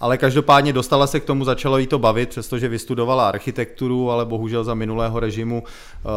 Ale 0.00 0.18
každopádně 0.18 0.72
dostala 0.72 1.06
se 1.06 1.20
k 1.20 1.24
tomu, 1.24 1.44
začalo 1.44 1.78
jí 1.78 1.86
to 1.86 1.98
bavit, 1.98 2.28
přestože 2.28 2.68
vystudovala 2.68 3.28
architekturu, 3.28 4.10
ale 4.10 4.24
bohužel 4.24 4.64
za 4.64 4.74
minulého 4.74 5.20
režimu 5.20 5.62
uh, 5.62 6.10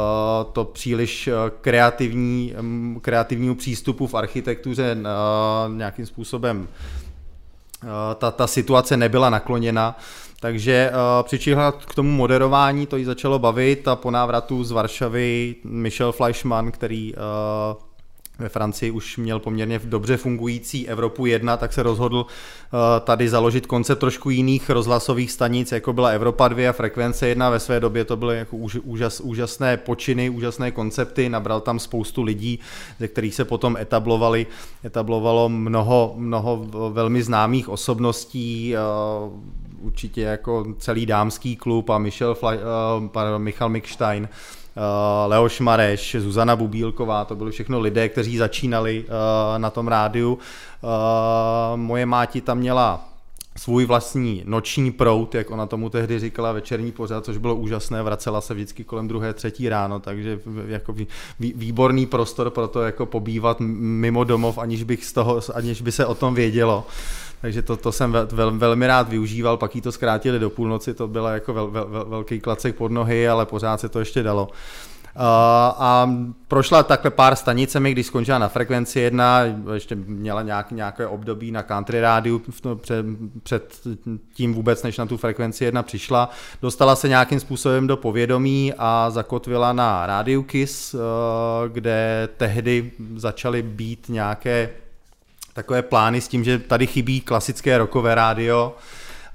to 0.54 0.64
příliš 0.64 1.28
uh, 1.28 1.34
kreativní, 1.62 2.54
um, 2.60 3.00
kreativnímu 3.02 3.56
přístupu 3.56 4.08
v 4.08 4.14
architektuře 4.14 4.98
uh, 5.00 5.76
nějakým 5.76 6.06
způsobem 6.06 6.68
Eh, 6.68 7.05
ta, 8.16 8.32
ta 8.32 8.48
situace 8.48 8.98
nebyla 8.98 9.30
nakloněna, 9.30 9.98
takže 10.40 10.92
uh, 10.92 11.26
přičihla 11.26 11.72
k 11.72 11.96
tomu 11.96 12.12
moderování, 12.12 12.86
to 12.86 12.98
jí 12.98 13.04
začalo 13.04 13.40
bavit 13.40 13.88
a 13.88 13.96
po 13.96 14.12
návratu 14.12 14.64
z 14.64 14.72
Varšavy 14.72 15.56
Michel 15.64 16.12
Fleischmann, 16.12 16.72
který 16.72 17.14
uh, 17.14 17.22
ve 18.40 18.50
Francii 18.50 18.92
už 18.92 19.18
měl 19.18 19.40
poměrně 19.40 19.80
dobře 19.84 20.18
fungující 20.18 20.88
Evropu 20.88 21.26
1, 21.26 21.58
tak 21.58 21.74
se 21.74 21.84
rozhodl 21.84 22.18
uh, 22.18 22.80
tady 23.04 23.30
založit 23.30 23.68
koncept 23.68 24.00
trošku 24.00 24.30
jiných 24.30 24.70
rozhlasových 24.70 25.32
stanic, 25.32 25.72
jako 25.72 25.94
byla 25.94 26.10
Evropa 26.10 26.48
2 26.48 26.70
a 26.70 26.74
Frekvence 26.74 27.28
1. 27.28 27.50
Ve 27.50 27.60
své 27.60 27.80
době 27.80 28.06
to 28.06 28.18
byly 28.18 28.38
jako 28.38 28.58
úžas, 28.84 29.20
úžasné 29.20 29.78
počiny, 29.78 30.30
úžasné 30.30 30.72
koncepty, 30.72 31.30
nabral 31.30 31.62
tam 31.62 31.80
spoustu 31.80 32.24
lidí, 32.24 32.60
ze 33.00 33.08
kterých 33.08 33.36
se 33.36 33.46
potom 33.46 33.78
etablovali, 33.78 34.48
etablovalo 34.86 35.50
mnoho, 35.50 36.14
mnoho 36.18 36.66
velmi 36.92 37.24
známých 37.24 37.70
osobností, 37.70 38.76
uh, 39.26 39.34
určitě 39.82 40.22
jako 40.22 40.66
celý 40.78 41.06
dámský 41.06 41.56
klub 41.56 41.90
a 41.90 41.98
Michel 41.98 42.36
Fla, 42.36 42.52
uh, 42.54 43.40
Michal 43.40 43.70
Mikstein, 43.70 44.28
Eh, 44.28 44.65
Leoš 45.26 45.60
Mareš, 45.60 46.16
Zuzana 46.20 46.56
Bubílková, 46.56 47.26
to 47.26 47.36
byly 47.36 47.52
všechno 47.52 47.80
lidé, 47.80 48.10
kteří 48.10 48.38
začínali 48.38 49.06
eh, 49.08 49.60
na 49.60 49.70
tom 49.70 49.88
rádiu. 49.88 50.40
Eh, 50.84 51.78
moje 51.78 52.06
máti 52.06 52.42
tam 52.42 52.58
měla 52.58 53.10
svůj 53.58 53.86
vlastní 53.86 54.44
noční 54.46 54.92
prout, 54.92 55.36
jak 55.36 55.52
ona 55.52 55.66
tomu 55.66 55.90
tehdy 55.90 56.20
říkala, 56.20 56.52
večerní 56.52 56.92
pořad, 56.92 57.26
což 57.26 57.38
bylo 57.38 57.56
úžasné, 57.56 58.04
vracela 58.04 58.42
se 58.42 58.54
vždycky 58.54 58.84
kolem 58.84 59.08
druhé, 59.08 59.34
třetí 59.34 59.70
ráno, 59.70 60.00
takže 60.00 60.40
jako 60.68 60.96
výborný 61.40 62.06
prostor 62.06 62.50
pro 62.50 62.68
to 62.68 62.82
jako 62.82 63.06
pobývat 63.06 63.58
mimo 63.60 64.24
domov, 64.24 64.58
aniž, 64.58 64.84
bych 64.84 65.06
z 65.06 65.14
toho, 65.14 65.42
aniž 65.54 65.82
by 65.82 65.92
se 65.92 66.06
o 66.06 66.16
tom 66.16 66.36
vědělo. 66.36 66.88
Takže 67.46 67.62
to, 67.62 67.78
to 67.78 67.92
jsem 67.92 68.12
vel, 68.12 68.28
vel, 68.32 68.52
velmi 68.52 68.88
rád 68.88 69.10
využíval, 69.10 69.58
pak 69.58 69.76
jí 69.76 69.82
to 69.82 69.92
zkrátili 69.92 70.40
do 70.40 70.50
půlnoci, 70.50 70.94
to 70.94 71.08
byla 71.08 71.32
jako 71.32 71.54
vel, 71.54 71.72
vel, 71.72 72.06
velký 72.08 72.40
klacek 72.40 72.76
pod 72.76 72.92
nohy, 72.92 73.28
ale 73.30 73.46
pořád 73.46 73.80
se 73.80 73.90
to 73.90 74.00
ještě 74.00 74.24
dalo. 74.24 74.44
Uh, 74.46 74.52
a 75.78 76.10
prošla 76.48 76.84
takhle 76.84 77.12
pár 77.12 77.36
stanicemi, 77.36 77.92
když 77.92 78.06
skončila 78.06 78.38
na 78.38 78.48
frekvenci 78.48 79.00
jedna, 79.00 79.42
ještě 79.74 79.96
měla 79.96 80.42
nějak, 80.42 80.72
nějaké 80.72 81.08
období 81.08 81.52
na 81.52 81.64
country 81.64 82.02
rádiu 82.02 82.42
před, 82.82 83.06
před 83.44 83.82
tím 84.34 84.54
vůbec, 84.54 84.84
než 84.84 84.98
na 84.98 85.06
tu 85.06 85.18
frekvenci 85.18 85.66
jedna 85.66 85.84
přišla. 85.84 86.30
Dostala 86.62 86.96
se 86.96 87.10
nějakým 87.10 87.40
způsobem 87.40 87.88
do 87.88 87.98
povědomí 87.98 88.74
a 88.78 89.10
zakotvila 89.10 89.74
na 89.74 90.06
rádiu 90.06 90.44
Kiss, 90.44 90.94
uh, 90.94 91.00
kde 91.68 92.30
tehdy 92.38 92.92
začaly 93.16 93.62
být 93.62 94.06
nějaké 94.10 94.70
takové 95.56 95.82
plány 95.82 96.22
s 96.22 96.28
tím, 96.28 96.44
že 96.44 96.60
tady 96.60 96.88
chybí 96.88 97.22
klasické 97.22 97.78
rokové 97.78 98.16
rádio, 98.16 98.76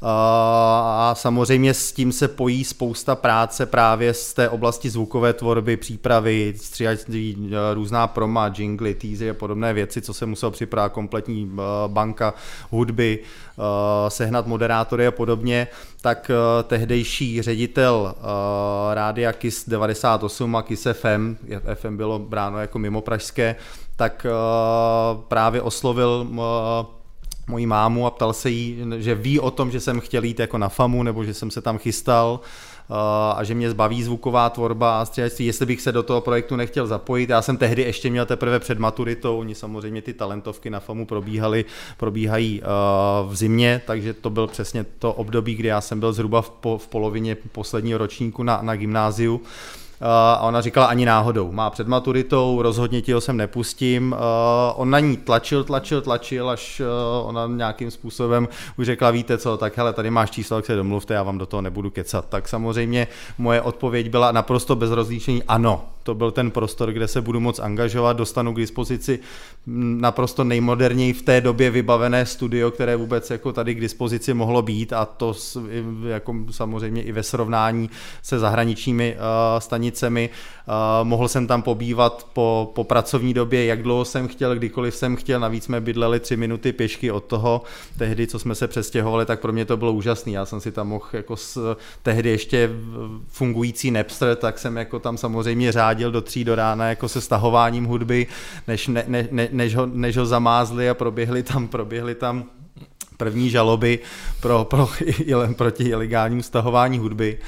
a 0.02 1.14
samozřejmě 1.16 1.74
s 1.74 1.92
tím 1.92 2.12
se 2.12 2.28
pojí 2.28 2.64
spousta 2.64 3.14
práce 3.14 3.66
právě 3.66 4.14
z 4.14 4.34
té 4.34 4.48
oblasti 4.48 4.90
zvukové 4.90 5.32
tvorby, 5.32 5.76
přípravy, 5.76 6.54
stříhací 6.56 7.50
e, 7.52 7.74
různá 7.74 8.06
proma, 8.06 8.52
jingly, 8.58 8.94
teasy 8.94 9.30
a 9.30 9.34
podobné 9.34 9.72
věci, 9.72 10.00
co 10.00 10.14
se 10.14 10.26
musel 10.26 10.50
připravit, 10.50 10.92
kompletní 10.92 11.52
e, 11.52 11.58
banka 11.88 12.34
hudby, 12.70 13.18
sehnat 14.08 14.46
moderátory 14.46 15.06
a 15.06 15.10
podobně, 15.10 15.66
tak 16.00 16.30
tehdejší 16.64 17.42
ředitel 17.42 18.14
rádia 18.94 19.32
KIS 19.32 19.68
98 19.68 20.56
a 20.56 20.62
KIS 20.62 20.86
FM, 20.92 21.36
FM 21.74 21.96
bylo 21.96 22.18
bráno 22.18 22.58
jako 22.58 22.78
mimo 22.78 23.00
pražské, 23.00 23.56
tak 24.00 24.26
právě 25.28 25.62
oslovil 25.62 26.26
moji 27.48 27.66
mámu 27.66 28.06
a 28.06 28.10
ptal 28.10 28.32
se 28.32 28.50
jí, 28.50 28.78
že 28.98 29.14
ví 29.14 29.40
o 29.40 29.50
tom, 29.50 29.70
že 29.70 29.80
jsem 29.80 30.00
chtěl 30.00 30.24
jít 30.24 30.40
jako 30.40 30.58
na 30.58 30.68
FAMu, 30.68 31.02
nebo 31.02 31.24
že 31.24 31.34
jsem 31.34 31.50
se 31.50 31.60
tam 31.60 31.78
chystal 31.78 32.40
uh, 32.40 32.96
a 33.36 33.44
že 33.44 33.54
mě 33.54 33.70
zbaví 33.70 34.02
zvuková 34.02 34.50
tvorba 34.50 35.00
a 35.00 35.04
střelectví, 35.04 35.46
jestli 35.46 35.66
bych 35.66 35.80
se 35.80 35.92
do 35.92 36.02
toho 36.02 36.20
projektu 36.20 36.56
nechtěl 36.56 36.86
zapojit. 36.86 37.30
Já 37.30 37.42
jsem 37.42 37.56
tehdy 37.56 37.82
ještě 37.82 38.10
měl 38.10 38.26
teprve 38.26 38.60
před 38.60 38.78
maturitou, 38.78 39.38
oni 39.38 39.54
samozřejmě 39.54 40.02
ty 40.02 40.12
talentovky 40.12 40.70
na 40.70 40.80
FAMu 40.80 41.06
probíhaly, 41.06 41.64
probíhají 41.96 42.62
v 43.28 43.36
zimě, 43.36 43.82
takže 43.86 44.14
to 44.14 44.30
byl 44.30 44.46
přesně 44.46 44.84
to 44.98 45.12
období, 45.12 45.54
kdy 45.54 45.68
já 45.68 45.80
jsem 45.80 46.00
byl 46.00 46.12
zhruba 46.12 46.42
v, 46.42 46.50
po, 46.50 46.78
v 46.78 46.88
polovině 46.88 47.36
posledního 47.52 47.98
ročníku 47.98 48.42
na, 48.42 48.62
na 48.62 48.76
gymnáziu. 48.76 49.40
Eh, 50.02 50.06
a 50.06 50.40
ona 50.42 50.60
říkala 50.60 50.86
ani 50.86 51.06
náhodou. 51.06 51.52
Má 51.52 51.70
před 51.70 51.88
maturitou, 51.88 52.62
rozhodně 52.62 53.02
ti 53.02 53.12
ho 53.12 53.20
sem 53.20 53.36
nepustím. 53.36 54.16
Eh, 54.18 54.72
on 54.74 54.90
na 54.90 55.00
ní 55.00 55.16
tlačil, 55.16 55.64
tlačil, 55.64 56.00
tlačil, 56.00 56.50
až 56.50 56.80
eh, 56.80 56.84
ona 57.22 57.46
nějakým 57.46 57.90
způsobem 57.90 58.48
už 58.78 58.86
řekla, 58.86 59.10
víte 59.10 59.38
co, 59.38 59.56
tak 59.56 59.76
hele, 59.76 59.92
tady 59.92 60.10
máš 60.10 60.30
číslo, 60.30 60.56
jak 60.56 60.66
se 60.66 60.76
domluvte, 60.76 61.14
já 61.14 61.22
vám 61.22 61.38
do 61.38 61.46
toho 61.46 61.60
nebudu 61.60 61.90
kecat. 61.90 62.28
Tak 62.28 62.48
samozřejmě 62.48 63.08
moje 63.38 63.62
odpověď 63.62 64.10
byla 64.10 64.32
naprosto 64.32 64.76
bez 64.76 64.90
rozlíčení 64.90 65.42
ano. 65.42 65.84
To 66.02 66.14
byl 66.14 66.30
ten 66.30 66.50
prostor, 66.50 66.92
kde 66.92 67.08
se 67.08 67.20
budu 67.20 67.40
moc 67.40 67.58
angažovat, 67.58 68.16
dostanu 68.16 68.52
k 68.52 68.56
dispozici 68.56 69.18
naprosto 69.66 70.44
nejmoderněji 70.44 71.12
v 71.12 71.22
té 71.22 71.40
době 71.40 71.70
vybavené 71.70 72.26
studio, 72.26 72.70
které 72.70 72.96
vůbec 72.96 73.30
jako 73.30 73.52
tady 73.52 73.74
k 73.74 73.80
dispozici 73.80 74.34
mohlo 74.34 74.62
být 74.62 74.92
a 74.92 75.04
to 75.04 75.34
jako 76.08 76.34
samozřejmě 76.50 77.02
i 77.02 77.12
ve 77.12 77.22
srovnání 77.22 77.90
se 78.22 78.38
zahraničními 78.38 79.14
uh, 79.14 79.60
stanicemi. 79.60 80.30
Uh, 80.30 81.08
mohl 81.08 81.28
jsem 81.28 81.46
tam 81.46 81.62
pobývat 81.62 82.26
po, 82.32 82.72
po 82.74 82.84
pracovní 82.84 83.34
době, 83.34 83.64
jak 83.64 83.82
dlouho 83.82 84.04
jsem 84.04 84.28
chtěl, 84.28 84.54
kdykoliv 84.54 84.94
jsem 84.94 85.16
chtěl, 85.16 85.40
navíc 85.40 85.64
jsme 85.64 85.80
bydleli 85.80 86.20
tři 86.20 86.36
minuty 86.36 86.72
pěšky 86.72 87.10
od 87.10 87.24
toho, 87.24 87.62
tehdy, 87.98 88.26
co 88.26 88.38
jsme 88.38 88.54
se 88.54 88.68
přestěhovali, 88.68 89.26
tak 89.26 89.40
pro 89.40 89.52
mě 89.52 89.64
to 89.64 89.76
bylo 89.76 89.92
úžasné. 89.92 90.32
Já 90.32 90.46
jsem 90.46 90.60
si 90.60 90.72
tam 90.72 90.88
mohl 90.88 91.06
jako 91.12 91.36
s, 91.36 91.76
tehdy 92.02 92.30
ještě 92.30 92.70
fungující 93.28 93.90
Napster, 93.90 94.36
tak 94.36 94.58
jsem 94.58 94.76
jako 94.76 94.98
tam 94.98 95.16
samozřejmě 95.16 95.72
řádil 95.72 95.89
do 95.94 96.20
tří 96.20 96.44
do 96.44 96.54
rána 96.54 96.88
jako 96.88 97.08
se 97.08 97.20
stahováním 97.20 97.84
hudby, 97.84 98.26
než, 98.68 98.88
ne, 98.88 99.04
ne, 99.08 99.28
ne, 99.30 99.48
než, 99.52 99.74
ho, 99.74 99.86
než 99.86 100.16
ho 100.16 100.26
zamázli 100.26 100.90
a 100.90 100.94
proběhli 100.94 101.42
tam, 101.42 101.68
proběhli 101.68 102.14
tam 102.14 102.44
první 103.20 103.50
žaloby 103.50 103.98
pro, 104.40 104.64
pro, 104.64 104.88
proti 105.56 105.84
ilegálnímu 105.84 106.42
stahování 106.42 106.98
hudby. 106.98 107.38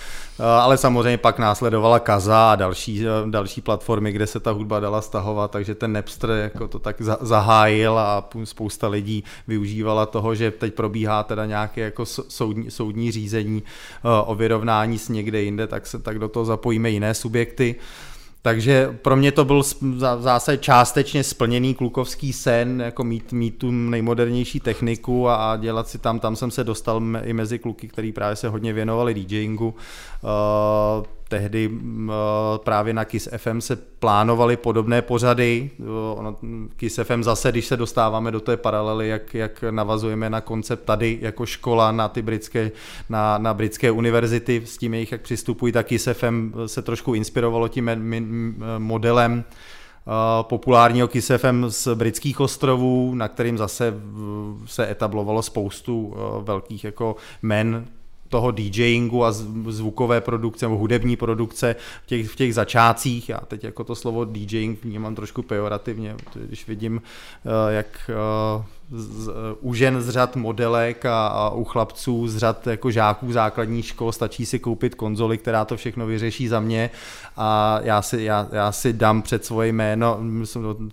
Eh, 0.40 0.44
ale 0.44 0.76
samozřejmě 0.78 1.18
pak 1.18 1.38
následovala 1.38 1.98
Kaza 1.98 2.52
a 2.52 2.56
další, 2.56 3.04
eh, 3.06 3.30
další 3.30 3.60
platformy, 3.60 4.12
kde 4.12 4.26
se 4.26 4.40
ta 4.40 4.50
hudba 4.50 4.80
dala 4.80 5.02
stahovat, 5.02 5.50
takže 5.50 5.74
ten 5.74 5.92
Napster 5.92 6.30
jako 6.30 6.68
to 6.68 6.78
tak 6.78 7.02
zahájil 7.20 7.98
a 7.98 8.28
spousta 8.44 8.88
lidí 8.88 9.24
využívala 9.48 10.06
toho, 10.06 10.34
že 10.34 10.50
teď 10.50 10.74
probíhá 10.74 11.22
teda 11.22 11.46
nějaké 11.46 11.80
jako 11.80 12.06
soudní, 12.06 12.70
soudní 12.70 13.10
řízení 13.10 13.62
eh, 13.62 14.08
o 14.26 14.34
vyrovnání 14.34 14.98
s 14.98 15.08
někde 15.08 15.42
jinde, 15.42 15.66
tak 15.66 15.86
se 15.86 15.98
tak 15.98 16.18
do 16.18 16.28
toho 16.28 16.44
zapojíme 16.44 16.90
jiné 16.90 17.14
subjekty. 17.14 17.74
Takže 18.42 18.98
pro 19.02 19.16
mě 19.16 19.32
to 19.32 19.44
byl 19.44 19.62
zase 20.18 20.58
částečně 20.58 21.24
splněný 21.24 21.74
klukovský 21.74 22.32
sen, 22.32 22.80
jako 22.80 23.04
mít, 23.04 23.32
mít 23.32 23.58
tu 23.58 23.70
nejmodernější 23.70 24.60
techniku 24.60 25.28
a, 25.28 25.56
dělat 25.56 25.88
si 25.88 25.98
tam, 25.98 26.20
tam 26.20 26.36
jsem 26.36 26.50
se 26.50 26.64
dostal 26.64 27.02
i 27.24 27.32
mezi 27.32 27.58
kluky, 27.58 27.88
který 27.88 28.12
právě 28.12 28.36
se 28.36 28.48
hodně 28.48 28.72
věnovali 28.72 29.14
DJingu. 29.14 29.68
Uh, 29.68 31.04
tehdy 31.32 31.70
právě 32.64 32.94
na 32.94 33.04
Kiss 33.04 33.28
FM 33.36 33.60
se 33.60 33.76
plánovaly 33.76 34.56
podobné 34.56 35.02
pořady. 35.02 35.70
Kiss 36.76 37.00
FM 37.02 37.22
zase, 37.22 37.50
když 37.52 37.66
se 37.66 37.76
dostáváme 37.76 38.30
do 38.30 38.40
té 38.40 38.56
paralely, 38.56 39.08
jak, 39.08 39.34
jak 39.34 39.64
navazujeme 39.70 40.30
na 40.30 40.40
koncept 40.40 40.84
tady 40.84 41.18
jako 41.20 41.46
škola 41.46 41.92
na 41.92 42.08
ty 42.08 42.22
britské, 42.22 42.70
na, 43.08 43.38
na 43.38 43.54
britské 43.54 43.90
univerzity, 43.90 44.62
s 44.64 44.78
tím 44.78 44.94
jejich 44.94 45.12
jak 45.12 45.20
přistupují, 45.20 45.72
tak 45.72 45.86
Kiss 45.86 46.08
FM 46.12 46.52
se 46.66 46.82
trošku 46.82 47.14
inspirovalo 47.14 47.68
tím 47.68 47.90
modelem 48.78 49.44
populárního 50.42 51.08
Kiss 51.08 51.30
FM 51.36 51.64
z 51.68 51.88
britských 51.94 52.40
ostrovů, 52.40 53.14
na 53.14 53.28
kterým 53.28 53.58
zase 53.58 53.94
se 54.66 54.90
etablovalo 54.90 55.42
spoustu 55.42 56.14
velkých 56.44 56.84
jako 56.84 57.16
men 57.42 57.86
toho 58.32 58.50
DJingu 58.50 59.24
a 59.24 59.32
zvukové 59.68 60.20
produkce 60.20 60.64
nebo 60.64 60.76
hudební 60.78 61.16
produkce 61.16 61.76
v 62.02 62.06
těch, 62.06 62.28
v 62.28 62.36
těch 62.36 62.54
začátcích. 62.54 63.28
Já 63.28 63.40
teď 63.40 63.64
jako 63.64 63.84
to 63.84 63.94
slovo 63.94 64.24
DJing 64.24 64.84
vnímám 64.84 65.14
trošku 65.14 65.42
pejorativně, 65.42 66.16
když 66.34 66.66
vidím, 66.66 67.02
eh, 67.44 67.74
jak 67.74 68.10
eh, 68.10 68.64
z, 68.90 69.30
u 69.60 69.74
žen 69.74 70.02
z 70.02 70.08
řad 70.08 70.36
modelek 70.36 71.06
a, 71.06 71.26
a 71.26 71.50
u 71.50 71.64
chlapců 71.64 72.28
z 72.28 72.36
řad 72.36 72.66
jako 72.66 72.90
žáků 72.90 73.32
základní 73.32 73.82
škol 73.82 74.12
stačí 74.12 74.46
si 74.46 74.58
koupit 74.58 74.94
konzoli, 74.94 75.38
která 75.38 75.64
to 75.64 75.76
všechno 75.76 76.06
vyřeší 76.06 76.48
za 76.48 76.60
mě. 76.60 76.90
A 77.36 77.80
já 77.82 78.02
si, 78.02 78.22
já, 78.22 78.48
já 78.52 78.72
si 78.72 78.92
dám 78.92 79.22
před 79.22 79.44
svoje 79.44 79.72
jméno 79.72 80.20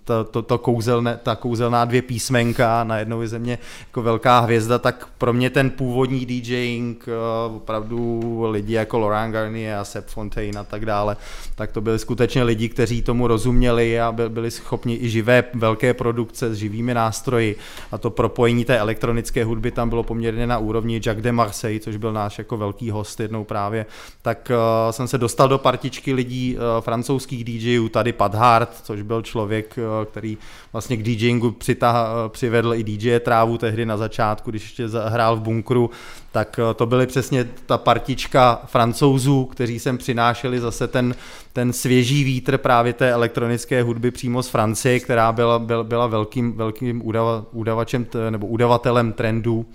to, 0.04 0.24
to, 0.24 0.42
to 0.42 0.58
kouzelné, 0.58 1.18
ta 1.22 1.36
kouzelná 1.36 1.84
dvě 1.84 2.02
písmenka 2.02 2.84
na 2.84 2.98
jednou 2.98 3.26
ze 3.26 3.38
mě 3.38 3.58
jako 3.86 4.02
velká 4.02 4.40
hvězda, 4.40 4.78
tak 4.78 5.08
pro 5.18 5.32
mě 5.32 5.50
ten 5.50 5.70
původní 5.70 6.26
DJing, 6.26 7.04
eh, 7.08 7.12
opravdu 7.54 8.20
lidi 8.50 8.72
jako 8.72 8.98
Laurent 8.98 9.32
Garnier 9.32 9.78
a 9.78 9.84
Sepp 9.84 10.08
Fontaine 10.08 10.60
a 10.60 10.64
tak 10.64 10.86
dále, 10.86 11.16
tak 11.54 11.72
to 11.72 11.80
byli 11.80 11.98
skutečně 11.98 12.42
lidi, 12.42 12.68
kteří 12.68 13.02
tomu 13.02 13.26
rozuměli 13.26 14.00
a 14.00 14.12
byli 14.12 14.50
schopni 14.50 14.98
i 15.00 15.08
živé 15.08 15.44
velké 15.54 15.94
produkce 15.94 16.54
s 16.54 16.58
živými 16.58 16.94
nástroji 16.94 17.56
a 17.92 17.98
to 17.98 18.10
propojení 18.10 18.64
té 18.64 18.78
elektronické 18.78 19.44
hudby 19.44 19.70
tam 19.70 19.88
bylo 19.88 20.02
poměrně 20.02 20.46
na 20.46 20.58
úrovni 20.58 21.00
Jacques 21.06 21.24
de 21.24 21.32
Marseille, 21.32 21.80
což 21.80 21.96
byl 21.96 22.12
náš 22.12 22.38
jako 22.38 22.56
velký 22.56 22.90
host 22.90 23.20
jednou 23.20 23.44
právě, 23.44 23.86
tak 24.22 24.50
uh, 24.50 24.92
jsem 24.92 25.08
se 25.08 25.18
dostal 25.18 25.48
do 25.48 25.58
partičky 25.58 26.12
lidí 26.12 26.56
uh, 26.56 26.62
francouzských 26.80 27.44
DJů, 27.44 27.88
tady 27.88 28.12
Padhart, 28.12 28.80
což 28.82 29.02
byl 29.02 29.22
člověk, 29.22 29.78
uh, 29.78 30.04
který 30.04 30.38
vlastně 30.72 30.96
k 30.96 31.02
DJingu 31.02 31.50
přitah, 31.50 32.06
přivedl 32.28 32.74
i 32.74 32.84
DJ 32.84 33.18
Trávu 33.18 33.58
tehdy 33.58 33.86
na 33.86 33.96
začátku, 33.96 34.50
když 34.50 34.62
ještě 34.62 34.98
hrál 35.06 35.36
v 35.36 35.40
bunkru, 35.40 35.90
tak 36.32 36.60
to 36.76 36.86
byly 36.86 37.06
přesně 37.06 37.48
ta 37.66 37.78
partička 37.78 38.60
francouzů, 38.66 39.44
kteří 39.44 39.78
sem 39.78 39.98
přinášeli 39.98 40.60
zase 40.60 40.88
ten, 40.88 41.14
ten 41.52 41.72
svěží 41.72 42.24
vítr 42.24 42.58
právě 42.58 42.92
té 42.92 43.12
elektronické 43.12 43.82
hudby 43.82 44.10
přímo 44.10 44.42
z 44.42 44.48
Francie, 44.48 45.00
která 45.00 45.32
byla, 45.32 45.58
byla, 45.58 45.84
byla 45.84 46.06
velkým, 46.06 46.52
velkým 46.52 47.02
udava, 47.04 47.44
udavačem 47.80 48.06
nebo 48.30 48.46
udavatelem 48.46 49.12
trendů 49.12 49.66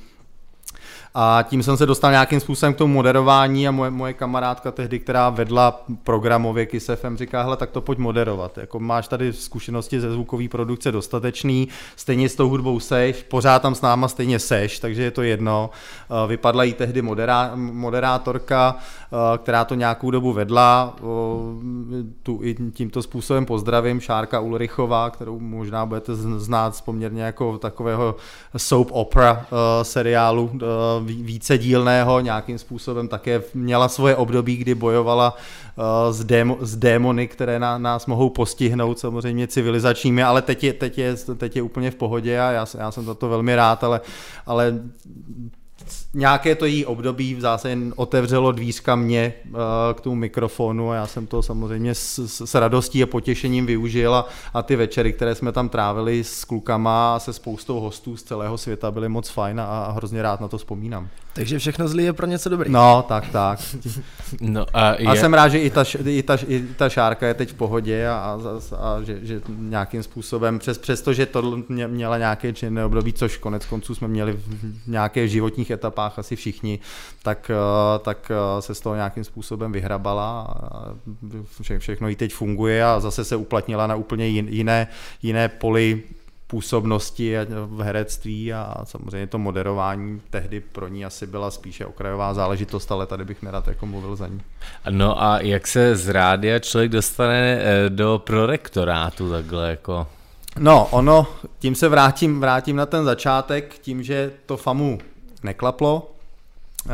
a 1.18 1.46
tím 1.50 1.64
jsem 1.64 1.78
se 1.78 1.86
dostal 1.86 2.12
nějakým 2.12 2.40
způsobem 2.40 2.74
k 2.74 2.78
tomu 2.78 2.94
moderování 2.94 3.68
a 3.68 3.72
moje, 3.72 3.92
moje 3.92 4.14
kamarádka 4.14 4.72
tehdy, 4.72 5.00
která 5.00 5.30
vedla 5.30 5.84
programově 6.04 6.66
KISS 6.66 6.90
FM, 6.96 7.18
říká, 7.18 7.44
hele, 7.44 7.58
tak 7.58 7.72
to 7.72 7.82
pojď 7.82 8.00
moderovat. 8.00 8.58
Jako 8.58 8.80
máš 8.80 9.08
tady 9.08 9.34
zkušenosti 9.34 10.02
ze 10.02 10.12
zvukové 10.12 10.48
produkce 10.48 10.92
dostatečný, 10.92 11.68
stejně 11.96 12.30
s 12.30 12.36
tou 12.36 12.50
hudbou 12.50 12.80
seš, 12.80 13.24
pořád 13.24 13.62
tam 13.62 13.76
s 13.76 13.82
náma 13.82 14.08
stejně 14.08 14.40
seš, 14.40 14.80
takže 14.80 15.04
je 15.04 15.12
to 15.12 15.22
jedno. 15.22 15.70
Eh, 15.70 16.28
vypadla 16.28 16.64
jí 16.64 16.74
tehdy 16.74 17.02
moderá, 17.02 17.52
moderátorka, 17.56 18.76
eh, 18.78 19.38
která 19.38 19.66
to 19.66 19.76
nějakou 19.76 20.12
dobu 20.12 20.34
vedla, 20.34 20.96
tu 22.24 22.40
i 22.44 22.56
tímto 22.74 23.02
způsobem 23.02 23.46
pozdravím, 23.46 24.00
Šárka 24.00 24.40
Ulrichová, 24.40 25.10
kterou 25.10 25.40
možná 25.40 25.86
budete 25.86 26.16
znát 26.16 26.76
z 26.76 26.82
poměrně 26.82 27.24
jako 27.24 27.58
takového 27.58 28.16
soap 28.58 28.88
opera 28.92 29.46
eh, 29.46 29.84
seriálu 29.84 30.52
více 31.06 31.58
dílného, 31.58 32.20
nějakým 32.20 32.58
způsobem 32.58 33.08
také 33.08 33.42
měla 33.54 33.88
svoje 33.88 34.16
období, 34.16 34.58
kdy 34.58 34.76
bojovala 34.76 35.34
uh, 35.78 36.14
s, 36.14 36.24
démo, 36.24 36.58
s 36.62 36.76
démony, 36.76 37.28
které 37.28 37.60
na, 37.60 37.78
nás 37.78 38.06
mohou 38.06 38.30
postihnout 38.30 39.00
samozřejmě 39.00 39.48
civilizačními, 39.48 40.24
ale 40.24 40.42
teď 40.42 40.64
je, 40.64 40.74
teď 40.74 40.98
je, 40.98 41.16
teď 41.38 41.56
je 41.56 41.62
úplně 41.62 41.92
v 41.92 41.96
pohodě 41.96 42.40
a 42.40 42.52
já, 42.52 42.66
já 42.78 42.92
jsem 42.92 43.06
za 43.06 43.14
to 43.14 43.30
velmi 43.30 43.56
rád, 43.56 43.84
ale, 43.84 44.02
ale 44.46 44.80
nějaké 46.16 46.56
to 46.56 46.66
jí 46.66 46.86
období 46.86 47.36
v 47.36 47.42
zásadě 47.42 47.78
otevřelo 47.96 48.52
dvířka 48.52 48.96
mě 48.96 49.34
uh, 49.46 49.60
k 49.94 50.02
tomu 50.02 50.16
mikrofonu 50.16 50.92
a 50.92 50.96
já 50.96 51.08
jsem 51.08 51.28
to 51.28 51.42
samozřejmě 51.42 51.96
s, 51.96 52.28
s, 52.28 52.42
s 52.42 52.56
radostí 52.56 53.04
a 53.04 53.06
potěšením 53.06 53.66
využil 53.66 54.16
a, 54.16 54.28
a 54.54 54.64
ty 54.64 54.76
večery, 54.76 55.14
které 55.14 55.36
jsme 55.36 55.52
tam 55.52 55.70
trávili 55.70 56.24
s 56.24 56.46
klukama 56.46 57.16
a 57.16 57.20
se 57.20 57.34
spoustou 57.34 57.80
hostů 57.80 58.18
z 58.18 58.24
celého 58.24 58.58
světa 58.58 58.92
byly 58.92 59.10
moc 59.10 59.30
fajn 59.30 59.60
a, 59.60 59.66
a 59.66 59.92
hrozně 59.92 60.22
rád 60.22 60.42
na 60.42 60.48
to 60.48 60.58
vzpomínám. 60.58 61.10
Takže 61.36 61.60
všechno 61.60 61.88
zlý 61.88 62.04
je 62.04 62.14
pro 62.14 62.28
něco 62.28 62.50
dobrý. 62.50 62.72
No, 62.72 63.06
tak, 63.08 63.30
tak. 63.30 63.60
No, 64.42 64.66
a, 64.74 64.96
je... 65.02 65.08
a 65.08 65.16
jsem 65.16 65.34
rád, 65.34 65.48
že 65.48 65.60
i 65.60 65.70
ta, 65.70 65.84
i 66.06 66.24
ta, 66.24 66.38
i 66.48 66.60
ta 66.62 66.90
šárka 66.90 67.28
je 67.28 67.34
teď 67.34 67.50
v 67.52 67.54
pohodě 67.54 68.08
a, 68.08 68.14
a, 68.14 68.76
a 68.78 69.02
že, 69.04 69.20
že, 69.22 69.42
nějakým 69.48 70.04
způsobem, 70.04 70.60
přes, 70.60 70.78
přesto, 70.78 71.14
že 71.14 71.26
to 71.26 71.64
měla 71.88 72.18
nějaké 72.18 72.54
činné 72.54 72.86
období, 72.86 73.14
což 73.14 73.38
konec 73.38 73.66
konců 73.66 73.96
jsme 73.96 74.08
měli 74.08 74.34
v 74.34 74.88
nějaké 74.88 75.28
životních 75.28 75.72
etapách 75.72 76.05
asi 76.18 76.36
všichni, 76.36 76.80
tak, 77.24 77.52
eh, 77.54 78.00
tak 78.00 78.32
eh, 78.32 78.62
se 78.62 78.76
z 78.76 78.80
toho 78.80 78.96
nějakým 78.96 79.24
způsobem 79.24 79.72
vyhrabala 79.72 80.42
a 80.42 80.84
vše, 81.62 81.80
všechno 81.80 82.08
jí 82.08 82.16
teď 82.16 82.34
funguje 82.34 82.86
a 82.86 83.00
zase 83.00 83.26
se 83.26 83.36
uplatnila 83.36 83.88
na 83.88 83.96
úplně 83.96 84.28
jiné, 84.28 84.88
jiné 85.22 85.50
poli 85.50 86.04
působnosti 86.48 87.36
v 87.66 87.82
herectví 87.82 88.54
a 88.54 88.76
samozřejmě 88.84 89.28
to 89.28 89.38
moderování 89.38 90.22
tehdy 90.30 90.60
pro 90.60 90.88
ní 90.88 91.06
asi 91.06 91.28
byla 91.28 91.52
spíše 91.52 91.86
okrajová 91.86 92.34
záležitost, 92.34 92.92
ale 92.92 93.06
tady 93.06 93.26
bych 93.26 93.42
nerad 93.42 93.68
jako 93.68 93.86
mluvil 93.86 94.16
za 94.16 94.28
ní. 94.28 94.42
No 94.90 95.24
a 95.24 95.40
jak 95.40 95.68
se 95.68 95.96
z 95.96 96.10
rádia 96.10 96.60
člověk 96.60 96.92
dostane 96.92 97.60
eh, 97.60 97.90
do 97.90 98.22
prorektorátu 98.26 99.32
takhle 99.32 99.70
jako? 99.70 100.08
No, 100.60 100.88
ono, 100.92 101.28
tím 101.60 101.76
se 101.76 101.90
vrátím, 101.90 102.40
vrátím 102.40 102.76
na 102.76 102.86
ten 102.86 103.06
začátek, 103.06 103.80
tím, 103.80 104.04
že 104.04 104.32
to 104.46 104.58
FAMu 104.58 105.00
neklaplo, 105.46 106.16
Uh, 106.86 106.92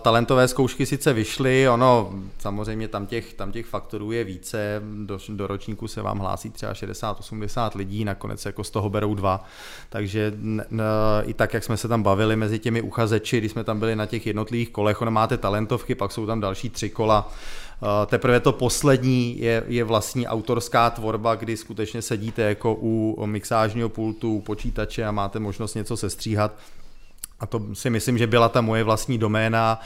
talentové 0.00 0.48
zkoušky 0.48 0.86
sice 0.86 1.12
vyšly, 1.12 1.68
ono 1.68 2.12
samozřejmě 2.38 2.88
tam 2.88 3.06
těch, 3.06 3.34
tam 3.34 3.52
těch 3.52 3.66
faktorů 3.66 4.12
je 4.12 4.24
více, 4.24 4.82
do, 5.04 5.18
do 5.28 5.46
ročníku 5.46 5.88
se 5.88 6.02
vám 6.02 6.18
hlásí 6.18 6.50
třeba 6.50 6.72
60-80 6.72 7.70
lidí, 7.74 8.04
nakonec 8.04 8.46
jako 8.46 8.64
z 8.64 8.70
toho 8.70 8.90
berou 8.90 9.14
dva, 9.14 9.44
takže 9.88 10.32
n, 10.42 10.64
i 11.22 11.34
tak, 11.34 11.54
jak 11.54 11.64
jsme 11.64 11.76
se 11.76 11.88
tam 11.88 12.02
bavili 12.02 12.36
mezi 12.36 12.58
těmi 12.58 12.82
uchazeči, 12.82 13.38
když 13.38 13.52
jsme 13.52 13.64
tam 13.64 13.78
byli 13.78 13.96
na 13.96 14.06
těch 14.06 14.26
jednotlivých 14.26 14.70
kolech, 14.70 15.02
ono 15.02 15.10
máte 15.10 15.38
talentovky, 15.38 15.94
pak 15.94 16.12
jsou 16.12 16.26
tam 16.26 16.40
další 16.40 16.70
tři 16.70 16.90
kola, 16.90 17.28
uh, 17.80 17.88
teprve 18.06 18.40
to 18.40 18.52
poslední 18.52 19.40
je, 19.40 19.64
je 19.66 19.84
vlastní 19.84 20.26
autorská 20.26 20.90
tvorba, 20.90 21.34
kdy 21.34 21.56
skutečně 21.56 22.02
sedíte 22.02 22.42
jako 22.42 22.74
u 22.80 23.26
mixážního 23.26 23.88
pultu, 23.88 24.34
u 24.34 24.40
počítače 24.40 25.04
a 25.04 25.12
máte 25.12 25.38
možnost 25.38 25.74
něco 25.74 25.96
sestříhat, 25.96 26.52
a 27.40 27.46
to 27.46 27.60
si 27.72 27.90
myslím, 27.90 28.18
že 28.18 28.26
byla 28.26 28.48
ta 28.48 28.60
moje 28.60 28.84
vlastní 28.84 29.18
doména, 29.18 29.80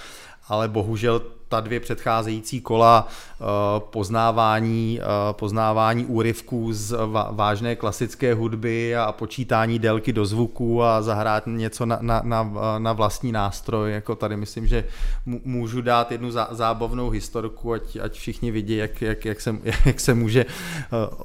ale 0.48 0.68
bohužel 0.68 1.22
ta 1.48 1.60
dvě 1.60 1.80
předcházející 1.80 2.60
kola 2.60 3.08
eh, 3.08 3.44
poznávání, 3.78 5.00
eh, 5.00 5.04
poznávání 5.32 6.06
úryvků 6.06 6.72
z 6.72 6.96
vážné 7.30 7.76
klasické 7.76 8.34
hudby 8.34 8.96
a 8.96 9.12
počítání 9.12 9.78
délky 9.78 10.12
do 10.12 10.26
zvuku 10.26 10.82
a 10.82 11.02
zahrát 11.02 11.44
něco 11.46 11.86
na, 11.86 11.98
na, 12.00 12.22
na, 12.24 12.52
na 12.78 12.92
vlastní 12.92 13.32
nástroj. 13.32 13.92
Jako 13.92 14.14
tady 14.14 14.36
myslím, 14.36 14.66
že 14.66 14.84
můžu 15.26 15.80
dát 15.80 16.12
jednu 16.12 16.30
zábavnou 16.50 17.10
historku, 17.10 17.72
ať, 17.72 17.96
ať 18.02 18.12
všichni 18.12 18.50
vidí, 18.50 18.76
jak, 18.76 19.02
jak, 19.02 19.24
jak, 19.24 19.40
se, 19.40 19.56
jak 19.84 20.00
se 20.00 20.14
může 20.14 20.46
eh, 20.92 21.24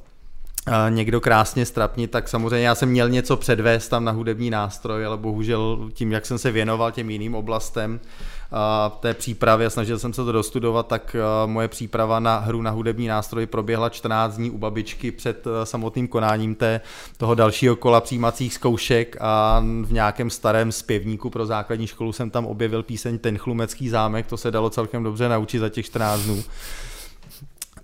někdo 0.90 1.22
krásně 1.22 1.66
strapnit, 1.66 2.12
tak 2.12 2.30
samozřejmě 2.30 2.68
já 2.68 2.76
jsem 2.76 2.90
měl 2.90 3.10
něco 3.10 3.38
předvést 3.38 3.90
tam 3.90 4.06
na 4.06 4.12
hudební 4.12 4.50
nástroj, 4.50 5.06
ale 5.06 5.18
bohužel 5.18 5.90
tím, 5.94 6.12
jak 6.12 6.26
jsem 6.26 6.38
se 6.38 6.52
věnoval 6.52 6.92
těm 6.92 7.10
jiným 7.10 7.36
oblastem, 7.36 8.00
té 9.00 9.14
přípravy 9.14 9.66
a 9.66 9.70
snažil 9.70 10.00
jsem 10.00 10.14
se 10.14 10.26
to 10.26 10.32
dostudovat, 10.32 10.88
tak 10.88 11.16
moje 11.46 11.68
příprava 11.68 12.20
na 12.20 12.38
hru 12.38 12.62
na 12.62 12.72
hudební 12.72 13.08
nástroj 13.08 13.46
proběhla 13.46 13.90
14 13.90 14.36
dní 14.36 14.52
u 14.52 14.58
babičky 14.58 15.12
před 15.12 15.46
samotným 15.64 16.08
konáním 16.08 16.56
té, 16.56 16.82
toho 17.18 17.36
dalšího 17.36 17.76
kola 17.76 18.02
přijímacích 18.02 18.54
zkoušek 18.54 19.18
a 19.20 19.64
v 19.84 19.94
nějakém 19.94 20.30
starém 20.30 20.72
zpěvníku 20.72 21.30
pro 21.30 21.46
základní 21.46 21.88
školu 21.88 22.14
jsem 22.14 22.30
tam 22.30 22.46
objevil 22.46 22.84
píseň 22.84 23.20
Ten 23.20 23.38
chlumecký 23.38 23.90
zámek, 23.90 24.28
to 24.28 24.38
se 24.38 24.52
dalo 24.52 24.70
celkem 24.70 25.04
dobře 25.04 25.30
naučit 25.30 25.60
za 25.60 25.70
těch 25.70 25.86
14 25.86 26.22
dnů. 26.22 26.44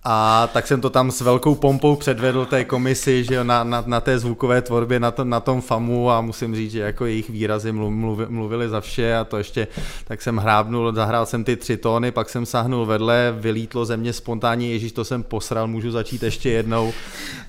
A 0.04 0.50
tak 0.54 0.68
jsem 0.68 0.82
to 0.82 0.90
tam 0.90 1.12
s 1.12 1.22
velkou 1.22 1.56
pompou 1.56 1.96
předvedl 1.96 2.46
té 2.46 2.66
komisi, 2.66 3.24
že 3.24 3.36
jo, 3.36 3.44
na, 3.44 3.64
na, 3.64 3.84
na 3.86 4.02
té 4.02 4.20
zvukové 4.20 4.62
tvorbě, 4.62 5.00
na, 5.00 5.12
to, 5.12 5.26
na 5.26 5.40
tom 5.40 5.62
FAMu 5.62 6.12
a 6.12 6.22
musím 6.22 6.56
říct, 6.56 6.72
že 6.72 6.80
jako 6.80 7.06
jejich 7.06 7.30
výrazy 7.30 7.72
mluv, 7.72 8.30
mluvili 8.30 8.70
za 8.70 8.82
vše 8.82 9.16
a 9.16 9.24
to 9.24 9.38
ještě, 9.38 9.68
tak 10.08 10.22
jsem 10.22 10.38
hrábnul, 10.38 10.94
zahrál 10.94 11.26
jsem 11.26 11.44
ty 11.44 11.56
tři 11.56 11.78
tóny, 11.78 12.12
pak 12.12 12.30
jsem 12.30 12.46
sahnul 12.46 12.86
vedle, 12.86 13.36
vylítlo 13.40 13.86
ze 13.86 13.98
mě 13.98 14.14
spontánně, 14.14 14.72
ježíš, 14.72 14.92
to 14.92 15.06
jsem 15.06 15.24
posral, 15.24 15.68
můžu 15.68 15.92
začít 15.92 16.24
ještě 16.24 16.50
jednou. 16.50 16.94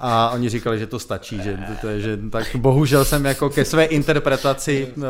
A 0.01 0.30
oni 0.30 0.48
říkali, 0.48 0.78
že 0.78 0.86
to 0.86 0.98
stačí, 0.98 1.42
že, 1.42 1.59
to, 1.80 1.98
že 1.98 2.18
tak 2.30 2.57
bohužel 2.57 3.05
jsem 3.05 3.24
jako 3.24 3.51
ke 3.51 3.64
své 3.64 3.84
interpretaci 3.84 4.88
uh, 4.96 5.03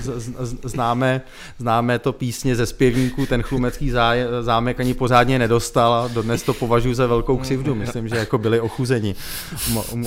z, 0.00 0.34
z, 0.38 0.56
známe, 0.62 1.20
známe 1.58 1.98
to 1.98 2.12
písně 2.12 2.56
ze 2.56 2.66
zpěvníků, 2.66 3.26
ten 3.26 3.42
chlumecký 3.42 3.92
zámek 4.40 4.80
ani 4.80 4.94
pořádně 4.94 5.38
nedostal 5.38 6.10
dodnes 6.18 6.42
to 6.42 6.54
považuji 6.54 6.94
za 6.94 7.06
velkou 7.06 7.36
křivdu. 7.36 7.74
Myslím, 7.74 8.08
že 8.08 8.16
jako 8.16 8.38
byli 8.38 8.60
ochuzeni 8.60 9.14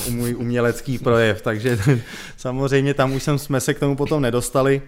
můj 0.10 0.36
umělecký 0.36 0.98
projev, 0.98 1.42
takže 1.42 1.80
samozřejmě 2.38 2.94
tam 2.94 3.14
už 3.14 3.24
jsme 3.38 3.60
se 3.60 3.74
k 3.74 3.80
tomu 3.80 3.96
potom 3.96 4.22
nedostali. 4.22 4.82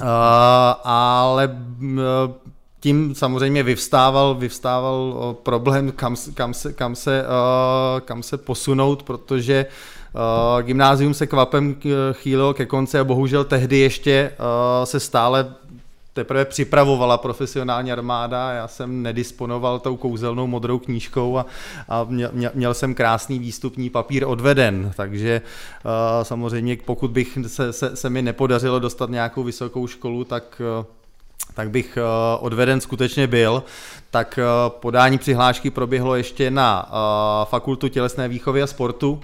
Uh, 0.00 0.08
ale 0.84 1.48
uh, 1.80 1.98
tím 2.80 3.14
samozřejmě 3.14 3.62
vyvstával, 3.62 4.34
vyvstával 4.34 5.00
uh, 5.00 5.32
problém, 5.32 5.92
kam, 5.92 6.16
kam, 6.34 6.54
se, 6.54 6.72
kam, 6.72 6.94
se, 6.94 7.24
uh, 7.24 8.00
kam 8.00 8.22
se 8.22 8.36
posunout, 8.38 9.02
protože 9.02 9.66
uh, 10.14 10.62
gymnázium 10.62 11.14
se 11.14 11.26
kvapem 11.26 11.76
chýlilo 12.12 12.54
ke 12.54 12.66
konci 12.66 12.98
a 12.98 13.04
bohužel 13.04 13.44
tehdy 13.44 13.78
ještě 13.78 14.30
uh, 14.30 14.84
se 14.84 15.00
stále 15.00 15.54
teprve 16.12 16.44
připravovala 16.44 17.18
profesionální 17.18 17.92
armáda, 17.92 18.52
já 18.52 18.68
jsem 18.68 19.02
nedisponoval 19.02 19.78
tou 19.78 19.96
kouzelnou 19.96 20.46
modrou 20.46 20.78
knížkou 20.78 21.38
a, 21.38 21.46
a 21.88 22.06
měl, 22.08 22.30
měl 22.54 22.74
jsem 22.74 22.94
krásný 22.94 23.38
výstupní 23.38 23.90
papír 23.90 24.24
odveden, 24.26 24.92
takže 24.96 25.42
uh, 25.84 25.90
samozřejmě 26.22 26.76
pokud 26.84 27.10
bych 27.10 27.38
se, 27.46 27.72
se, 27.72 27.96
se 27.96 28.10
mi 28.10 28.22
nepodařilo 28.22 28.78
dostat 28.78 29.10
nějakou 29.10 29.42
vysokou 29.42 29.86
školu, 29.86 30.24
tak 30.24 30.62
uh, 30.78 30.86
tak 31.54 31.70
bych 31.70 31.98
uh, 31.98 32.44
odveden 32.46 32.80
skutečně 32.80 33.26
byl, 33.26 33.62
tak 34.10 34.38
podání 34.68 35.18
přihlášky 35.18 35.70
proběhlo 35.70 36.14
ještě 36.14 36.50
na 36.50 36.88
fakultu 37.44 37.88
tělesné 37.88 38.28
výchovy 38.28 38.62
a 38.62 38.66
sportu, 38.66 39.20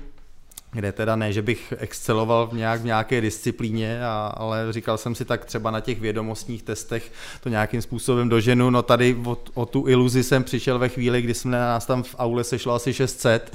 kde 0.73 0.93
teda 0.93 1.17
ne, 1.17 1.33
že 1.33 1.43
bych 1.43 1.75
exceloval 1.79 2.47
v, 2.47 2.53
nějak, 2.53 2.81
v 2.81 2.85
nějaké 2.85 3.21
disciplíně, 3.21 4.05
a, 4.05 4.27
ale 4.37 4.73
říkal 4.73 4.99
jsem 4.99 5.15
si 5.15 5.25
tak 5.25 5.45
třeba 5.45 5.71
na 5.71 5.81
těch 5.81 6.01
vědomostních 6.01 6.63
testech 6.63 7.13
to 7.43 7.49
nějakým 7.49 7.83
způsobem 7.83 8.29
doženu. 8.29 8.71
No 8.71 8.83
tady 8.83 9.17
o, 9.25 9.39
o 9.55 9.67
tu 9.67 9.89
iluzi 9.89 10.23
jsem 10.23 10.45
přišel 10.45 10.79
ve 10.79 10.89
chvíli, 10.89 11.23
kdy 11.23 11.35
jsme 11.35 11.51
nás 11.51 11.87
tam 11.87 12.03
v 12.03 12.15
aule 12.19 12.45
sešlo 12.45 12.75
asi 12.75 12.95
600 12.95 13.53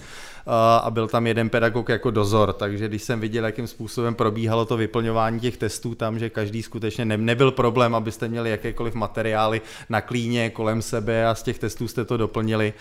a 0.83 0.89
byl 0.89 1.07
tam 1.07 1.27
jeden 1.27 1.49
pedagog 1.49 1.89
jako 1.89 2.11
dozor, 2.11 2.53
takže 2.53 2.87
když 2.87 3.03
jsem 3.03 3.19
viděl, 3.19 3.45
jakým 3.45 3.67
způsobem 3.67 4.15
probíhalo 4.15 4.65
to 4.65 4.77
vyplňování 4.77 5.39
těch 5.39 5.57
testů 5.57 5.95
tam, 5.95 6.19
že 6.19 6.29
každý 6.29 6.63
skutečně 6.63 7.05
ne, 7.05 7.17
nebyl 7.17 7.51
problém, 7.51 7.95
abyste 7.95 8.27
měli 8.27 8.49
jakékoliv 8.49 8.93
materiály 8.93 9.61
na 9.89 10.01
klíně 10.01 10.49
kolem 10.49 10.81
sebe 10.81 11.27
a 11.27 11.35
z 11.35 11.43
těch 11.43 11.59
testů 11.59 11.87
jste 11.87 12.05
to 12.05 12.17
doplnili, 12.17 12.73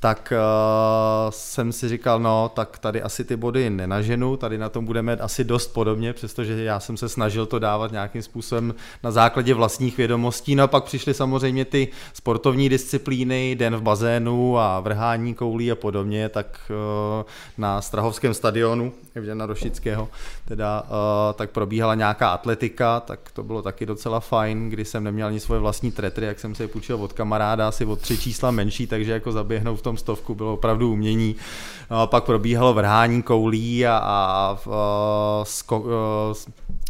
tak 0.00 0.32
uh, 0.32 1.30
jsem 1.30 1.72
si 1.72 1.88
říkal, 1.88 2.20
no, 2.20 2.50
tak 2.54 2.78
tady 2.78 3.02
asi 3.02 3.24
ty 3.24 3.36
body 3.36 3.70
nenaženu, 3.70 4.36
tady 4.36 4.58
na 4.58 4.68
tom 4.68 4.84
budeme 4.84 5.16
asi 5.16 5.44
dost 5.44 5.66
podobně, 5.66 6.12
přestože 6.12 6.64
já 6.64 6.80
jsem 6.80 6.96
se 6.96 7.08
snažil 7.08 7.46
to 7.46 7.58
dávat 7.58 7.92
nějakým 7.92 8.22
způsobem 8.22 8.74
na 9.02 9.10
základě 9.10 9.54
vlastních 9.54 9.96
vědomostí. 9.96 10.54
No 10.54 10.64
a 10.64 10.66
pak 10.66 10.84
přišly 10.84 11.14
samozřejmě 11.14 11.64
ty 11.64 11.88
sportovní 12.12 12.68
disciplíny, 12.68 13.56
den 13.56 13.76
v 13.76 13.82
bazénu 13.82 14.58
a 14.58 14.80
vrhání 14.80 15.34
koulí 15.34 15.72
a 15.72 15.74
podobně, 15.74 16.28
tak 16.28 16.60
uh, 16.70 17.24
na 17.58 17.80
Strahovském 17.80 18.34
stadionu, 18.34 18.92
Evžena 19.14 19.46
Rošického, 19.46 20.08
teda 20.48 20.82
uh, 20.82 20.88
tak 21.34 21.50
probíhala 21.50 21.94
nějaká 21.94 22.30
atletika, 22.30 23.00
tak 23.00 23.30
to 23.32 23.42
bylo 23.42 23.62
taky 23.62 23.86
docela 23.86 24.20
fajn, 24.20 24.70
kdy 24.70 24.84
jsem 24.84 25.04
neměl 25.04 25.26
ani 25.26 25.40
svoje 25.40 25.60
vlastní 25.60 25.92
tretry, 25.92 26.26
jak 26.26 26.40
jsem 26.40 26.54
se 26.54 26.64
je 26.64 26.68
půjčil 26.68 26.96
od 26.96 27.12
kamaráda, 27.12 27.68
asi 27.68 27.84
od 27.84 28.00
tři 28.00 28.18
čísla 28.18 28.50
menší, 28.50 28.86
takže 28.86 29.12
jako 29.12 29.32
zaběhnout 29.32 29.78
v 29.78 29.82
tom 29.82 29.89
stovku 29.96 30.34
bylo 30.34 30.54
opravdu 30.54 30.92
umění. 30.92 31.36
No 31.90 32.06
pak 32.06 32.24
probíhalo 32.24 32.74
vrhání 32.74 33.22
koulí 33.22 33.86
a, 33.86 33.96
a, 33.96 34.58
a 34.70 35.40
sko, 35.44 35.84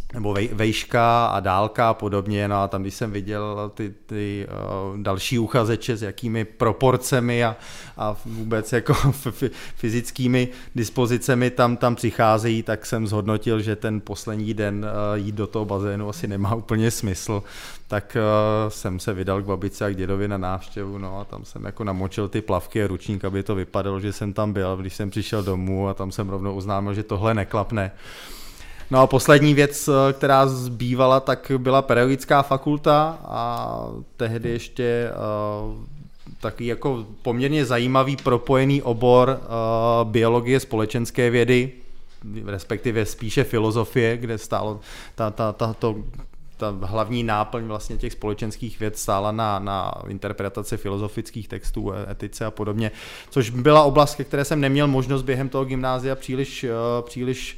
nebo 0.13 0.33
vej, 0.33 0.49
vejška 0.53 1.25
a 1.25 1.39
dálka 1.39 1.89
a 1.89 1.93
podobně, 1.93 2.47
no 2.47 2.61
a 2.61 2.67
tam, 2.67 2.81
když 2.81 2.93
jsem 2.93 3.11
viděl 3.11 3.71
ty, 3.73 3.93
ty 4.05 4.47
uh, 4.93 4.99
další 4.99 5.39
uchazeče 5.39 5.97
s 5.97 6.01
jakými 6.01 6.45
proporcemi 6.45 7.43
a, 7.43 7.55
a 7.97 8.15
vůbec 8.25 8.73
jako 8.73 8.93
fyzickými 9.75 10.47
dispozicemi 10.75 11.49
tam, 11.49 11.77
tam 11.77 11.95
přicházejí, 11.95 12.63
tak 12.63 12.85
jsem 12.85 13.07
zhodnotil, 13.07 13.61
že 13.61 13.75
ten 13.75 14.01
poslední 14.01 14.53
den 14.53 14.85
uh, 14.85 15.17
jít 15.17 15.35
do 15.35 15.47
toho 15.47 15.65
bazénu 15.65 16.09
asi 16.09 16.27
nemá 16.27 16.55
úplně 16.65 16.91
smysl, 16.91 17.43
tak 17.87 18.17
uh, 18.17 18.69
jsem 18.69 18.99
se 18.99 19.13
vydal 19.13 19.41
k 19.41 19.45
babice 19.45 19.85
a 19.85 19.89
k 19.89 19.95
dědovi 19.95 20.27
na 20.27 20.37
návštěvu, 20.37 20.97
no 20.97 21.19
a 21.19 21.25
tam 21.25 21.45
jsem 21.45 21.63
jako 21.63 21.83
namočil 21.83 22.29
ty 22.29 22.41
plavky 22.41 22.83
a 22.83 22.87
ručník, 22.87 23.25
aby 23.25 23.43
to 23.43 23.55
vypadalo, 23.55 23.99
že 23.99 24.13
jsem 24.13 24.33
tam 24.33 24.53
byl, 24.53 24.77
když 24.77 24.95
jsem 24.95 25.09
přišel 25.09 25.43
domů 25.43 25.87
a 25.87 25.93
tam 25.93 26.11
jsem 26.11 26.29
rovnou 26.29 26.55
oznámil, 26.55 26.93
že 26.93 27.03
tohle 27.03 27.33
neklapne. 27.33 27.91
No 28.91 28.99
a 28.99 29.07
poslední 29.07 29.53
věc, 29.53 29.87
eh, 29.87 30.13
která 30.13 30.47
zbývala, 30.47 31.19
tak 31.19 31.51
byla 31.57 31.81
pedagogická 31.81 32.41
fakulta 32.41 33.19
a 33.23 33.87
tehdy 34.17 34.49
ještě 34.49 35.11
uh, 35.11 35.75
taky 36.41 36.65
jako 36.65 37.05
poměrně 37.21 37.65
zajímavý 37.65 38.17
propojený 38.17 38.81
obor 38.81 39.39
uh, 39.41 40.09
biologie 40.11 40.59
společenské 40.59 41.29
vědy, 41.29 41.71
respektive 42.45 43.05
spíše 43.05 43.43
filozofie, 43.43 44.17
kde 44.17 44.37
stálo 44.37 44.79
ta, 45.15 45.31
ta, 45.31 45.53
ta, 45.53 45.73
to, 45.73 45.95
ta 46.57 46.75
hlavní 46.81 47.23
náplň 47.23 47.63
vlastně 47.63 47.97
těch 47.97 48.13
společenských 48.13 48.79
věd 48.79 48.97
stála 48.97 49.31
na, 49.31 49.59
na 49.59 49.93
interpretaci 50.07 50.77
filozofických 50.77 51.47
textů, 51.47 51.93
etice 52.11 52.45
a 52.45 52.51
podobně, 52.51 52.91
což 53.29 53.49
byla 53.49 53.83
oblast, 53.83 54.15
ke 54.15 54.23
které 54.23 54.45
jsem 54.45 54.61
neměl 54.61 54.87
možnost 54.87 55.21
během 55.21 55.49
toho 55.49 55.65
gymnázia 55.65 56.15
příliš, 56.15 56.65
příliš 57.01 57.57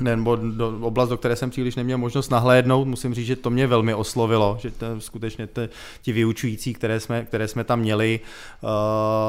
nebo 0.00 0.36
do, 0.36 0.78
oblast, 0.80 1.08
do 1.08 1.16
které 1.16 1.36
jsem 1.36 1.50
příliš 1.50 1.76
neměl 1.76 1.98
možnost 1.98 2.30
nahlédnout, 2.30 2.88
musím 2.88 3.14
říct, 3.14 3.26
že 3.26 3.36
to 3.36 3.50
mě 3.50 3.66
velmi 3.66 3.94
oslovilo, 3.94 4.58
že 4.60 4.70
to, 4.70 4.86
skutečně 4.98 5.46
te, 5.46 5.68
ti 6.02 6.12
vyučující, 6.12 6.74
které 6.74 7.00
jsme, 7.00 7.24
které 7.24 7.48
jsme 7.48 7.64
tam 7.64 7.80
měli, 7.80 8.20
uh, 8.60 8.70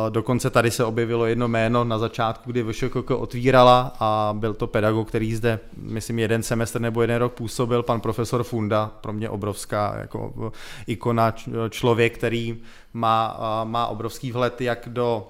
dokonce 0.10 0.50
tady 0.50 0.72
se 0.72 0.86
objevilo 0.86 1.26
jedno 1.26 1.48
jméno 1.48 1.84
na 1.84 1.98
začátku, 1.98 2.52
kdy 2.52 2.64
VŠKK 2.64 3.12
otvírala 3.12 3.96
a 4.00 4.34
byl 4.38 4.54
to 4.54 4.68
pedagog, 4.68 5.08
který 5.08 5.36
zde, 5.36 5.60
myslím, 5.78 6.20
jeden 6.20 6.44
semestr 6.44 6.82
nebo 6.82 7.02
jeden 7.02 7.18
rok 7.18 7.34
působil, 7.34 7.84
pan 7.84 8.02
profesor 8.02 8.44
Funda, 8.44 8.92
pro 9.02 9.14
mě 9.14 9.30
obrovská 9.30 9.96
jako 10.00 10.52
ikona, 10.88 11.34
člověk, 11.70 12.18
který 12.18 12.58
má, 12.94 13.40
uh, 13.40 13.70
má 13.70 13.88
obrovský 13.88 14.32
vhled 14.32 14.62
jak 14.62 14.90
do 14.90 15.28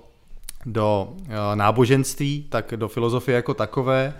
do 0.65 1.13
náboženství, 1.55 2.45
tak 2.49 2.73
do 2.75 2.87
filozofie 2.87 3.35
jako 3.35 3.53
takové 3.53 4.13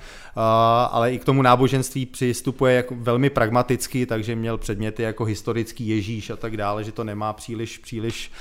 ale 0.91 1.13
i 1.13 1.19
k 1.19 1.25
tomu 1.25 1.41
náboženství 1.41 2.05
přistupuje 2.05 2.75
jako 2.75 2.95
velmi 2.97 3.29
pragmaticky, 3.29 4.05
takže 4.05 4.35
měl 4.35 4.57
předměty 4.57 5.03
jako 5.03 5.25
historický 5.25 5.87
Ježíš 5.87 6.29
a 6.29 6.35
tak 6.35 6.57
dále, 6.57 6.83
že 6.83 6.91
to 6.91 7.03
nemá 7.03 7.33
příliš, 7.33 7.77
příliš 7.77 8.31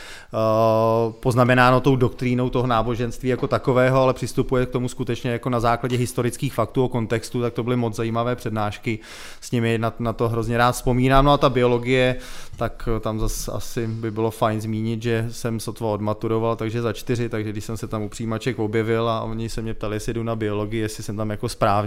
poznamenáno 1.20 1.80
tou 1.80 1.96
doktrínou 1.96 2.50
toho 2.50 2.66
náboženství 2.66 3.28
jako 3.28 3.48
takového, 3.48 4.02
ale 4.02 4.14
přistupuje 4.14 4.66
k 4.66 4.70
tomu 4.70 4.88
skutečně 4.88 5.30
jako 5.30 5.50
na 5.50 5.60
základě 5.60 5.96
historických 5.96 6.54
faktů 6.54 6.84
o 6.84 6.88
kontextu, 6.88 7.42
tak 7.42 7.52
to 7.52 7.62
byly 7.62 7.76
moc 7.76 7.96
zajímavé 7.96 8.36
přednášky, 8.36 8.98
s 9.40 9.50
nimi 9.50 9.78
na, 9.78 9.92
na 9.98 10.12
to 10.12 10.28
hrozně 10.28 10.58
rád 10.58 10.72
vzpomínám. 10.72 11.24
No 11.24 11.32
a 11.32 11.36
ta 11.36 11.50
biologie, 11.50 12.16
tak 12.56 12.88
tam 13.00 13.18
zase 13.18 13.52
asi 13.52 13.86
by 13.86 14.10
bylo 14.10 14.30
fajn 14.30 14.60
zmínit, 14.60 15.02
že 15.02 15.26
jsem 15.30 15.60
sotva 15.60 15.88
odmaturoval, 15.88 16.56
takže 16.56 16.82
za 16.82 16.92
čtyři, 16.92 17.28
takže 17.28 17.52
když 17.52 17.64
jsem 17.64 17.76
se 17.76 17.88
se 17.88 17.90
tam 17.90 18.02
u 18.02 18.08
přijímaček 18.08 18.58
objevil 18.58 19.08
a 19.08 19.22
oni 19.22 19.48
se 19.48 19.62
mě 19.62 19.74
ptali, 19.74 19.96
jestli 19.96 20.14
jdu 20.14 20.22
na 20.22 20.36
biologii, 20.36 20.80
jestli 20.80 21.02
jsem 21.02 21.16
tam 21.16 21.30
jako 21.30 21.48
správně, 21.48 21.77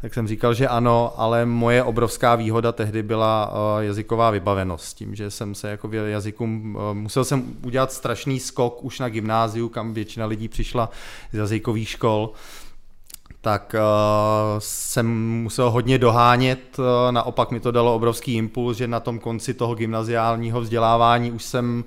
tak 0.00 0.14
jsem 0.14 0.28
říkal, 0.28 0.54
že 0.54 0.68
ano, 0.68 1.12
ale 1.16 1.46
moje 1.46 1.82
obrovská 1.82 2.34
výhoda 2.34 2.72
tehdy 2.72 3.02
byla 3.02 3.52
uh, 3.52 3.82
jazyková 3.82 4.30
vybavenost, 4.30 4.96
tím, 4.96 5.14
že 5.14 5.30
jsem 5.30 5.54
se 5.54 5.70
jako 5.70 5.90
jazykům, 5.92 6.76
uh, 6.76 6.94
musel 6.94 7.24
jsem 7.24 7.56
udělat 7.64 7.92
strašný 7.92 8.40
skok 8.40 8.84
už 8.84 8.98
na 8.98 9.08
gymnáziu, 9.08 9.68
kam 9.68 9.94
většina 9.94 10.26
lidí 10.26 10.48
přišla 10.48 10.90
z 11.32 11.36
jazykových 11.36 11.88
škol, 11.88 12.32
tak 13.40 13.74
uh, 13.74 13.80
jsem 14.58 15.32
musel 15.42 15.70
hodně 15.70 15.98
dohánět, 15.98 16.78
uh, 16.78 16.84
naopak 17.10 17.50
mi 17.50 17.60
to 17.60 17.70
dalo 17.70 17.94
obrovský 17.94 18.34
impuls, 18.34 18.76
že 18.76 18.88
na 18.88 19.00
tom 19.00 19.18
konci 19.18 19.54
toho 19.54 19.74
gymnaziálního 19.74 20.60
vzdělávání 20.60 21.32
už 21.32 21.44
jsem 21.44 21.84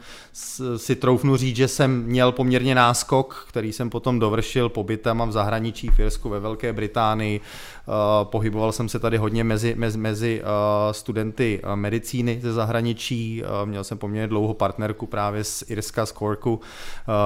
si 0.77 0.95
troufnu 0.95 1.37
říct, 1.37 1.55
že 1.55 1.67
jsem 1.67 2.03
měl 2.03 2.31
poměrně 2.31 2.75
náskok, 2.75 3.45
který 3.49 3.73
jsem 3.73 3.89
potom 3.89 4.19
dovršil 4.19 4.69
pobytem 4.69 5.23
v 5.27 5.31
zahraničí 5.31 5.89
v 5.89 5.99
Irsku, 5.99 6.29
ve 6.29 6.39
Velké 6.39 6.73
Británii, 6.73 7.39
uh, 7.39 7.93
pohyboval 8.23 8.71
jsem 8.71 8.89
se 8.89 8.99
tady 8.99 9.17
hodně 9.17 9.43
mezi, 9.43 9.75
mezi, 9.77 9.97
mezi 9.97 10.41
uh, 10.41 10.47
studenty 10.91 11.61
medicíny 11.75 12.39
ze 12.43 12.53
zahraničí, 12.53 13.43
uh, 13.43 13.69
měl 13.69 13.83
jsem 13.83 13.97
poměrně 13.97 14.27
dlouho 14.27 14.53
partnerku 14.53 15.05
právě 15.05 15.43
z 15.43 15.63
Irska, 15.67 16.05
z 16.05 16.11
Corku, 16.11 16.59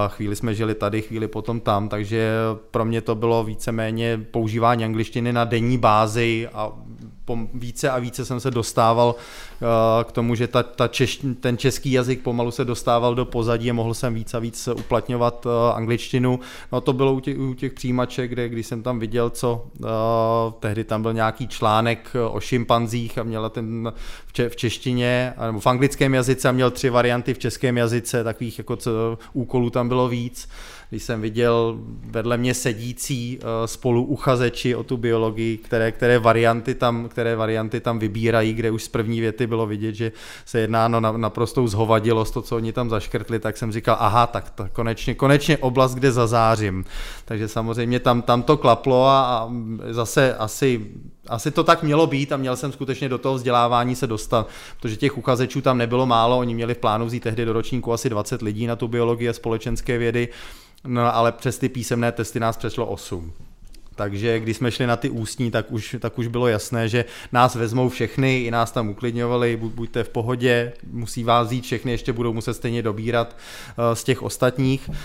chvíli 0.07 0.35
jsme 0.35 0.55
žili 0.55 0.75
tady, 0.75 1.01
chvíli 1.01 1.27
potom 1.27 1.59
tam, 1.59 1.89
takže 1.89 2.31
pro 2.71 2.85
mě 2.85 3.01
to 3.01 3.15
bylo 3.15 3.43
víceméně 3.43 4.14
používání 4.17 4.85
angličtiny 4.85 5.33
na 5.33 5.45
denní 5.45 5.77
bázi 5.77 6.47
a 6.53 6.71
více 7.53 7.89
a 7.89 7.99
více 7.99 8.25
jsem 8.25 8.39
se 8.39 8.51
dostával 8.51 9.15
uh, 9.15 9.67
k 10.03 10.11
tomu, 10.11 10.35
že 10.35 10.47
ta, 10.47 10.63
ta 10.63 10.87
češ, 10.87 11.25
ten 11.39 11.57
český 11.57 11.91
jazyk 11.91 12.21
pomalu 12.21 12.51
se 12.51 12.65
dostával 12.65 13.15
do 13.15 13.25
pozadí 13.25 13.69
a 13.69 13.73
mohl 13.73 13.93
jsem 13.93 14.13
víc 14.13 14.33
a 14.33 14.39
víc 14.39 14.69
uplatňovat 14.75 15.45
uh, 15.45 15.51
angličtinu. 15.75 16.39
No 16.71 16.81
to 16.81 16.93
bylo 16.93 17.13
u 17.13 17.19
těch, 17.19 17.39
u 17.39 17.53
těch 17.53 17.73
přijímaček, 17.73 18.29
kde 18.29 18.49
když 18.49 18.67
jsem 18.67 18.83
tam 18.83 18.99
viděl, 18.99 19.29
co 19.29 19.65
uh, 19.79 19.87
tehdy 20.59 20.83
tam 20.83 21.01
byl 21.01 21.13
nějaký 21.13 21.47
článek 21.47 22.13
o 22.31 22.39
šimpanzích 22.39 23.17
a 23.17 23.23
měla 23.23 23.49
ten 23.49 23.93
v, 24.25 24.33
če, 24.33 24.49
v 24.49 24.55
češtině, 24.55 25.33
nebo 25.45 25.59
v 25.59 25.67
anglickém 25.67 26.13
jazyce 26.13 26.49
a 26.49 26.51
měl 26.51 26.71
tři 26.71 26.89
varianty 26.89 27.33
v 27.33 27.39
českém 27.39 27.77
jazyce, 27.77 28.23
takových 28.23 28.57
jako 28.57 28.75
co, 28.75 28.91
úkolů 29.33 29.69
tam 29.69 29.87
bylo 29.87 30.07
víc 30.07 30.49
když 30.95 31.03
jsem 31.03 31.21
viděl 31.21 31.77
vedle 32.05 32.37
mě 32.37 32.53
sedící 32.53 33.39
uh, 33.39 33.45
spolu 33.65 34.03
uchazeči 34.03 34.75
o 34.75 34.83
tu 34.83 34.97
biologii, 34.97 35.57
které, 35.57 35.91
které, 35.91 36.19
varianty 36.19 36.75
tam, 36.75 37.09
které 37.09 37.35
varianty 37.35 37.79
tam 37.79 37.99
vybírají, 37.99 38.53
kde 38.53 38.71
už 38.71 38.83
z 38.83 38.87
první 38.87 39.21
věty 39.21 39.47
bylo 39.47 39.67
vidět, 39.67 39.95
že 39.95 40.11
se 40.45 40.59
jedná 40.59 40.87
no, 40.87 40.99
na 40.99 41.11
naprostou 41.11 41.67
zhovadilost, 41.67 42.33
to, 42.33 42.41
co 42.41 42.55
oni 42.55 42.73
tam 42.73 42.89
zaškrtli, 42.89 43.39
tak 43.39 43.57
jsem 43.57 43.71
říkal, 43.71 43.97
aha, 43.99 44.27
tak 44.27 44.49
to 44.49 44.67
konečně, 44.73 45.15
konečně 45.15 45.57
oblast, 45.57 45.95
kde 45.95 46.11
zazářím. 46.11 46.85
Takže 47.25 47.47
samozřejmě 47.47 47.99
tam, 47.99 48.21
tam 48.21 48.43
to 48.43 48.57
klaplo 48.57 49.05
a, 49.07 49.21
a 49.21 49.49
zase 49.91 50.35
asi 50.35 50.81
asi 51.27 51.51
to 51.51 51.63
tak 51.63 51.83
mělo 51.83 52.07
být 52.07 52.31
a 52.31 52.37
měl 52.37 52.55
jsem 52.55 52.71
skutečně 52.71 53.09
do 53.09 53.17
toho 53.17 53.35
vzdělávání 53.35 53.95
se 53.95 54.07
dostat, 54.07 54.47
protože 54.79 54.95
těch 54.95 55.17
uchazečů 55.17 55.61
tam 55.61 55.77
nebylo 55.77 56.05
málo, 56.05 56.37
oni 56.37 56.55
měli 56.55 56.73
v 56.73 56.77
plánu 56.77 57.05
vzít 57.05 57.23
tehdy 57.23 57.45
do 57.45 57.53
ročníku 57.53 57.93
asi 57.93 58.09
20 58.09 58.41
lidí 58.41 58.67
na 58.67 58.75
tu 58.75 58.87
biologii 58.87 59.29
a 59.29 59.33
společenské 59.33 59.97
vědy, 59.97 60.29
no 60.87 61.15
ale 61.15 61.31
přes 61.31 61.57
ty 61.57 61.69
písemné 61.69 62.11
testy 62.11 62.39
nás 62.39 62.57
přešlo 62.57 62.85
8. 62.85 63.33
Takže 63.95 64.39
když 64.39 64.57
jsme 64.57 64.71
šli 64.71 64.87
na 64.87 64.95
ty 64.95 65.09
ústní, 65.09 65.51
tak 65.51 65.71
už, 65.71 65.95
tak 65.99 66.19
už 66.19 66.27
bylo 66.27 66.47
jasné, 66.47 66.89
že 66.89 67.05
nás 67.31 67.55
vezmou 67.55 67.89
všechny, 67.89 68.39
i 68.39 68.51
nás 68.51 68.71
tam 68.71 68.89
uklidňovali, 68.89 69.57
bu, 69.57 69.69
buďte 69.69 70.03
v 70.03 70.09
pohodě, 70.09 70.73
musí 70.91 71.23
vás 71.23 71.47
vzít 71.47 71.63
všechny, 71.63 71.91
ještě 71.91 72.13
budou 72.13 72.33
muset 72.33 72.53
stejně 72.53 72.81
dobírat 72.81 73.35
uh, 73.35 73.83
z 73.93 74.03
těch 74.03 74.23
ostatních. 74.23 74.89
Uh, 74.89 74.95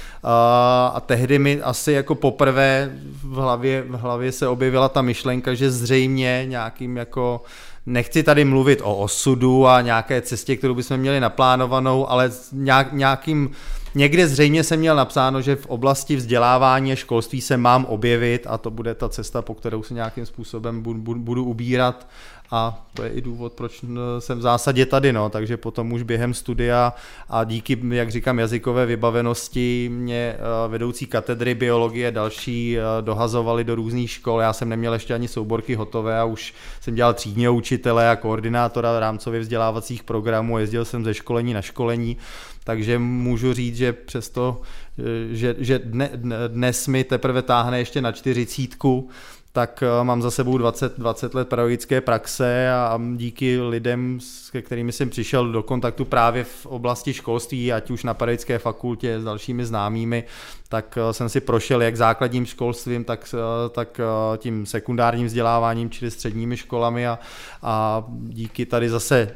a 0.92 1.02
tehdy 1.06 1.38
mi 1.38 1.62
asi 1.62 1.92
jako 1.92 2.14
poprvé 2.14 2.90
v 3.22 3.34
hlavě, 3.34 3.82
v 3.82 3.92
hlavě 3.92 4.32
se 4.32 4.48
objevila 4.48 4.88
ta 4.88 5.02
myšlenka, 5.02 5.54
že 5.54 5.70
zřejmě 5.70 6.44
nějakým 6.48 6.96
jako 6.96 7.42
nechci 7.86 8.22
tady 8.22 8.44
mluvit 8.44 8.80
o 8.82 8.96
osudu 8.96 9.66
a 9.66 9.80
nějaké 9.80 10.20
cestě, 10.20 10.56
kterou 10.56 10.74
bychom 10.74 10.96
měli 10.96 11.20
naplánovanou, 11.20 12.10
ale 12.10 12.30
nějak, 12.52 12.92
nějakým 12.92 13.50
Někde 13.94 14.28
zřejmě 14.28 14.64
jsem 14.64 14.80
měl 14.80 14.96
napsáno, 14.96 15.42
že 15.42 15.56
v 15.56 15.66
oblasti 15.66 16.16
vzdělávání 16.16 16.92
a 16.92 16.96
školství 16.96 17.40
se 17.40 17.56
mám 17.56 17.84
objevit 17.84 18.46
a 18.50 18.58
to 18.58 18.70
bude 18.70 18.94
ta 18.94 19.08
cesta, 19.08 19.42
po 19.42 19.54
kterou 19.54 19.82
se 19.82 19.94
nějakým 19.94 20.26
způsobem 20.26 20.82
budu, 20.82 21.20
budu 21.20 21.44
ubírat 21.44 22.06
a 22.50 22.86
to 22.94 23.02
je 23.02 23.10
i 23.10 23.20
důvod, 23.20 23.52
proč 23.52 23.84
jsem 24.18 24.38
v 24.38 24.42
zásadě 24.42 24.86
tady, 24.86 25.12
no, 25.12 25.30
takže 25.30 25.56
potom 25.56 25.92
už 25.92 26.02
během 26.02 26.34
studia 26.34 26.92
a 27.28 27.44
díky, 27.44 27.78
jak 27.90 28.10
říkám, 28.10 28.38
jazykové 28.38 28.86
vybavenosti 28.86 29.90
mě 29.92 30.34
eh, 30.36 30.68
vedoucí 30.68 31.06
katedry 31.06 31.54
biologie 31.54 32.10
další 32.10 32.78
eh, 32.78 32.82
dohazovali 33.00 33.64
do 33.64 33.74
různých 33.74 34.10
škol, 34.10 34.40
já 34.40 34.52
jsem 34.52 34.68
neměl 34.68 34.92
ještě 34.92 35.14
ani 35.14 35.28
souborky 35.28 35.74
hotové 35.74 36.18
a 36.18 36.24
už 36.24 36.54
jsem 36.80 36.94
dělal 36.94 37.14
třídního 37.14 37.54
učitele 37.54 38.10
a 38.10 38.16
koordinátora 38.16 39.00
rámcově 39.00 39.40
vzdělávacích 39.40 40.02
programů, 40.02 40.58
jezdil 40.58 40.84
jsem 40.84 41.04
ze 41.04 41.14
školení 41.14 41.54
na 41.54 41.62
školení, 41.62 42.16
takže 42.64 42.98
můžu 42.98 43.52
říct, 43.52 43.76
že 43.76 43.92
přesto, 43.92 44.60
eh, 44.98 45.02
že, 45.34 45.54
že 45.58 45.78
dne, 45.78 46.10
dnes 46.48 46.88
mi 46.88 47.04
teprve 47.04 47.42
táhne 47.42 47.78
ještě 47.78 48.00
na 48.00 48.12
čtyřicítku, 48.12 49.10
tak 49.52 49.82
eh, 49.82 50.04
mám 50.04 50.22
za 50.22 50.30
sebou 50.30 50.58
20, 50.58 50.98
20 50.98 51.34
let 51.34 51.48
pedagogické 51.48 52.00
praxe 52.00 52.72
a 52.72 53.00
díky 53.16 53.60
lidem, 53.60 54.18
s 54.20 54.50
kterými 54.62 54.92
jsem 54.92 55.10
přišel 55.10 55.52
do 55.52 55.62
kontaktu 55.62 56.04
právě 56.04 56.44
v 56.44 56.66
oblasti 56.66 57.12
školství, 57.12 57.72
ať 57.72 57.90
už 57.90 58.04
na 58.04 58.14
pedagogické 58.14 58.58
fakultě 58.58 59.20
s 59.20 59.24
dalšími 59.24 59.64
známými, 59.64 60.24
tak 60.68 60.98
eh, 61.00 61.12
jsem 61.12 61.28
si 61.28 61.40
prošel 61.40 61.82
jak 61.82 61.96
základním 61.96 62.46
školstvím, 62.46 63.04
tak, 63.04 63.34
tak 63.70 64.00
tím 64.36 64.66
sekundárním 64.66 65.26
vzděláváním, 65.26 65.90
čili 65.90 66.10
středními 66.10 66.56
školami 66.56 67.06
a, 67.06 67.18
a 67.62 68.04
díky 68.08 68.66
tady 68.66 68.88
zase 68.90 69.34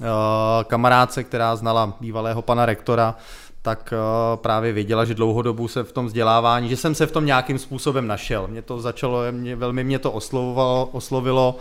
Eh, 0.00 0.64
kamarádce, 0.64 1.24
která 1.24 1.56
znala 1.56 1.96
bývalého 2.00 2.42
pana 2.42 2.66
rektora, 2.66 3.14
tak 3.62 3.92
eh, 3.92 4.36
právě 4.36 4.72
věděla, 4.72 5.04
že 5.04 5.14
dlouhodobu 5.14 5.68
se 5.68 5.82
v 5.82 5.92
tom 5.92 6.06
vzdělávání, 6.06 6.68
že 6.68 6.76
jsem 6.76 6.94
se 6.94 7.06
v 7.06 7.12
tom 7.12 7.26
nějakým 7.26 7.58
způsobem 7.58 8.06
našel. 8.06 8.48
Mě 8.48 8.62
to 8.62 8.80
začalo, 8.80 9.20
mě, 9.30 9.56
velmi 9.56 9.84
mě 9.84 9.98
to 9.98 10.12
oslovilo, 10.12 10.88
oslovilo 10.92 11.56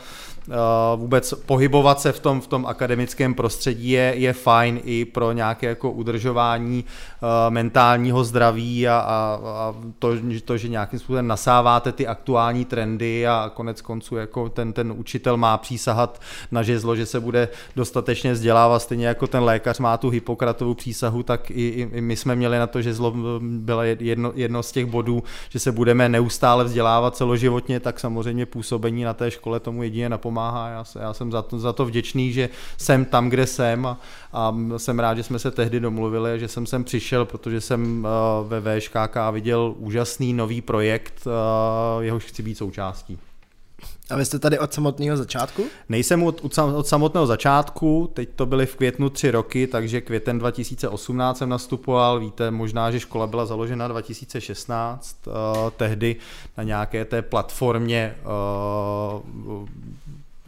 vůbec 0.96 1.34
pohybovat 1.34 2.00
se 2.00 2.12
v 2.12 2.20
tom, 2.20 2.42
v 2.42 2.48
tom 2.48 2.66
akademickém 2.66 3.34
prostředí 3.34 3.90
je, 3.90 4.14
je 4.16 4.34
fajn 4.34 4.80
i 4.84 5.06
pro 5.06 5.32
nějaké 5.32 5.68
jako 5.68 5.92
udržování 5.92 6.86
uh, 7.22 7.30
mentálního 7.50 8.24
zdraví 8.24 8.88
a, 8.88 9.00
a, 9.00 9.40
a 9.44 9.76
to, 10.00 10.10
to, 10.46 10.58
že 10.58 10.68
nějakým 10.68 11.00
způsobem 11.00 11.28
nasáváte 11.28 11.92
ty 11.92 12.08
aktuální 12.08 12.66
trendy 12.66 13.28
a 13.28 13.52
konec 13.54 13.82
konců 13.82 14.16
jako 14.16 14.50
ten, 14.50 14.74
ten 14.74 14.94
učitel 14.98 15.38
má 15.38 15.58
přísahat 15.58 16.22
na 16.52 16.64
žezlo, 16.64 16.96
že 16.96 17.06
se 17.06 17.20
bude 17.20 17.48
dostatečně 17.76 18.34
vzdělávat, 18.34 18.80
stejně 18.80 19.08
jako 19.08 19.28
ten 19.28 19.44
lékař 19.44 19.80
má 19.80 19.98
tu 19.98 20.10
Hippokratovou 20.10 20.74
přísahu, 20.74 21.24
tak 21.24 21.52
i, 21.52 21.88
i, 21.94 22.02
my 22.02 22.16
jsme 22.16 22.36
měli 22.36 22.60
na 22.60 22.68
to 22.68 22.82
žezlo, 22.82 23.14
bylo 23.42 23.84
jedno, 23.84 24.32
jedno 24.36 24.64
z 24.64 24.72
těch 24.72 24.86
bodů, 24.86 25.24
že 25.50 25.60
se 25.60 25.72
budeme 25.72 26.10
neustále 26.10 26.64
vzdělávat 26.64 27.16
celoživotně, 27.16 27.80
tak 27.80 28.00
samozřejmě 28.00 28.46
působení 28.46 29.04
na 29.04 29.14
té 29.14 29.32
škole 29.32 29.60
tomu 29.60 29.84
jedině 29.84 30.10
napomáhá 30.10 30.39
pomáhá. 30.40 30.70
Já, 30.70 30.84
se, 30.84 31.00
já 31.00 31.14
jsem 31.14 31.32
za 31.32 31.42
to, 31.42 31.60
za 31.60 31.74
to 31.74 31.86
vděčný, 31.86 32.34
že 32.34 32.50
jsem 32.78 33.06
tam, 33.06 33.30
kde 33.30 33.48
jsem 33.48 33.86
a, 33.86 33.98
a 34.34 34.56
jsem 34.78 35.00
rád, 35.00 35.18
že 35.18 35.24
jsme 35.24 35.40
se 35.40 35.52
tehdy 35.52 35.80
domluvili, 35.80 36.40
že 36.40 36.48
jsem 36.48 36.66
sem 36.66 36.84
přišel, 36.84 37.26
protože 37.26 37.62
jsem 37.62 38.06
uh, 38.06 38.48
ve 38.48 38.80
VŠKK 38.80 39.18
viděl 39.32 39.74
úžasný 39.78 40.34
nový 40.34 40.62
projekt, 40.62 41.28
uh, 41.28 42.04
jehož 42.04 42.26
chci 42.26 42.44
být 42.44 42.56
součástí. 42.56 43.20
A 44.10 44.16
vy 44.16 44.26
jste 44.26 44.40
tady 44.40 44.60
od 44.60 44.74
samotného 44.74 45.18
začátku? 45.18 45.66
Nejsem 45.90 46.24
od, 46.24 46.42
od 46.76 46.88
samotného 46.88 47.28
začátku, 47.28 48.10
teď 48.14 48.30
to 48.36 48.46
byly 48.46 48.66
v 48.66 48.76
květnu 48.76 49.10
tři 49.10 49.32
roky, 49.32 49.68
takže 49.68 50.02
květen 50.02 50.40
2018 50.40 51.38
jsem 51.38 51.50
nastupoval, 51.50 52.20
víte 52.20 52.52
možná, 52.52 52.92
že 52.92 53.00
škola 53.00 53.28
byla 53.28 53.46
založena 53.46 53.88
2016, 53.88 55.28
uh, 55.28 55.34
tehdy 55.78 56.16
na 56.58 56.64
nějaké 56.64 57.06
té 57.06 57.22
platformě 57.22 58.16
uh, 58.24 59.68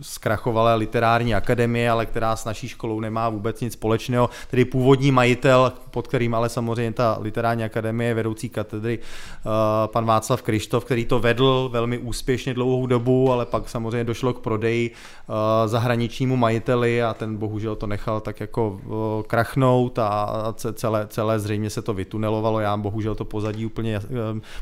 zkrachovalé 0.02 0.76
literární 0.76 1.36
akademie, 1.36 1.92
ale 1.92 2.06
která 2.06 2.36
s 2.36 2.46
naší 2.46 2.68
školou 2.68 3.00
nemá 3.00 3.30
vůbec 3.30 3.62
nic 3.62 3.74
společného. 3.74 4.30
Tedy 4.50 4.66
původní 4.66 5.12
majitel, 5.12 5.74
pod 5.92 6.08
kterým 6.08 6.36
ale 6.36 6.50
samozřejmě 6.50 6.94
ta 6.94 7.18
literární 7.22 7.64
akademie, 7.64 8.14
vedoucí 8.14 8.50
katedry, 8.50 9.00
eh, 9.00 9.48
pan 9.88 10.06
Václav 10.06 10.42
Krištof, 10.42 10.86
který 10.86 11.06
to 11.06 11.20
vedl 11.20 11.70
velmi 11.72 11.98
úspěšně 11.98 12.54
dlouhou 12.54 12.86
dobu, 12.86 13.32
ale 13.32 13.46
pak 13.46 13.70
samozřejmě 13.70 14.04
došlo 14.04 14.34
k 14.34 14.40
prodeji 14.40 14.92
eh, 14.92 15.68
zahraničnímu 15.68 16.38
majiteli 16.38 17.04
a 17.04 17.14
ten 17.14 17.38
bohužel 17.38 17.76
to 17.76 17.88
nechal 17.88 18.22
tak 18.22 18.40
jako 18.40 18.80
eh, 18.84 19.24
krachnout 19.28 20.00
a 20.00 20.54
celé, 20.74 21.08
celé 21.08 21.40
zřejmě 21.40 21.70
se 21.70 21.82
to 21.82 21.94
vytunelovalo. 21.94 22.60
Já 22.60 22.78
bohužel 22.78 23.16
to 23.16 23.26
pozadí 23.26 23.66
úplně 23.66 24.00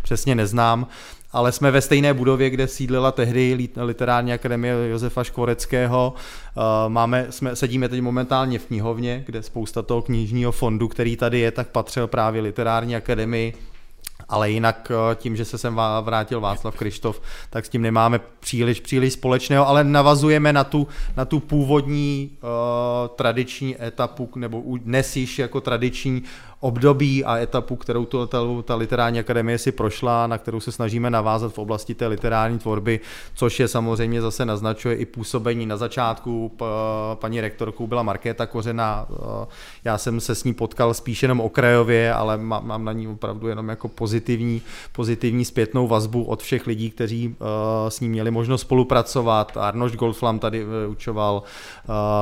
přesně 0.02 0.36
neznám 0.36 0.88
ale 1.32 1.52
jsme 1.52 1.72
ve 1.72 1.82
stejné 1.82 2.14
budově, 2.14 2.50
kde 2.50 2.68
sídlila 2.68 3.12
tehdy 3.12 3.70
literární 3.76 4.34
akademie 4.34 4.90
Josefa 4.90 5.24
Škvoreckého. 5.24 6.14
Eh, 6.14 6.62
máme, 6.88 7.28
jsme, 7.30 7.56
sedíme 7.56 7.90
teď 7.90 8.02
momentálně 8.02 8.60
v 8.60 8.66
knihovně, 8.66 9.24
kde 9.26 9.44
spousta 9.44 9.82
toho 9.82 10.02
knižního 10.02 10.52
fondu, 10.52 10.88
který 10.88 11.16
tady 11.16 11.40
je, 11.40 11.52
tak 11.52 11.68
patřil 11.68 12.08
právě 12.08 12.42
literární 12.42 12.96
akademii 12.96 13.54
ale 14.30 14.52
jinak 14.52 14.92
eh, 14.92 15.16
tím, 15.16 15.36
že 15.36 15.46
se 15.46 15.58
sem 15.58 15.82
vrátil 16.02 16.42
Václav 16.42 16.76
Krištof, 16.76 17.22
tak 17.50 17.66
s 17.66 17.70
tím 17.70 17.82
nemáme 17.82 18.20
příliš, 18.40 18.80
příliš 18.80 19.14
společného, 19.14 19.68
ale 19.68 19.84
navazujeme 19.84 20.54
na 20.54 20.64
tu, 20.64 20.88
na 21.18 21.26
tu 21.26 21.40
původní 21.40 22.32
uh, 22.32 22.50
tradiční 23.16 23.84
etapu, 23.84 24.30
nebo 24.36 24.64
dnes 24.78 25.16
již 25.16 25.40
jako 25.40 25.62
tradiční 25.62 26.24
období 26.60 27.26
a 27.26 27.38
etapu, 27.38 27.76
kterou 27.76 28.06
to, 28.06 28.28
ta, 28.28 28.38
ta 28.64 28.76
literární 28.76 29.20
akademie 29.20 29.58
si 29.58 29.72
prošla, 29.72 30.28
na 30.28 30.38
kterou 30.38 30.60
se 30.60 30.72
snažíme 30.72 31.10
navázat 31.10 31.54
v 31.54 31.58
oblasti 31.58 31.96
té 31.96 32.08
literární 32.08 32.60
tvorby, 32.60 33.00
což 33.36 33.60
je 33.60 33.68
samozřejmě 33.68 34.22
zase 34.22 34.46
naznačuje 34.46 34.96
i 34.96 35.06
působení 35.06 35.66
na 35.66 35.78
začátku. 35.78 36.52
Paní 37.14 37.42
rektorkou 37.42 37.88
byla 37.88 38.04
Markéta 38.04 38.46
Kořena, 38.46 39.08
já 39.84 39.98
jsem 39.98 40.20
se 40.20 40.36
s 40.36 40.44
ní 40.44 40.54
potkal 40.54 40.94
spíš 40.94 41.22
jenom 41.22 41.40
okrajově, 41.40 42.14
ale 42.14 42.38
mám 42.38 42.86
na 42.86 42.94
ní 42.94 43.08
opravdu 43.08 43.48
jenom 43.48 43.70
jako 43.70 43.88
pozitivní, 43.88 44.62
pozitivní 44.92 45.46
zpětnou 45.46 45.88
vazbu 45.88 46.24
od 46.24 46.42
všech 46.42 46.68
lidí, 46.68 46.92
kteří 46.92 47.36
s 47.88 48.00
ní 48.00 48.10
měli 48.10 48.32
možnost 48.32 48.62
spolupracovat. 48.62 49.58
Arnoš 49.58 49.96
Goldflam 49.96 50.40
tady 50.40 50.64
e, 50.64 50.88
učoval, 50.88 51.44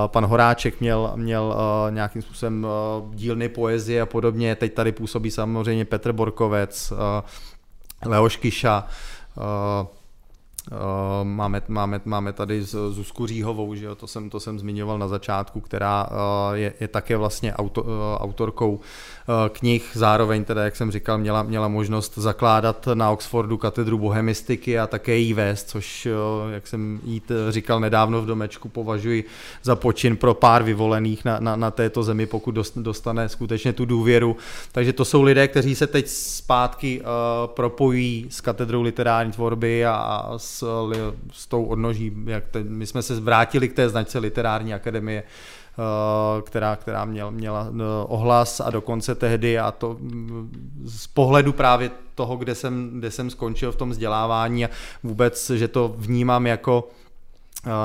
pan 0.07 0.25
Horáček 0.25 0.81
měl, 0.81 1.11
měl 1.15 1.55
nějakým 1.89 2.21
způsobem 2.21 2.67
dílny 3.13 3.49
poezie 3.49 4.01
a 4.01 4.05
podobně 4.05 4.26
podobně. 4.27 4.55
Teď 4.55 4.73
tady 4.73 4.91
působí 4.91 5.31
samozřejmě 5.31 5.85
Petr 5.85 6.11
Borkovec, 6.11 6.93
eh, 6.93 8.09
Leoš 8.09 8.37
Kiša, 8.37 8.87
eh, 9.37 9.87
Eh, 10.71 11.23
máme, 11.23 11.61
máme, 11.67 12.01
máme 12.05 12.33
tady 12.33 12.63
Zuzku 12.63 13.27
Říhovou, 13.27 13.75
že 13.75 13.85
jo, 13.85 13.95
to, 13.95 14.07
jsem, 14.07 14.29
to 14.29 14.39
jsem 14.39 14.59
zmiňoval 14.59 14.97
na 14.99 15.07
začátku, 15.07 15.61
která 15.61 16.09
je, 16.53 16.73
je 16.79 16.87
také 16.87 17.17
vlastně 17.17 17.53
auto, 17.53 17.85
autorkou 18.19 18.79
knih, 19.49 19.91
zároveň 19.93 20.43
teda, 20.43 20.63
jak 20.63 20.75
jsem 20.75 20.91
říkal, 20.91 21.17
měla, 21.17 21.43
měla 21.43 21.67
možnost 21.67 22.17
zakládat 22.17 22.87
na 22.93 23.11
Oxfordu 23.11 23.57
katedru 23.57 23.97
bohemistiky 23.97 24.79
a 24.79 24.87
také 24.87 25.15
jí 25.15 25.33
vést, 25.33 25.69
což, 25.69 26.07
jak 26.51 26.67
jsem 26.67 26.99
jí 27.03 27.21
říkal 27.49 27.79
nedávno 27.79 28.21
v 28.21 28.25
domečku, 28.25 28.69
považuji 28.69 29.23
za 29.63 29.75
počin 29.75 30.17
pro 30.17 30.33
pár 30.33 30.63
vyvolených 30.63 31.25
na, 31.25 31.39
na, 31.39 31.55
na 31.55 31.71
této 31.71 32.03
zemi, 32.03 32.25
pokud 32.25 32.55
dostane 32.75 33.29
skutečně 33.29 33.73
tu 33.73 33.85
důvěru. 33.85 34.37
Takže 34.71 34.93
to 34.93 35.05
jsou 35.05 35.21
lidé, 35.21 35.47
kteří 35.47 35.75
se 35.75 35.87
teď 35.87 36.07
zpátky 36.07 37.01
uh, 37.01 37.05
propojí 37.47 38.27
s 38.29 38.41
katedrou 38.41 38.81
literární 38.81 39.31
tvorby 39.31 39.85
a, 39.85 39.93
a 39.93 40.33
s 40.37 40.57
s, 40.57 40.63
s 41.31 41.47
tou 41.47 41.63
odnoží, 41.63 42.11
jak 42.25 42.47
te, 42.47 42.63
my 42.63 42.85
jsme 42.85 43.01
se 43.01 43.19
vrátili 43.19 43.69
k 43.69 43.73
té 43.73 43.89
značce 43.89 44.19
literární 44.19 44.73
akademie, 44.73 45.23
eh, 45.23 45.27
která, 46.41 46.75
která 46.75 47.05
měl, 47.05 47.31
měla 47.31 47.67
eh, 47.69 47.83
ohlas 48.07 48.59
a 48.59 48.69
dokonce 48.69 49.15
tehdy 49.15 49.59
a 49.59 49.71
to 49.71 49.97
mm, 49.99 50.51
z 50.85 51.07
pohledu 51.07 51.53
právě 51.53 51.91
toho, 52.15 52.37
kde 52.37 52.55
jsem, 52.55 52.89
kde 52.99 53.11
jsem 53.11 53.29
skončil 53.29 53.71
v 53.71 53.75
tom 53.75 53.89
vzdělávání 53.89 54.65
a 54.65 54.69
vůbec, 55.03 55.49
že 55.49 55.67
to 55.67 55.95
vnímám 55.97 56.47
jako 56.47 56.89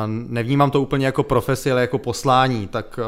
Nevnímám 0.07 0.71
to 0.71 0.81
úplně 0.81 1.07
jako 1.07 1.23
profesi, 1.23 1.73
ale 1.73 1.81
jako 1.81 1.99
poslání, 1.99 2.67
tak 2.67 2.99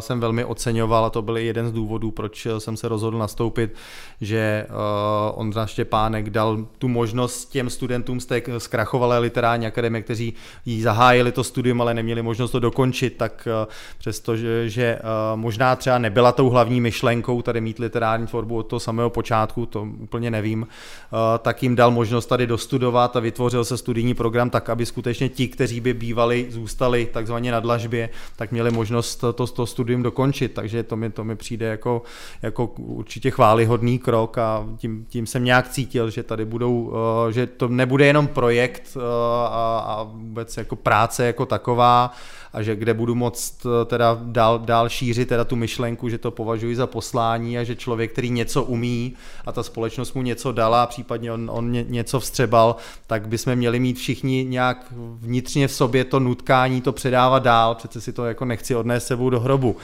jsem 0.00 0.20
velmi 0.20 0.44
oceňoval 0.44 1.04
a 1.04 1.10
to 1.10 1.22
byl 1.22 1.36
jeden 1.36 1.68
z 1.68 1.72
důvodů, 1.72 2.10
proč 2.10 2.46
jsem 2.58 2.76
se 2.76 2.88
rozhodl 2.88 3.18
nastoupit, 3.18 3.74
že 4.20 4.66
Ondra 5.34 5.66
Štěpánek 5.66 6.30
dal 6.30 6.66
tu 6.78 6.88
možnost 6.88 7.44
těm 7.44 7.70
studentům 7.70 8.20
z 8.20 8.26
té 8.26 8.42
zkrachovalé 8.58 9.18
literární 9.18 9.66
akademie, 9.66 10.02
kteří 10.02 10.34
jí 10.66 10.82
zahájili 10.82 11.32
to 11.32 11.44
studium, 11.44 11.80
ale 11.80 11.94
neměli 11.94 12.22
možnost 12.22 12.50
to 12.50 12.60
dokončit, 12.60 13.16
tak 13.16 13.48
přestože 13.98 14.68
že 14.68 14.98
možná 15.34 15.76
třeba 15.76 15.98
nebyla 15.98 16.32
tou 16.32 16.48
hlavní 16.48 16.80
myšlenkou 16.80 17.42
tady 17.42 17.60
mít 17.60 17.78
literární 17.78 18.26
tvorbu 18.26 18.56
od 18.56 18.62
toho 18.62 18.80
samého 18.80 19.10
počátku, 19.10 19.66
to 19.66 19.88
úplně 20.00 20.30
nevím, 20.30 20.66
tak 21.38 21.62
jim 21.62 21.76
dal 21.76 21.90
možnost 21.90 22.26
tady 22.26 22.46
dostudovat 22.46 23.16
a 23.16 23.20
vytvořil 23.20 23.64
se 23.64 23.76
studijní 23.76 24.14
program 24.14 24.50
tak, 24.50 24.68
aby 24.68 24.86
skutečně 24.86 25.28
ti, 25.28 25.48
kteří 25.48 25.80
by 25.80 25.94
bývali, 25.94 26.15
zůstali 26.48 27.08
takzvaně 27.12 27.52
na 27.52 27.60
dlažbě, 27.60 28.08
tak 28.36 28.52
měli 28.52 28.70
možnost 28.70 29.16
to, 29.16 29.32
to 29.32 29.66
studium 29.66 30.02
dokončit, 30.02 30.54
takže 30.54 30.82
to 30.82 30.96
mi, 30.96 31.10
to 31.10 31.24
mi 31.24 31.36
přijde 31.36 31.66
jako, 31.66 32.02
jako 32.42 32.66
určitě 32.76 33.30
chválihodný 33.30 33.98
krok 33.98 34.38
a 34.38 34.66
tím, 34.76 35.06
tím 35.08 35.26
jsem 35.26 35.44
nějak 35.44 35.68
cítil, 35.68 36.10
že 36.10 36.22
tady 36.22 36.44
budou, 36.44 36.92
eh, 37.28 37.32
že 37.32 37.46
to 37.46 37.68
nebude 37.68 38.06
jenom 38.06 38.28
projekt 38.28 38.96
eh, 38.96 39.00
a, 39.50 39.84
a 39.86 40.02
vůbec 40.02 40.56
jako 40.56 40.76
práce 40.76 41.26
jako 41.26 41.46
taková, 41.46 42.12
a 42.56 42.62
že 42.62 42.76
kde 42.76 42.94
budu 42.94 43.14
moct 43.14 43.66
eh, 43.66 43.84
teda 43.84 44.18
dál, 44.22 44.58
dál 44.58 44.88
šířit 44.88 45.28
teda 45.28 45.44
tu 45.44 45.56
myšlenku, 45.56 46.08
že 46.08 46.18
to 46.18 46.30
považuji 46.30 46.76
za 46.76 46.86
poslání 46.86 47.58
a 47.58 47.64
že 47.64 47.76
člověk, 47.76 48.12
který 48.12 48.30
něco 48.30 48.62
umí 48.62 49.14
a 49.46 49.52
ta 49.52 49.62
společnost 49.62 50.14
mu 50.14 50.22
něco 50.22 50.52
dala, 50.52 50.86
případně 50.86 51.32
on, 51.32 51.50
on 51.52 51.72
něco 51.72 52.20
vstřebal, 52.20 52.76
tak 53.06 53.28
bychom 53.28 53.56
měli 53.56 53.80
mít 53.80 53.98
všichni 53.98 54.44
nějak 54.44 54.86
vnitřně 55.18 55.68
v 55.68 55.72
sobě 55.72 56.04
to 56.04 56.20
nutkání, 56.20 56.80
to 56.80 56.92
předávat 56.92 57.42
dál, 57.42 57.74
přece 57.74 58.00
si 58.00 58.12
to 58.12 58.24
jako 58.24 58.44
nechci 58.44 58.74
odnést 58.74 59.06
sebou 59.06 59.30
do 59.30 59.40
hrobu. 59.40 59.70
Uh, 59.70 59.76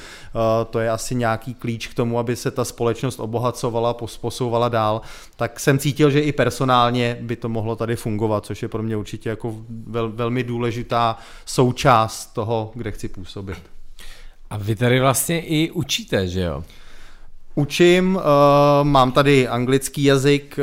to 0.71 0.79
je 0.81 0.91
asi 0.91 1.15
nějaký 1.15 1.55
klíč 1.55 1.87
k 1.87 1.95
tomu, 1.95 2.19
aby 2.19 2.37
se 2.37 2.51
ta 2.51 2.65
společnost 2.65 3.21
obohacovala, 3.21 3.95
posouvala 4.21 4.69
dál, 4.69 5.01
tak 5.37 5.61
jsem 5.61 5.79
cítil, 5.79 6.11
že 6.11 6.21
i 6.21 6.33
personálně 6.33 7.19
by 7.21 7.37
to 7.37 7.49
mohlo 7.49 7.77
tady 7.77 7.97
fungovat, 7.97 8.47
což 8.47 8.63
je 8.63 8.69
pro 8.69 8.83
mě 8.83 8.97
určitě 8.97 9.29
jako 9.29 9.57
vel, 9.87 10.13
velmi 10.13 10.43
důležitá 10.45 11.19
součást 11.45 12.27
toho, 12.27 12.62
kde 12.75 12.91
chci 12.91 13.09
působit. 13.09 13.59
A 14.51 14.57
vy 14.57 14.77
tady 14.77 15.01
vlastně 15.01 15.41
i 15.41 15.71
učíte, 15.71 16.29
že 16.29 16.41
jo? 16.41 16.65
Učím, 17.55 18.17
uh, 18.17 18.23
mám 18.83 19.13
tady 19.13 19.49
anglický 19.49 20.05
jazyk, 20.05 20.59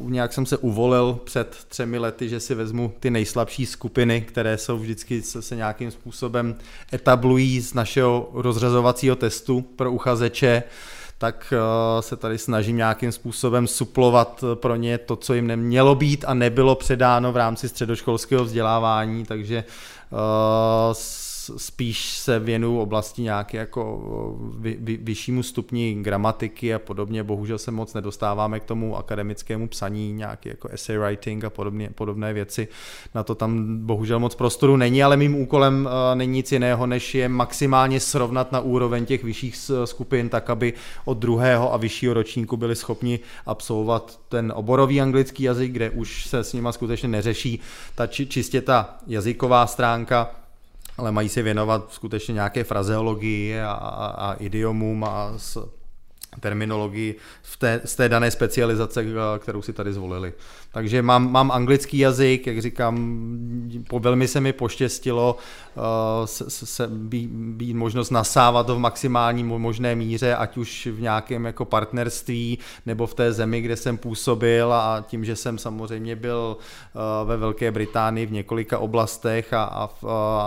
uh, 0.00 0.10
nějak 0.10 0.32
jsem 0.32 0.46
se 0.46 0.56
uvolil 0.56 1.18
před 1.24 1.56
třemi 1.68 1.98
lety, 1.98 2.28
že 2.28 2.40
si 2.40 2.54
vezmu 2.54 2.92
ty 3.00 3.10
nejslabší 3.10 3.66
skupiny, 3.66 4.20
které 4.20 4.58
jsou 4.58 4.78
vždycky 4.78 5.22
se, 5.22 5.42
se 5.42 5.56
nějakým 5.56 5.90
způsobem 5.90 6.54
etablují 6.92 7.60
z 7.60 7.74
našeho 7.74 8.30
rozřazovacího 8.32 9.16
testu 9.16 9.60
pro 9.60 9.92
uchazeče, 9.92 10.62
tak 11.18 11.54
uh, 11.56 12.00
se 12.00 12.16
tady 12.16 12.38
snažím 12.38 12.76
nějakým 12.76 13.12
způsobem 13.12 13.66
suplovat 13.66 14.44
pro 14.54 14.76
ně 14.76 14.98
to, 14.98 15.16
co 15.16 15.34
jim 15.34 15.46
nemělo 15.46 15.94
být 15.94 16.24
a 16.28 16.34
nebylo 16.34 16.74
předáno 16.74 17.32
v 17.32 17.36
rámci 17.36 17.68
středoškolského 17.68 18.44
vzdělávání, 18.44 19.24
takže 19.24 19.64
Uh, 19.64 19.91
Uh, 20.12 20.92
spíš 21.56 22.18
se 22.18 22.38
věnuju 22.38 22.78
oblasti 22.78 23.22
nějaké 23.22 23.58
jako 23.58 24.02
vy, 24.58 24.76
vy, 24.80 24.96
vyššímu 24.96 25.42
stupni 25.42 25.94
gramatiky 25.94 26.74
a 26.74 26.78
podobně. 26.78 27.22
Bohužel 27.22 27.58
se 27.58 27.70
moc 27.70 27.94
nedostáváme 27.94 28.60
k 28.60 28.64
tomu 28.64 28.96
akademickému 28.96 29.68
psaní, 29.68 30.12
nějaký 30.12 30.48
jako 30.48 30.68
essay 30.68 30.98
writing 30.98 31.44
a 31.44 31.50
podobně, 31.50 31.90
podobné 31.94 32.32
věci. 32.32 32.68
Na 33.14 33.22
to 33.22 33.34
tam 33.34 33.78
bohužel 33.78 34.20
moc 34.20 34.34
prostoru 34.34 34.76
není, 34.76 35.02
ale 35.02 35.16
mým 35.16 35.34
úkolem 35.34 35.88
uh, 35.88 36.18
není 36.18 36.32
nic 36.32 36.52
jiného, 36.52 36.86
než 36.86 37.14
je 37.14 37.28
maximálně 37.28 38.00
srovnat 38.00 38.52
na 38.52 38.60
úroveň 38.60 39.06
těch 39.06 39.24
vyšších 39.24 39.70
skupin, 39.84 40.28
tak 40.28 40.50
aby 40.50 40.72
od 41.04 41.18
druhého 41.18 41.74
a 41.74 41.76
vyššího 41.76 42.14
ročníku 42.14 42.56
byli 42.56 42.76
schopni 42.76 43.20
absolvovat 43.46 44.20
ten 44.28 44.52
oborový 44.56 45.00
anglický 45.00 45.42
jazyk, 45.42 45.72
kde 45.72 45.90
už 45.90 46.26
se 46.26 46.44
s 46.44 46.52
nima 46.52 46.72
skutečně 46.72 47.08
neřeší 47.08 47.60
ta 47.94 48.06
či, 48.06 48.26
čistě 48.26 48.60
ta 48.60 48.98
jazyková 49.06 49.66
stránka, 49.66 50.30
ale 51.02 51.12
mají 51.12 51.28
se 51.28 51.42
věnovat 51.42 51.92
skutečně 51.92 52.32
nějaké 52.34 52.64
frazeologii 52.64 53.60
a, 53.60 53.72
a, 53.72 54.06
a 54.06 54.32
idiomům 54.32 55.04
a 55.04 55.32
s 55.36 55.68
terminologii 56.40 57.16
v 57.42 57.56
té, 57.56 57.80
z 57.84 57.96
té 57.96 58.08
dané 58.08 58.30
specializace, 58.30 59.04
kterou 59.38 59.62
si 59.62 59.72
tady 59.72 59.92
zvolili. 59.92 60.32
Takže 60.72 61.02
mám, 61.02 61.32
mám 61.32 61.50
anglický 61.50 61.98
jazyk, 61.98 62.46
jak 62.46 62.60
říkám, 62.60 63.22
po, 63.88 63.98
velmi 63.98 64.28
se 64.28 64.40
mi 64.40 64.52
poštěstilo 64.52 65.36
uh, 65.74 65.82
se, 66.24 66.66
se 66.66 66.88
být, 66.88 67.30
být 67.30 67.74
možnost 67.74 68.10
nasávat 68.10 68.66
to 68.66 68.76
v 68.76 68.78
maximální 68.78 69.44
možné 69.44 69.94
míře, 69.94 70.36
ať 70.36 70.56
už 70.56 70.86
v 70.86 71.00
nějakém 71.00 71.44
jako 71.44 71.64
partnerství 71.64 72.58
nebo 72.86 73.06
v 73.06 73.14
té 73.14 73.32
zemi, 73.32 73.60
kde 73.60 73.76
jsem 73.76 73.98
působil 73.98 74.72
a 74.72 75.04
tím, 75.06 75.24
že 75.24 75.36
jsem 75.36 75.58
samozřejmě 75.58 76.16
byl 76.16 76.56
uh, 76.56 77.28
ve 77.28 77.36
Velké 77.36 77.70
Británii 77.70 78.26
v 78.26 78.32
několika 78.32 78.78
oblastech 78.78 79.52
a, 79.52 79.64
a, 79.64 79.86
v, 79.86 80.04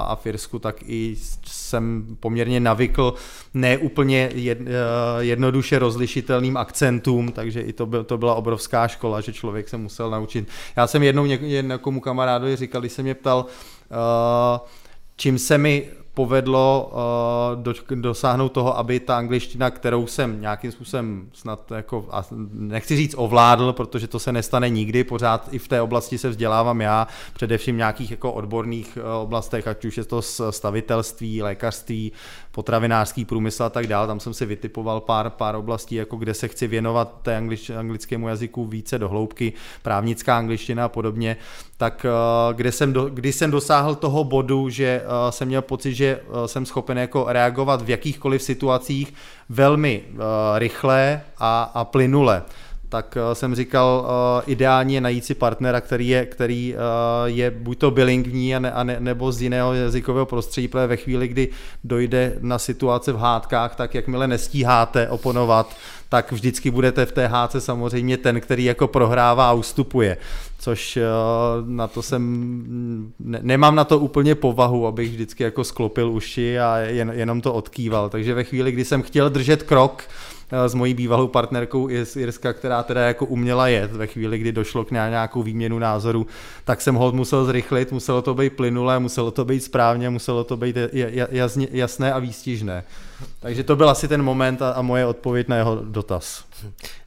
a 0.07 0.15
v 0.15 0.25
Irsku, 0.25 0.59
tak 0.59 0.75
i 0.85 1.15
jsem 1.45 2.17
poměrně 2.19 2.59
navykl 2.59 3.13
ne 3.53 3.77
úplně 3.77 4.29
jed, 4.33 4.59
uh, 4.61 4.65
jednoduše 5.19 5.79
rozlišitelným 5.79 6.57
akcentům, 6.57 7.31
takže 7.31 7.61
i 7.61 7.73
to, 7.73 7.85
byl, 7.85 8.03
to 8.03 8.17
byla 8.17 8.35
obrovská 8.35 8.87
škola, 8.87 9.21
že 9.21 9.33
člověk 9.33 9.69
se 9.69 9.77
musel 9.77 10.14
naučit. 10.15 10.47
Já 10.75 10.87
jsem 10.87 11.03
jednou 11.03 11.25
někomu 11.61 11.99
kamarádovi 11.99 12.55
říkal, 12.55 12.81
když 12.81 12.93
se 12.93 13.03
mě 13.03 13.15
ptal, 13.15 13.45
uh, 13.45 14.67
čím 15.15 15.39
se 15.39 15.57
mi 15.57 15.89
povedlo 16.15 16.91
uh, 16.91 17.63
do, 17.63 17.73
dosáhnout 17.95 18.49
toho, 18.49 18.77
aby 18.77 18.99
ta 18.99 19.17
angličtina, 19.17 19.69
kterou 19.69 20.07
jsem 20.07 20.41
nějakým 20.41 20.71
způsobem 20.71 21.29
snad 21.33 21.71
jako, 21.71 22.05
a 22.11 22.25
nechci 22.53 22.95
říct 22.95 23.15
ovládl, 23.17 23.73
protože 23.73 24.07
to 24.07 24.19
se 24.19 24.31
nestane 24.31 24.69
nikdy, 24.69 25.03
pořád 25.03 25.47
i 25.51 25.59
v 25.59 25.67
té 25.67 25.81
oblasti 25.81 26.17
se 26.17 26.29
vzdělávám 26.29 26.81
já, 26.81 27.07
především 27.33 27.75
v 27.75 27.77
nějakých 27.77 28.11
jako 28.11 28.31
odborných 28.31 28.97
uh, 28.97 29.23
oblastech, 29.23 29.67
ať 29.67 29.85
už 29.85 29.97
je 29.97 30.05
to 30.05 30.21
stavitelství, 30.49 31.41
lékařství, 31.41 32.11
potravinářský 32.51 33.25
průmysl 33.25 33.63
a 33.63 33.69
tak 33.69 33.87
dále. 33.87 34.07
Tam 34.07 34.19
jsem 34.19 34.33
si 34.33 34.45
vytipoval 34.45 35.01
pár, 35.01 35.29
pár 35.29 35.55
oblastí, 35.55 35.95
jako 35.95 36.15
kde 36.15 36.33
se 36.33 36.47
chci 36.47 36.67
věnovat 36.67 37.15
té 37.21 37.37
anglič, 37.37 37.69
anglickému 37.69 38.27
jazyku 38.27 38.65
více 38.65 38.99
do 38.99 39.09
hloubky, 39.09 39.53
právnická 39.81 40.37
angličtina 40.37 40.85
a 40.85 40.89
podobně. 40.89 41.37
Tak 41.77 42.05
kde 42.53 42.71
jsem, 42.71 42.93
do, 42.93 43.05
kdy 43.05 43.33
jsem 43.33 43.51
dosáhl 43.51 43.95
toho 43.95 44.23
bodu, 44.23 44.69
že 44.69 45.03
jsem 45.29 45.47
měl 45.47 45.61
pocit, 45.61 45.93
že 45.93 46.04
jsem 46.45 46.65
schopen 46.65 46.97
jako 46.97 47.25
reagovat 47.27 47.81
v 47.81 47.89
jakýchkoliv 47.89 48.43
situacích 48.43 49.13
velmi 49.49 50.03
rychle 50.57 51.21
a, 51.37 51.71
a 51.73 51.85
plynule 51.85 52.43
tak 52.95 53.17
uh, 53.17 53.33
jsem 53.33 53.55
říkal, 53.55 54.07
ideální 54.47 54.93
je 54.93 55.01
najít 55.01 55.25
si 55.25 55.33
partnera, 55.35 55.81
který 55.81 56.07
je, 56.07 56.25
který, 56.25 56.73
uh, 56.73 56.79
je 57.25 57.51
buď 57.51 57.77
to 57.77 57.91
bilingvní, 57.91 58.55
a 58.55 58.59
ne, 58.59 58.71
a 58.71 58.83
ne, 58.83 58.97
nebo 58.99 59.31
z 59.31 59.41
jiného 59.41 59.73
jazykového 59.73 60.25
prostředí, 60.25 60.67
protože 60.67 60.87
ve 60.87 60.97
chvíli, 60.97 61.27
kdy 61.27 61.49
dojde 61.83 62.37
na 62.41 62.59
situace 62.59 63.11
v 63.11 63.17
hádkách, 63.17 63.75
tak 63.75 63.95
jakmile 63.95 64.27
nestíháte 64.27 65.09
oponovat, 65.09 65.75
tak 66.09 66.31
vždycky 66.31 66.71
budete 66.71 67.05
v 67.05 67.11
té 67.11 67.27
hádce 67.27 67.61
samozřejmě 67.61 68.17
ten, 68.17 68.41
který 68.41 68.63
jako 68.63 68.87
prohrává 68.87 69.49
a 69.49 69.53
ustupuje, 69.53 70.17
což 70.59 70.99
na 71.65 71.87
to 71.87 72.01
jsem, 72.01 73.13
ne, 73.19 73.39
nemám 73.41 73.75
na 73.75 73.83
to 73.83 73.99
úplně 73.99 74.35
povahu, 74.35 74.87
abych 74.87 75.11
vždycky 75.11 75.43
jako 75.43 75.63
sklopil 75.63 76.11
uši 76.11 76.59
a 76.59 76.77
jen, 76.77 77.11
jenom 77.15 77.41
to 77.41 77.53
odkýval, 77.53 78.09
takže 78.09 78.33
ve 78.33 78.43
chvíli, 78.43 78.71
kdy 78.71 78.85
jsem 78.85 79.01
chtěl 79.01 79.29
držet 79.29 79.63
krok, 79.63 80.03
Eh, 80.03 80.34
s 80.67 80.73
mojí 80.73 80.93
bývalou 80.93 81.27
partnerkou 81.27 81.89
z 82.03 82.15
Irska, 82.15 82.53
která 82.53 82.83
teda 82.83 83.01
jako 83.01 83.25
uměla 83.25 83.67
jet 83.67 83.91
ve 83.91 84.07
chvíli, 84.07 84.37
kdy 84.37 84.51
došlo 84.51 84.85
k 84.85 84.91
nějakou 84.91 85.43
výměnu 85.43 85.79
názoru, 85.79 86.27
tak 86.65 86.81
jsem 86.81 86.95
ho 86.95 87.11
musel 87.11 87.45
zrychlit, 87.45 87.91
muselo 87.91 88.21
to 88.21 88.33
být 88.33 88.53
plynulé, 88.53 88.99
muselo 88.99 89.31
to 89.31 89.45
být 89.45 89.63
správně, 89.63 90.09
muselo 90.09 90.43
to 90.43 90.57
být 90.57 90.77
jasně, 91.31 91.67
jasné 91.71 92.13
a 92.13 92.19
výstižné. 92.19 92.83
Takže 93.39 93.63
to 93.63 93.75
byl 93.75 93.89
asi 93.89 94.07
ten 94.07 94.23
moment 94.23 94.61
a, 94.61 94.71
a 94.71 94.81
moje 94.81 95.05
odpověď 95.05 95.47
na 95.47 95.57
jeho 95.57 95.81
dotaz. 95.83 96.45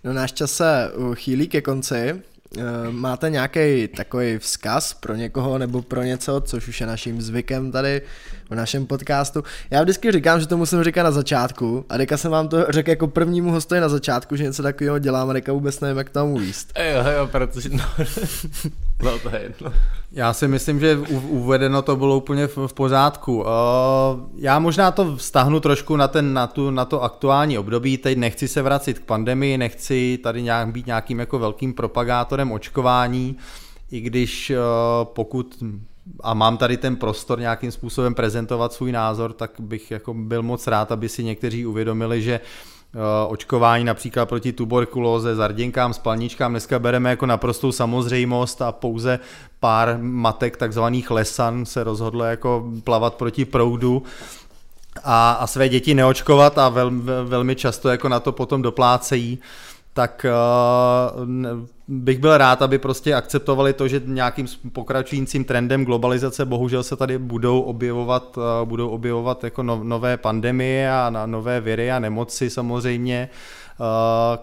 No 0.04 0.12
náš 0.12 0.32
čas 0.32 0.52
se 0.52 0.92
chýlí 1.14 1.48
ke 1.48 1.60
konci. 1.60 2.22
Eh, 2.56 2.62
máte 2.90 3.30
nějaký 3.30 3.88
takový 3.88 4.38
vzkaz 4.38 4.94
pro 4.94 5.14
někoho 5.14 5.58
nebo 5.58 5.82
pro 5.82 6.02
něco, 6.02 6.40
což 6.40 6.68
už 6.68 6.80
je 6.80 6.86
naším 6.86 7.22
zvykem 7.22 7.72
tady 7.72 8.02
v 8.50 8.54
našem 8.54 8.86
podcastu. 8.86 9.44
Já 9.70 9.82
vždycky 9.82 10.12
říkám, 10.12 10.40
že 10.40 10.46
to 10.46 10.56
musím 10.56 10.84
říkat 10.84 11.02
na 11.02 11.10
začátku 11.10 11.84
a 11.88 11.96
Deka 11.96 12.16
jsem 12.16 12.30
vám 12.30 12.48
to 12.48 12.66
řekl 12.68 12.90
jako 12.90 13.06
prvnímu 13.06 13.50
hostoji 13.50 13.80
na 13.80 13.88
začátku, 13.88 14.36
že 14.36 14.44
něco 14.44 14.62
takového 14.62 14.98
dělám 14.98 15.30
a 15.30 15.32
Deka 15.32 15.52
vůbec 15.52 15.80
nevím, 15.80 15.98
jak 15.98 16.10
tomu 16.10 16.40
jíst. 16.40 16.72
Jo, 16.78 17.04
jo, 17.16 17.26
protože 17.26 17.68
no, 17.68 17.84
no 19.02 19.18
to 19.18 19.28
je 19.28 19.42
jedno. 19.42 19.72
Já 20.12 20.32
si 20.32 20.48
myslím, 20.48 20.80
že 20.80 20.98
uvedeno 21.28 21.82
to 21.82 21.96
bylo 21.96 22.16
úplně 22.16 22.46
v, 22.46 22.72
pořádku. 22.74 23.36
Uh, 23.38 23.46
já 24.36 24.58
možná 24.58 24.90
to 24.90 25.16
vztahnu 25.16 25.60
trošku 25.60 25.96
na, 25.96 26.08
ten, 26.08 26.32
na, 26.32 26.46
tu, 26.46 26.70
na 26.70 26.84
to 26.84 27.02
aktuální 27.02 27.58
období. 27.58 27.98
Teď 27.98 28.18
nechci 28.18 28.48
se 28.48 28.62
vracet 28.62 28.98
k 28.98 29.04
pandemii, 29.04 29.58
nechci 29.58 30.18
tady 30.22 30.42
nějak 30.42 30.72
být 30.72 30.86
nějakým 30.86 31.18
jako 31.18 31.38
velkým 31.38 31.74
propagátorem 31.74 32.52
očkování, 32.52 33.36
i 33.90 34.00
když 34.00 34.50
uh, 34.50 34.56
pokud 35.04 35.62
a 36.20 36.34
mám 36.34 36.56
tady 36.56 36.76
ten 36.76 36.96
prostor 36.96 37.40
nějakým 37.40 37.70
způsobem 37.70 38.14
prezentovat 38.14 38.72
svůj 38.72 38.92
názor, 38.92 39.32
tak 39.32 39.50
bych 39.58 39.90
jako 39.90 40.14
byl 40.14 40.42
moc 40.42 40.66
rád, 40.66 40.92
aby 40.92 41.08
si 41.08 41.24
někteří 41.24 41.66
uvědomili, 41.66 42.22
že 42.22 42.40
uh, 42.40 42.77
očkování 43.28 43.84
například 43.84 44.26
proti 44.26 44.52
tuberkulóze, 44.52 45.34
zarděnkám, 45.34 45.94
spalničkám 45.94 46.52
dneska 46.52 46.78
bereme 46.78 47.10
jako 47.10 47.26
naprostou 47.26 47.72
samozřejmost 47.72 48.62
a 48.62 48.72
pouze 48.72 49.18
pár 49.60 49.98
matek 50.00 50.56
takzvaných 50.56 51.10
lesan 51.10 51.66
se 51.66 51.84
rozhodlo 51.84 52.24
jako 52.24 52.64
plavat 52.84 53.14
proti 53.14 53.44
proudu 53.44 54.02
a, 55.04 55.32
a 55.32 55.46
své 55.46 55.68
děti 55.68 55.94
neočkovat 55.94 56.58
a 56.58 56.68
vel, 56.68 56.90
velmi 57.24 57.56
často 57.56 57.88
jako 57.88 58.08
na 58.08 58.20
to 58.20 58.32
potom 58.32 58.62
doplácejí 58.62 59.38
tak 59.92 60.26
uh, 61.18 61.26
bych 61.88 62.18
byl 62.18 62.38
rád, 62.38 62.62
aby 62.62 62.78
prostě 62.78 63.14
akceptovali 63.14 63.72
to, 63.72 63.88
že 63.88 64.02
nějakým 64.04 64.46
pokračujícím 64.72 65.44
trendem 65.44 65.84
globalizace 65.84 66.44
bohužel 66.44 66.82
se 66.82 66.96
tady 66.96 67.18
budou 67.18 67.60
objevovat, 67.60 68.36
uh, 68.36 68.44
budou 68.64 68.88
objevovat 68.88 69.44
jako 69.44 69.62
no, 69.62 69.80
nové 69.84 70.16
pandemie 70.16 70.92
a 70.92 71.26
nové 71.26 71.60
viry 71.60 71.92
a 71.92 71.98
nemoci 71.98 72.50
samozřejmě, 72.50 73.28
uh, 73.80 73.86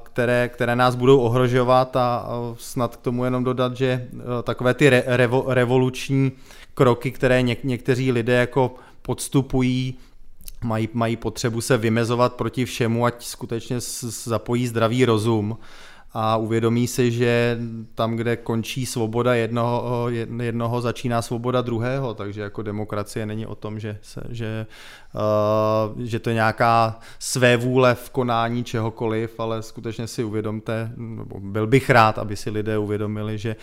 které, 0.04 0.50
které 0.50 0.76
nás 0.76 0.96
budou 0.96 1.20
ohrožovat 1.20 1.96
a 1.96 2.28
snad 2.58 2.96
k 2.96 3.02
tomu 3.02 3.26
jenom 3.26 3.44
dodat, 3.44 3.78
že 3.78 4.08
takové 4.44 4.74
ty 4.74 4.90
re, 4.90 5.04
revo, 5.06 5.44
revoluční 5.48 6.32
kroky, 6.74 7.12
které 7.12 7.42
něk, 7.42 7.64
někteří 7.64 8.12
lidé 8.12 8.34
jako 8.34 8.76
podstupují, 9.02 9.98
mají, 10.66 10.90
mají 10.94 11.16
potřebu 11.16 11.62
se 11.62 11.78
vymezovat 11.78 12.34
proti 12.34 12.66
všemu, 12.66 13.06
ať 13.06 13.26
skutečně 13.26 13.78
zapojí 14.26 14.68
zdravý 14.68 15.06
rozum 15.06 15.58
a 16.18 16.38
uvědomí 16.38 16.88
si, 16.88 17.12
že 17.12 17.58
tam, 17.96 18.16
kde 18.16 18.36
končí 18.36 18.86
svoboda 18.86 19.36
jednoho, 19.36 20.08
jednoho 20.42 20.82
začíná 20.82 21.22
svoboda 21.22 21.62
druhého, 21.62 22.14
takže 22.14 22.42
jako 22.42 22.62
demokracie 22.62 23.26
není 23.26 23.46
o 23.46 23.56
tom, 23.56 23.80
že, 23.80 23.98
se, 24.02 24.22
že, 24.30 24.66
uh, 25.14 26.02
že 26.02 26.20
to 26.20 26.30
je 26.30 26.34
nějaká 26.34 27.00
své 27.20 27.58
vůle 27.58 27.96
v 27.96 28.10
konání 28.10 28.64
čehokoliv, 28.64 29.40
ale 29.40 29.62
skutečně 29.62 30.08
si 30.08 30.24
uvědomte, 30.24 30.92
byl 31.40 31.68
bych 31.68 31.90
rád, 31.90 32.20
aby 32.20 32.36
si 32.36 32.50
lidé 32.50 32.78
uvědomili, 32.78 33.38
že 33.38 33.56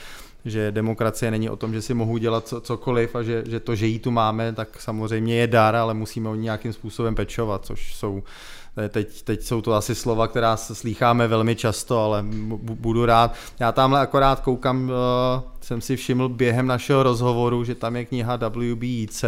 že 0.45 0.73
demokracie 0.73 1.31
není 1.31 1.51
o 1.51 1.57
tom, 1.57 1.73
že 1.73 1.83
si 1.83 1.95
mohu 1.95 2.19
dělat 2.19 2.49
co, 2.49 2.61
cokoliv 2.61 3.17
a 3.17 3.23
že, 3.23 3.45
že 3.47 3.61
to, 3.61 3.75
že 3.75 3.87
jí 3.87 3.99
tu 3.99 4.11
máme, 4.11 4.53
tak 4.53 4.81
samozřejmě 4.81 5.35
je 5.35 5.47
dar, 5.47 5.77
ale 5.77 5.95
musíme 5.95 6.29
o 6.29 6.35
ní 6.35 6.43
nějakým 6.43 6.73
způsobem 6.73 7.15
pečovat, 7.15 7.67
což 7.67 7.95
jsou 7.95 8.23
Teď, 8.89 9.23
teď 9.23 9.43
jsou 9.43 9.61
to 9.61 9.73
asi 9.73 9.95
slova, 9.95 10.29
která 10.29 10.57
slýcháme 10.57 11.29
velmi 11.29 11.57
často, 11.57 12.05
ale 12.05 12.25
budu 12.59 13.07
rád. 13.07 13.35
Já 13.61 13.73
tamhle 13.73 14.01
akorát 14.01 14.41
koukám, 14.41 14.85
uh, 14.85 14.93
jsem 15.61 15.81
si 15.81 15.97
všiml 15.97 16.29
během 16.29 16.67
našeho 16.67 17.03
rozhovoru, 17.03 17.65
že 17.65 17.75
tam 17.75 17.97
je 17.97 18.05
kniha 18.05 18.37
WBIC, 18.37 19.25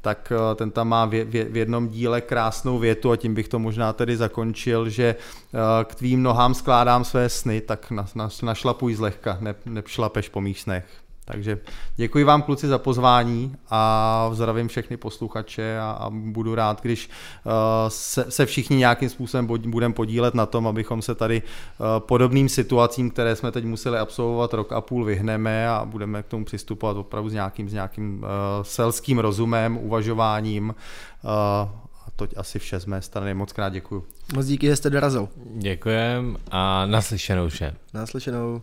tak 0.00 0.32
uh, 0.36 0.54
ten 0.54 0.70
tam 0.70 0.88
má 0.88 1.06
v, 1.06 1.34
jednom 1.56 1.88
díle 1.88 2.20
krásnou 2.20 2.78
větu 2.78 3.10
a 3.10 3.16
tím 3.16 3.34
bych 3.34 3.48
to 3.48 3.58
možná 3.58 3.92
tedy 3.92 4.16
zakončil, 4.16 4.88
že 4.88 5.16
k 5.84 5.94
tvým 5.94 6.22
nohám 6.22 6.54
skládám 6.54 7.04
své 7.04 7.28
sny, 7.28 7.60
tak 7.60 7.90
na, 7.90 8.06
na, 8.14 8.28
našlapuj 8.42 8.94
zlehka, 8.94 9.38
ne, 9.40 9.54
nepšlapeš 9.64 10.28
po 10.28 10.40
mých 10.40 10.60
snech. 10.60 10.84
Takže 11.24 11.58
děkuji 11.96 12.24
vám 12.24 12.42
kluci 12.42 12.68
za 12.68 12.78
pozvání 12.78 13.56
a 13.70 14.30
zdravím 14.32 14.68
všechny 14.68 14.96
posluchače 14.96 15.78
a, 15.78 15.90
a 15.90 16.10
budu 16.10 16.54
rád, 16.54 16.82
když 16.82 17.10
uh, 17.44 17.52
se, 17.88 18.30
se 18.30 18.46
všichni 18.46 18.76
nějakým 18.76 19.08
způsobem 19.08 19.46
budeme 19.46 19.94
podílet 19.94 20.34
na 20.34 20.46
tom, 20.46 20.66
abychom 20.66 21.02
se 21.02 21.14
tady 21.14 21.42
uh, 21.42 21.86
podobným 21.98 22.48
situacím, 22.48 23.10
které 23.10 23.36
jsme 23.36 23.52
teď 23.52 23.64
museli 23.64 23.98
absolvovat 23.98 24.54
rok 24.54 24.72
a 24.72 24.80
půl, 24.80 25.04
vyhneme 25.04 25.68
a 25.68 25.84
budeme 25.84 26.22
k 26.22 26.26
tomu 26.26 26.44
přistupovat 26.44 26.96
opravdu 26.96 27.30
s 27.30 27.32
nějakým, 27.32 27.68
s 27.68 27.72
nějakým 27.72 28.18
uh, 28.18 28.28
selským 28.62 29.18
rozumem, 29.18 29.78
uvažováním. 29.78 30.68
Uh, 31.24 31.30
a 32.06 32.10
to 32.16 32.26
asi 32.36 32.58
vše 32.58 32.80
z 32.80 32.86
mé 32.86 33.02
strany. 33.02 33.34
Moc 33.34 33.52
krát 33.52 33.68
děkuji. 33.68 34.06
Moc 34.34 34.46
díky, 34.46 34.66
že 34.66 34.76
jste 34.76 34.90
dorazil. 34.90 35.28
Děkujem 35.54 36.36
a 36.50 36.86
naslyšenou 36.86 37.48
vše. 37.48 37.76
Naslyšenou. 37.94 38.62